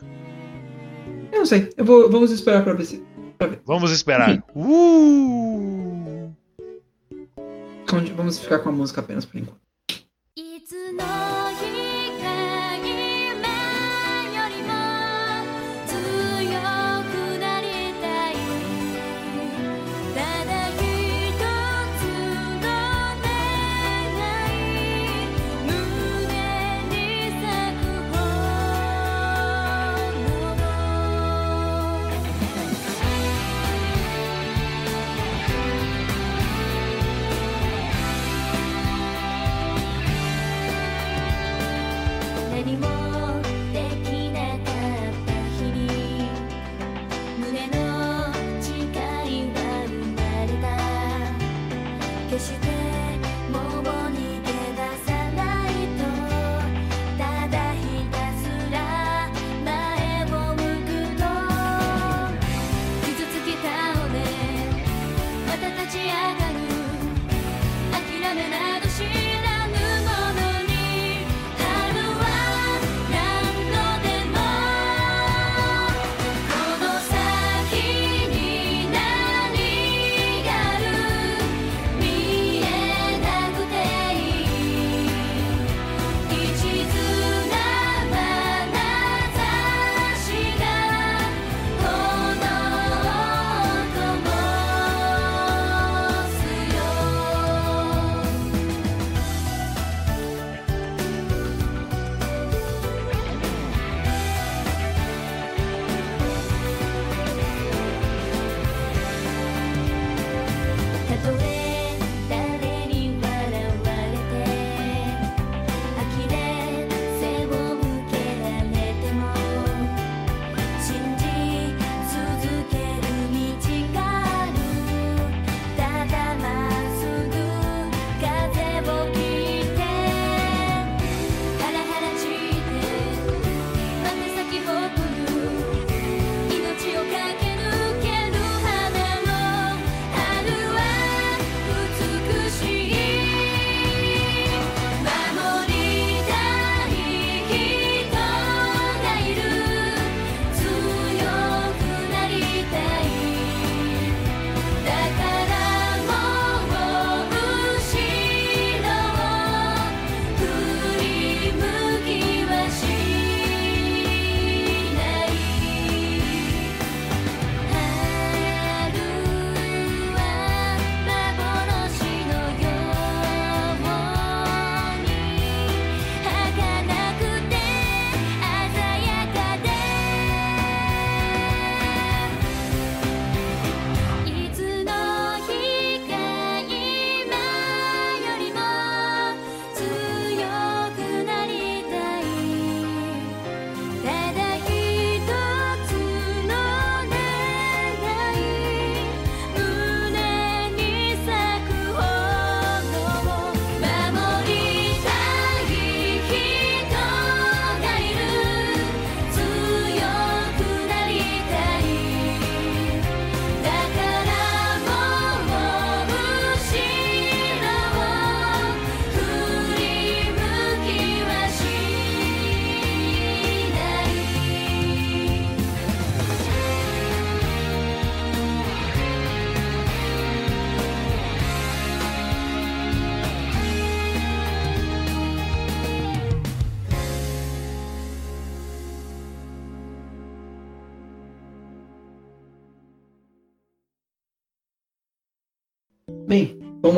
[1.32, 1.70] eu não sei.
[1.78, 3.04] Eu vou, vamos esperar pra ver se.
[3.66, 4.44] Vamos esperar.
[4.54, 6.30] Uh!
[8.16, 9.59] Vamos ficar com a música apenas por enquanto.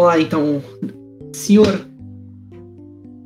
[0.02, 0.64] Vamos lá então.
[1.34, 1.88] Senhor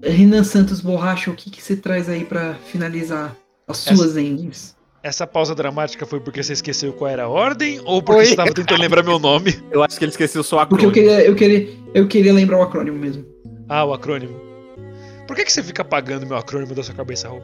[0.04, 3.36] Renan Santos Borracha, o que, que você traz aí pra finalizar
[3.68, 4.76] as suas endings?
[5.02, 8.26] Essa pausa dramática foi porque você esqueceu qual era a ordem ou porque Foi.
[8.26, 9.56] você estava tentando lembrar meu nome?
[9.72, 12.58] Eu acho que ele esqueceu só a Porque eu queria, eu queria, eu queria lembrar
[12.58, 13.24] o acrônimo mesmo.
[13.70, 14.36] Ah, o acrônimo.
[15.28, 17.44] Por que, que você fica apagando meu acrônimo da sua cabeça, Raul?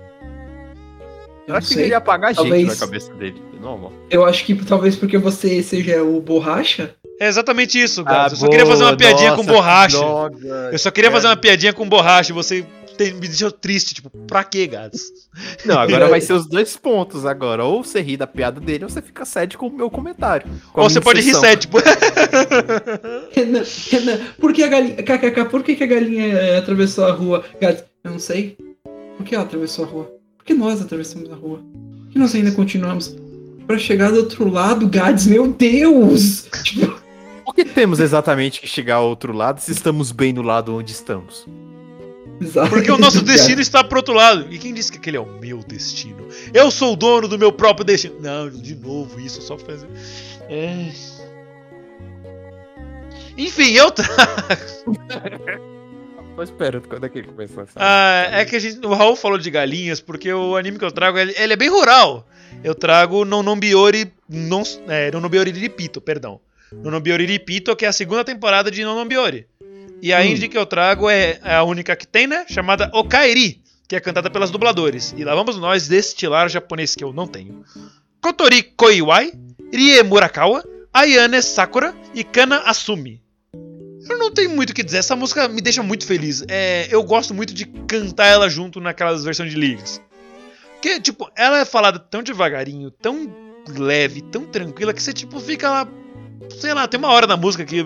[1.47, 1.83] Eu não acho que sei.
[1.83, 3.41] ele ia apagar a gente Talvez- na cabeça dele.
[3.59, 3.93] Normal.
[4.09, 6.95] Eu acho que talvez porque você seja o Borracha.
[7.19, 9.97] É exatamente isso, Ah, eu só queria fazer uma piadinha com nossa, borracha.
[9.97, 10.69] droga.
[10.71, 11.13] Eu só queria É.
[11.13, 12.65] fazer uma piadinha com borracha e você
[12.97, 13.93] tem- me deixou triste.
[13.93, 15.03] Tipo, pra quê, Gats?
[15.63, 17.63] Não, agora vai ser os dois pontos agora.
[17.63, 20.47] Ou você ri da piada dele, ou você fica sério com o meu comentário.
[20.73, 21.41] Com Ou você pode inserção.
[21.43, 21.77] reset, tipo.
[23.31, 24.95] Renan, Renan, por que a galinha.
[25.03, 27.45] KKK, por que, que a galinha eh, atravessou a rua?
[27.61, 28.57] Gato, eu não sei.
[29.17, 30.11] Por que ela atravessou a rua?
[30.41, 31.59] Por que nós atravessamos a rua?
[31.59, 33.15] Por que nós ainda continuamos?
[33.67, 36.47] Pra chegar do outro lado, Gads, meu Deus!
[36.63, 36.99] Tipo,
[37.45, 40.91] Por que temos exatamente que chegar ao outro lado se estamos bem no lado onde
[40.91, 41.45] estamos?
[42.41, 42.71] exato.
[42.71, 44.47] Porque o nosso destino está pro outro lado.
[44.51, 46.27] E quem disse que aquele é o meu destino?
[46.51, 48.15] Eu sou o dono do meu próprio destino.
[48.19, 49.87] Não, de novo isso, só fazer.
[50.49, 50.91] É.
[53.37, 54.11] Enfim, eu trago.
[56.41, 57.73] Tô esperando quando é que ele começou essa.
[57.75, 60.91] Ah, é que a gente, o Raul falou de galinhas, porque o anime que eu
[60.91, 62.27] trago, ele, ele é bem rural.
[62.63, 66.41] Eu trago Nononbiori, non, é, Nononbiori Ripito, perdão.
[66.73, 69.45] Nononbiori Ripito, que é a segunda temporada de Nononbiori.
[70.01, 70.23] E a Hum.
[70.23, 72.43] indie que eu trago é a única que tem, né?
[72.49, 75.13] Chamada Okaeri, que é cantada pelas dubladores.
[75.15, 77.63] E lá vamos nós destilar japonês que eu não tenho.
[78.19, 79.31] Kotori Koiwai,
[79.71, 83.21] Rie Murakawa, Ayane Sakura e Kana Asumi.
[84.11, 86.43] Eu não tenho muito o que dizer, essa música me deixa muito feliz.
[86.49, 90.01] É, eu gosto muito de cantar ela junto naquelas versões de lyrics.
[90.73, 93.33] Porque, tipo, ela é falada tão devagarinho, tão
[93.69, 95.87] leve, tão tranquila, que você, tipo, fica lá.
[96.59, 97.85] Sei lá, tem uma hora na música que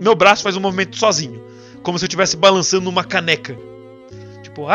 [0.00, 1.44] meu braço faz um movimento sozinho.
[1.82, 3.54] Como se eu estivesse balançando numa caneca.
[4.42, 4.66] Tipo,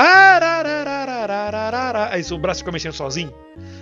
[2.11, 3.33] aí seu braço fica mexendo sozinho.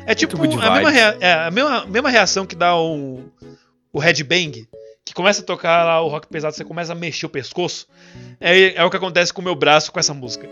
[0.06, 3.26] É tipo a mesma, rea é a mesma, mesma reação que dá um,
[3.92, 4.66] o headbang
[5.10, 7.88] que começa a tocar lá o rock pesado, você começa a mexer o pescoço.
[8.40, 10.48] É, é o que acontece com o meu braço com essa música.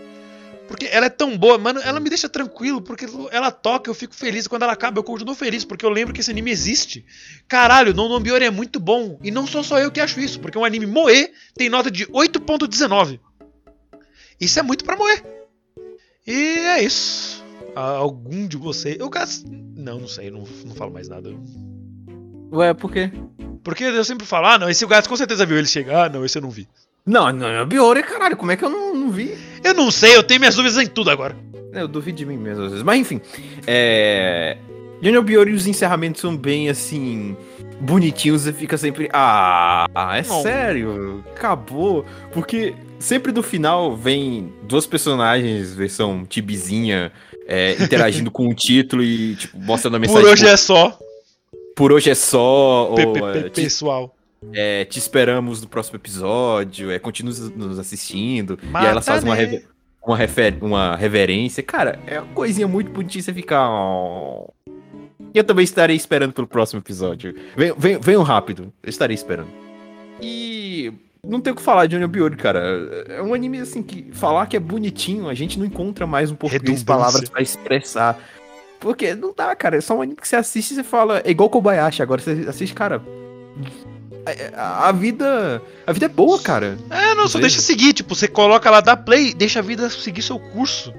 [0.66, 4.16] Porque ela é tão boa, mano, ela me deixa tranquilo, porque ela toca, eu fico
[4.16, 7.06] feliz, quando ela acaba eu continuo feliz, porque eu lembro que esse anime existe.
[7.46, 10.58] Caralho, No Nonbiori é muito bom, e não sou só eu que acho isso, porque
[10.58, 13.20] um anime Moe tem nota de 8.19.
[14.40, 15.22] Isso é muito pra Moe.
[16.26, 17.44] E é isso.
[17.76, 18.98] Algum de vocês...
[18.98, 19.48] Eu gasto...
[19.48, 21.30] Não, não sei, não, não falo mais nada.
[22.52, 23.10] Ué, por quê?
[23.62, 26.24] Porque eu sempre falo, ah não, esse gato com certeza viu ele chegar, ah não,
[26.24, 26.68] esse eu não vi.
[27.04, 29.36] Não, não, é Biore, caralho, como é que eu não, não vi?
[29.64, 31.36] Eu não sei, eu tenho minhas dúvidas em tudo agora.
[31.72, 32.84] Eu duvido de mim mesmo às vezes.
[32.84, 33.20] Mas enfim,
[33.66, 34.56] é.
[35.02, 37.36] Junior Biori, os encerramentos são bem assim.
[37.80, 39.08] bonitinhos e fica sempre.
[39.12, 40.42] Ah, é Não.
[40.42, 41.24] sério?
[41.36, 42.04] Acabou.
[42.32, 47.12] Porque sempre no final vem duas personagens, versão tibizinha,
[47.46, 50.22] é, interagindo com o título e, tipo, mostrando a mensagem.
[50.22, 50.98] Por hoje tipo, é só,
[51.78, 52.92] Por hoje é só.
[52.94, 54.14] P- é, P- pessoal.
[54.52, 56.90] é, te esperamos no próximo episódio.
[56.90, 58.58] É, continue nos- assistindo.
[58.60, 59.42] e Mata, aí elas fazem uma, né?
[59.44, 59.64] rever-
[60.04, 61.62] uma, refer- uma reverência.
[61.62, 63.70] Cara, é uma coisinha muito bonitinha você ficar.
[63.70, 64.52] "Oh".
[65.32, 67.34] E eu também estarei esperando pelo próximo episódio.
[67.56, 69.48] Venham, venham, venham rápido, eu estarei esperando.
[70.20, 70.92] E
[71.24, 73.04] não tem o que falar de Onion Biori, cara.
[73.08, 76.34] É um anime assim que falar que é bonitinho, a gente não encontra mais um
[76.34, 78.18] português palavras pra expressar.
[78.80, 79.76] Porque não dá, cara.
[79.76, 81.20] É só um anime que você assiste e você fala.
[81.24, 82.02] É igual Kobayashi.
[82.02, 83.02] Agora você assiste, cara.
[84.54, 85.62] A, a vida.
[85.86, 86.78] A vida é boa, cara.
[86.90, 90.22] É, não, só deixa seguir, tipo, você coloca lá, dá play, deixa a vida seguir
[90.22, 90.92] seu curso.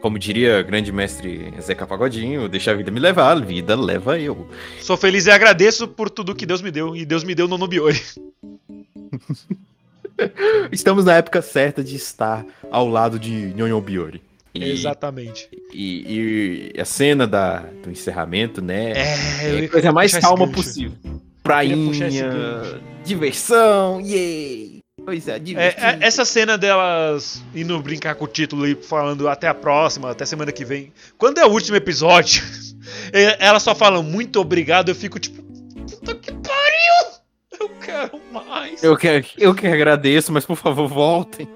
[0.00, 4.46] Como diria grande mestre Zeca Pagodinho, deixa a vida me levar, a vida leva eu.
[4.82, 7.56] Sou feliz e agradeço por tudo que Deus me deu, e Deus me deu no
[7.56, 7.98] Nobiori.
[10.70, 14.22] Estamos na época certa de estar ao lado de Nhonho Biori.
[14.54, 15.48] E, Exatamente.
[15.72, 18.92] e, e a cena da, do encerramento, né?
[18.92, 20.96] É, É a coisa mais calma possível.
[21.42, 22.08] Prainha,
[23.04, 24.78] diversão, yay!
[25.04, 25.86] Coisa É, divertida.
[25.86, 30.24] é, essa cena delas indo brincar com o título e falando até a próxima, até
[30.24, 30.92] semana que vem.
[31.18, 32.42] Quando é o último episódio,
[33.40, 37.14] elas só falam muito obrigado, eu fico tipo, puta que pariu!
[37.60, 38.82] Eu quero mais.
[38.82, 41.48] Eu que, eu que agradeço, mas por favor, voltem.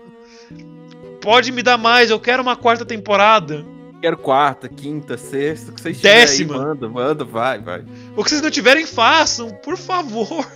[1.21, 3.65] Pode me dar mais, eu quero uma quarta temporada.
[4.01, 6.55] Quero quarta, quinta, sexta, o que vocês Décima.
[6.55, 7.83] aí, manda, manda, vai, vai.
[8.17, 10.47] O que vocês não tiverem, façam, por favor.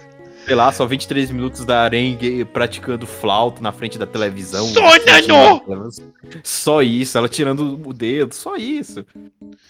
[0.46, 4.66] Sei lá, só 23 minutos da arengue praticando flauta na frente da televisão.
[4.68, 5.90] Sônia, assistindo-
[6.42, 9.04] Só isso, ela tirando o dedo, só isso.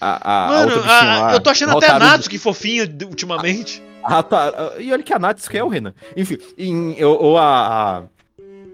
[0.01, 3.83] A, a, a Mano, a- lá, eu tô achando até a Natsuki fofinha ultimamente.
[4.03, 5.95] A Hotaru- E olha que a Natsuki é o Renan.
[6.17, 8.05] Enfim, em- ou, ou a,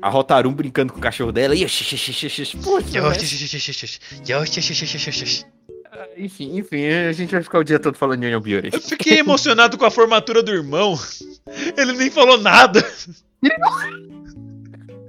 [0.00, 0.08] a.
[0.08, 1.54] Rotarum brincando com o cachorro dela.
[1.54, 1.66] E, né?
[6.16, 8.70] enfim, enfim, a gente vai ficar o dia todo falando de Union Beauty.
[8.72, 10.98] Eu fiquei emocionado com a formatura do irmão.
[11.76, 12.84] Ele nem falou nada.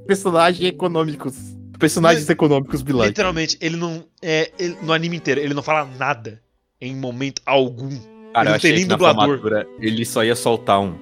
[0.07, 1.35] Personagens econômicos.
[1.77, 3.09] Personagens econômicos bilantes.
[3.09, 4.03] Literalmente, ele não.
[4.21, 6.41] É, ele- no anime inteiro, ele não fala nada
[6.81, 7.89] em momento algum.
[8.33, 9.25] Cara, Ele não tem nem dublador.
[9.25, 10.95] formatura ele só ia soltar um.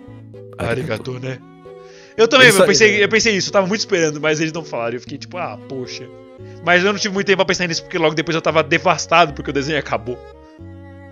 [0.57, 1.39] Arigato, né?
[2.17, 4.95] Eu também, eu pensei, eu pensei isso, eu tava muito esperando, mas eles não falaram.
[4.95, 6.07] Eu fiquei tipo, ah, poxa.
[6.65, 9.33] Mas eu não tive muito tempo pra pensar nisso, porque logo depois eu tava devastado
[9.33, 10.17] porque o desenho acabou.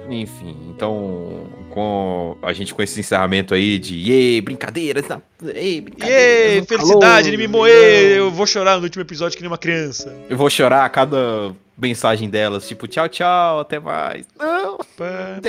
[0.09, 5.21] Enfim, então, com a gente com esse encerramento aí de yay, brincadeiras, tá?
[5.43, 9.35] Ei, brincadeiras, Yay, um felicidade, calor, ele me moer, eu vou chorar no último episódio
[9.35, 10.15] que nem uma criança.
[10.29, 14.25] Eu vou chorar a cada mensagem delas, tipo, tchau, tchau, até mais.
[14.39, 14.77] Não.
[14.97, 15.39] Pá,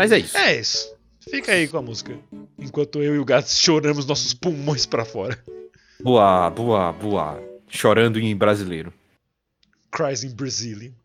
[0.00, 0.34] Mas é isso.
[0.38, 0.96] É isso.
[1.28, 2.18] Fica aí com a música.
[2.58, 5.38] Enquanto eu e o gato choramos nossos pulmões pra fora.
[6.02, 7.38] Boa, boa, boa.
[7.68, 8.94] Chorando em brasileiro.
[9.92, 10.99] Cries in Brazilian.「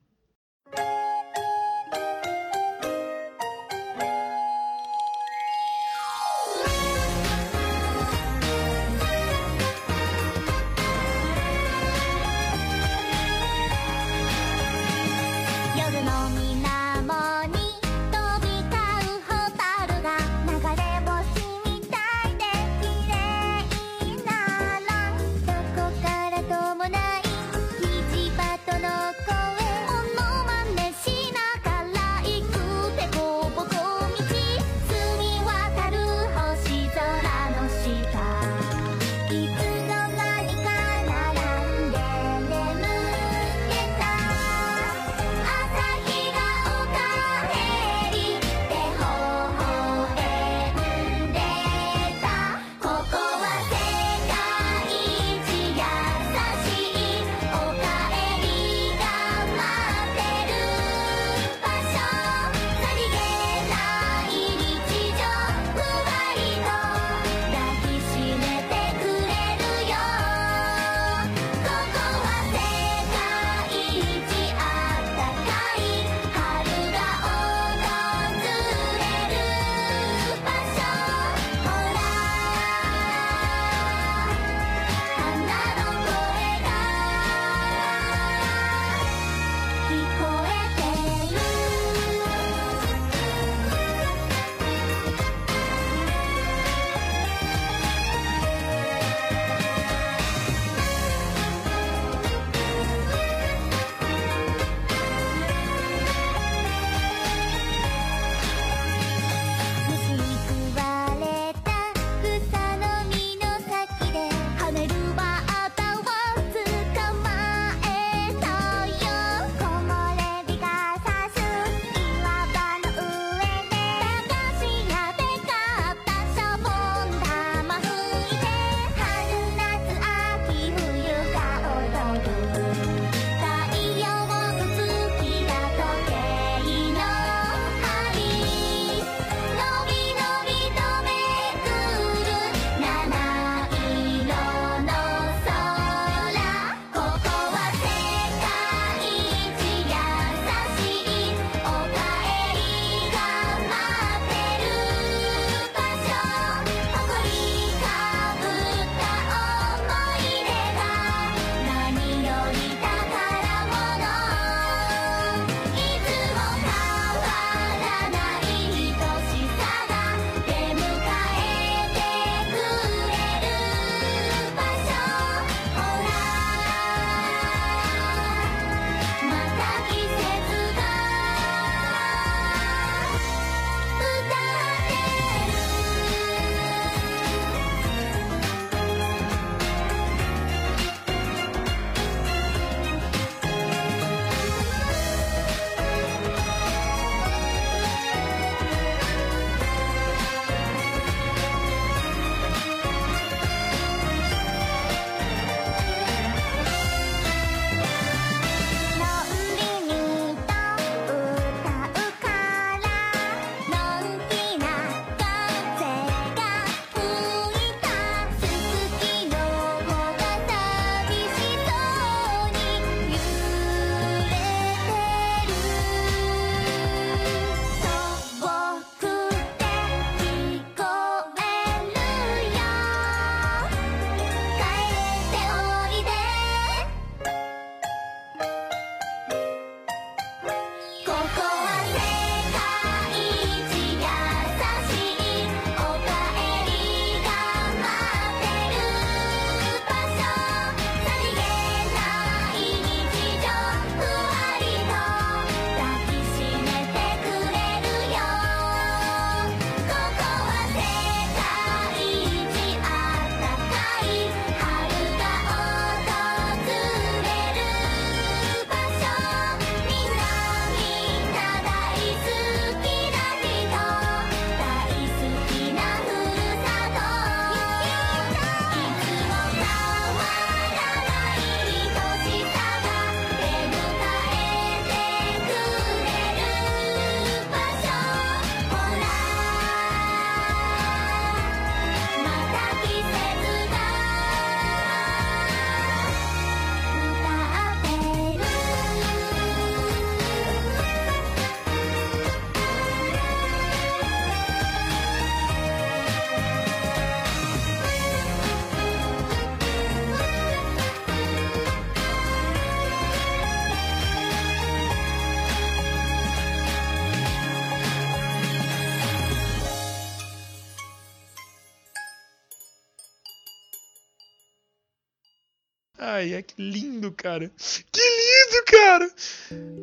[326.35, 327.51] Ai, que lindo, cara.
[327.91, 329.09] Que lindo, cara.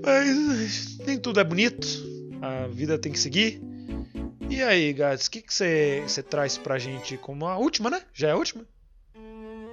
[0.05, 1.87] Mas nem tudo é bonito.
[2.41, 3.61] A vida tem que seguir.
[4.51, 8.03] E aí, Gats, o que você traz pra gente como a última, né?
[8.13, 8.65] Já é a última?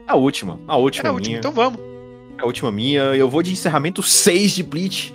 [0.08, 1.38] A última, a última Era a minha.
[1.38, 1.80] última, então vamos.
[2.38, 3.02] A última minha.
[3.16, 5.14] Eu vou de encerramento 6 de Bleach.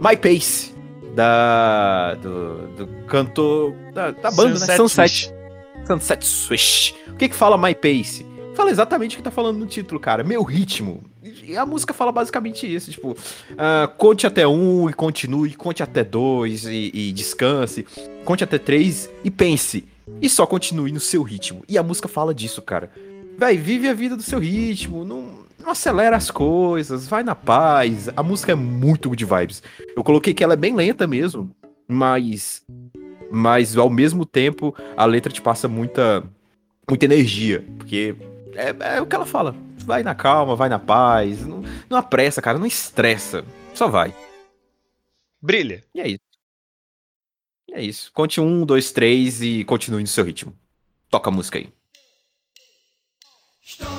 [0.00, 0.72] My Pace.
[1.14, 2.14] Da.
[2.14, 3.74] Do, do cantor.
[3.92, 4.76] Da, da banda, né?
[4.76, 5.10] Sunset.
[5.24, 5.38] Switch.
[5.86, 6.94] Sunset Swish.
[7.08, 8.24] O que que fala My Pace?
[8.58, 10.24] Fala exatamente o que tá falando no título, cara.
[10.24, 11.04] Meu ritmo.
[11.22, 13.16] E a música fala basicamente isso, tipo,
[13.56, 17.86] ah, conte até um e continue, conte até dois e, e descanse,
[18.24, 19.86] conte até três e pense.
[20.20, 21.62] E só continue no seu ritmo.
[21.68, 22.90] E a música fala disso, cara.
[23.38, 28.08] Véi, vive a vida do seu ritmo, não, não acelera as coisas, vai na paz.
[28.16, 29.62] A música é muito good vibes.
[29.94, 31.48] Eu coloquei que ela é bem lenta mesmo,
[31.86, 32.64] mas
[33.30, 36.24] mas ao mesmo tempo a letra te passa muita
[36.88, 38.16] muita energia, porque
[38.58, 39.54] é, é o que ela fala.
[39.78, 43.44] Vai na calma, vai na paz, não, não apressa, cara, não estressa,
[43.74, 44.14] só vai.
[45.40, 45.84] Brilha.
[45.94, 46.20] E é isso.
[47.68, 48.10] E é isso.
[48.12, 50.54] Conte um, dois, três e continue no seu ritmo.
[51.10, 51.72] Toca a música aí.
[53.68, 53.97] 一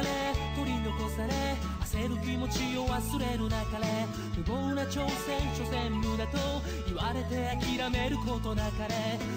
[0.00, 1.32] れ取り残され
[1.84, 3.86] 焦る気持ちを忘れる中で
[4.36, 6.38] 無謀な挑戦所詮無駄と
[6.86, 8.94] 言われて諦めることなかれ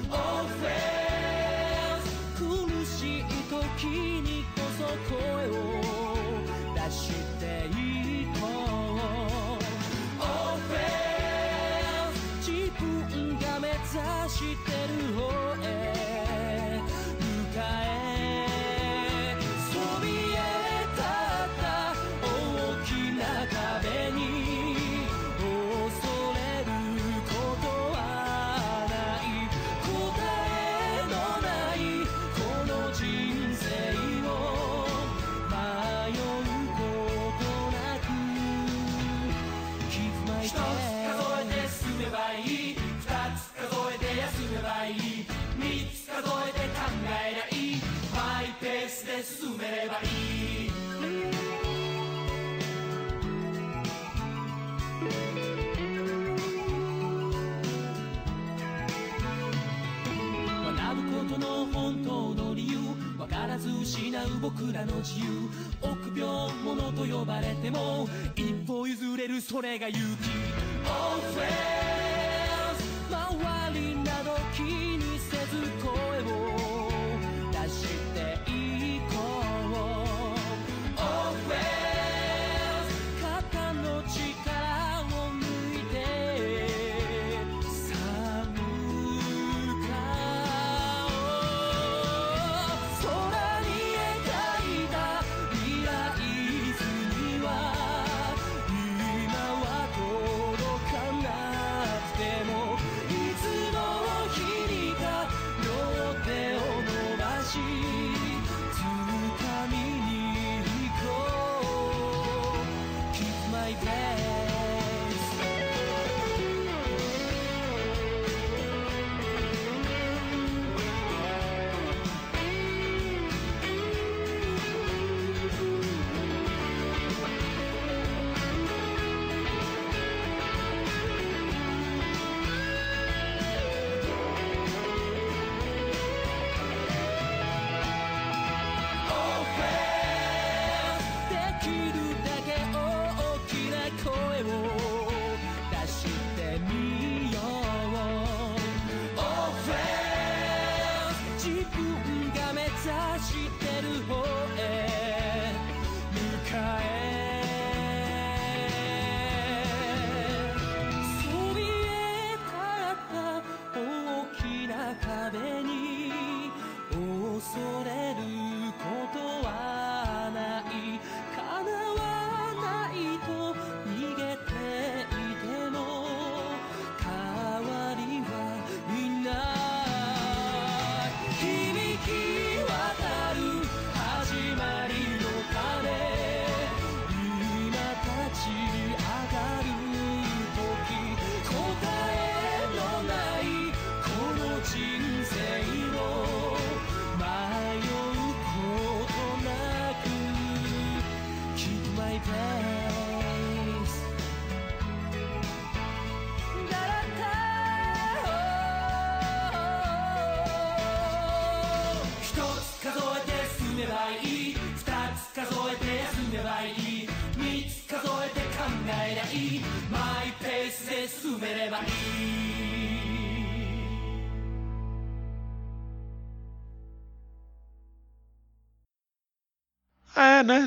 [0.10, 2.08] Oh friends
[2.38, 5.18] 苦しい時にこそ声
[5.50, 5.52] を
[6.74, 7.00] 出し
[7.40, 8.50] ていこう。
[10.20, 10.24] Oh
[10.70, 13.80] friends 自分が目指
[14.30, 15.47] してる方
[63.58, 65.50] ず失う僕らの自由。
[65.82, 70.30] 臆病者と呼ばれても一歩譲れるそれが勇気。
[70.88, 71.78] All friends
[73.10, 74.87] 周りなど気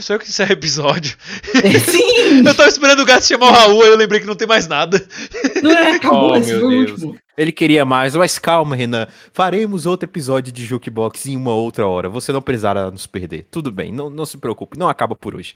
[0.00, 1.16] Sou eu que encerro o episódio.
[1.90, 2.10] Sim!
[2.46, 4.66] Eu tava esperando o gato chamar o Raul, aí eu lembrei que não tem mais
[4.66, 5.04] nada.
[5.62, 6.90] Não é, acabou, Oh, esse meu foi o Deus.
[7.02, 7.18] último.
[7.36, 9.06] Ele queria mais, mas calma, Renan.
[9.32, 12.08] Faremos outro episódio de Jukebox em uma outra hora.
[12.08, 13.46] Você não precisará nos perder.
[13.50, 14.78] Tudo bem, não, não se preocupe.
[14.78, 15.54] Não acaba por hoje.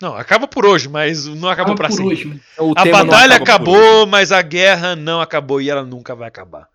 [0.00, 2.40] Não, acaba por hoje, mas não acabou Acabou pra por sempre.
[2.76, 6.68] A batalha acaba acabou, mas a guerra não acabou e ela nunca vai acabar.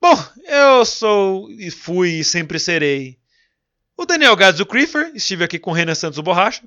[0.00, 3.16] Bom, eu sou e fui e sempre serei
[3.96, 5.12] o Daniel Gades do Creeper.
[5.14, 6.62] Estive aqui com o Renan Santos do Borracha.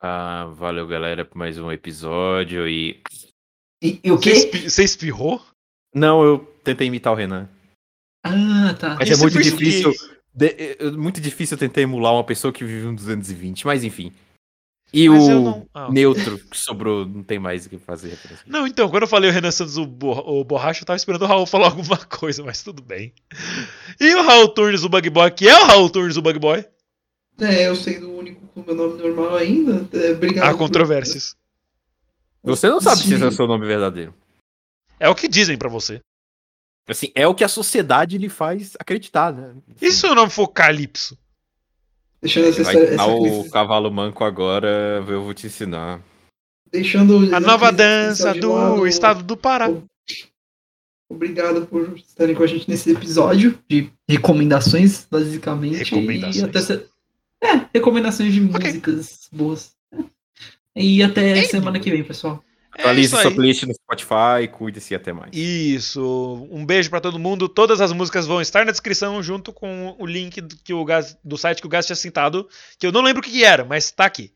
[0.00, 3.00] Ah, valeu, galera, por mais um episódio e.
[3.82, 4.30] E, e o Você, quê?
[4.36, 5.44] espi- você espirrou?
[5.94, 7.48] Não, eu tentei imitar o Renan.
[8.24, 8.96] Ah, tá.
[8.98, 9.92] Mas E é você muito difícil.
[10.34, 10.46] de-
[10.78, 14.12] é muito difícil eu tentar emular uma pessoa que vive um 220, mas enfim.
[14.92, 18.16] E Mas o eu não- ah, neutro que sobrou, não tem mais o que fazer.
[18.46, 19.84] Não, então, quando eu falei o Renan Santos o
[20.44, 23.12] Borracha, eu tava esperando o Raul falar alguma coisa, mas tudo bem.
[24.00, 26.64] E o Raul Turnes, o Bug Boy, que é o Raul Turnes, o Bug Boy?
[27.40, 29.86] É, eu sendo o único com meu nome normal ainda.
[29.92, 30.46] É, obrigado.
[30.46, 31.36] Há por- controvérsias.
[32.42, 33.36] Você não sabe se esse é o Sim.
[33.36, 34.14] seu nome verdadeiro.
[35.00, 36.00] É o que dizem pra você.
[36.88, 39.52] Assim, é o que a sociedade lhe faz acreditar, né?
[39.82, 41.18] E se o nome for Calypso?
[42.20, 46.00] Deixando essa Vai essa o cavalo manco agora, eu vou te ensinar.
[46.72, 49.70] Deixando A nova dança do lado, estado do Pará.
[51.08, 55.76] Obrigado por estarem com a gente nesse episódio de recomendações, basicamente.
[55.84, 56.36] Recomendações.
[56.36, 56.86] E até se-
[57.42, 58.66] É, recomendações de Ok.
[58.66, 59.76] músicas boas.
[60.74, 62.42] E até Ei, semana que vem, pessoal.
[62.78, 65.30] É Atualize isso sua playlist no Spotify, cuide-se e até mais.
[65.32, 66.46] Isso.
[66.50, 67.48] Um beijo pra todo mundo.
[67.48, 71.16] Todas as músicas vão estar na descrição junto com o link do, que o Gás,
[71.24, 72.46] do site que o Gás tinha citado,
[72.78, 74.30] que eu não lembro o que era, mas tá aqui.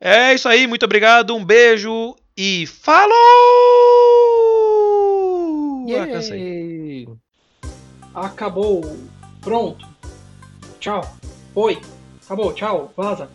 [0.00, 3.16] É isso aí, muito obrigado, um beijo e falou!
[6.00, 6.38] Ah, cansei.
[6.38, 7.08] Yay!
[8.14, 8.82] Acabou.
[9.40, 9.86] Pronto.
[10.78, 11.16] Tchau.
[11.52, 11.80] Foi.
[12.24, 12.52] Acabou.
[12.52, 12.92] Tchau.
[12.96, 13.28] Vaza.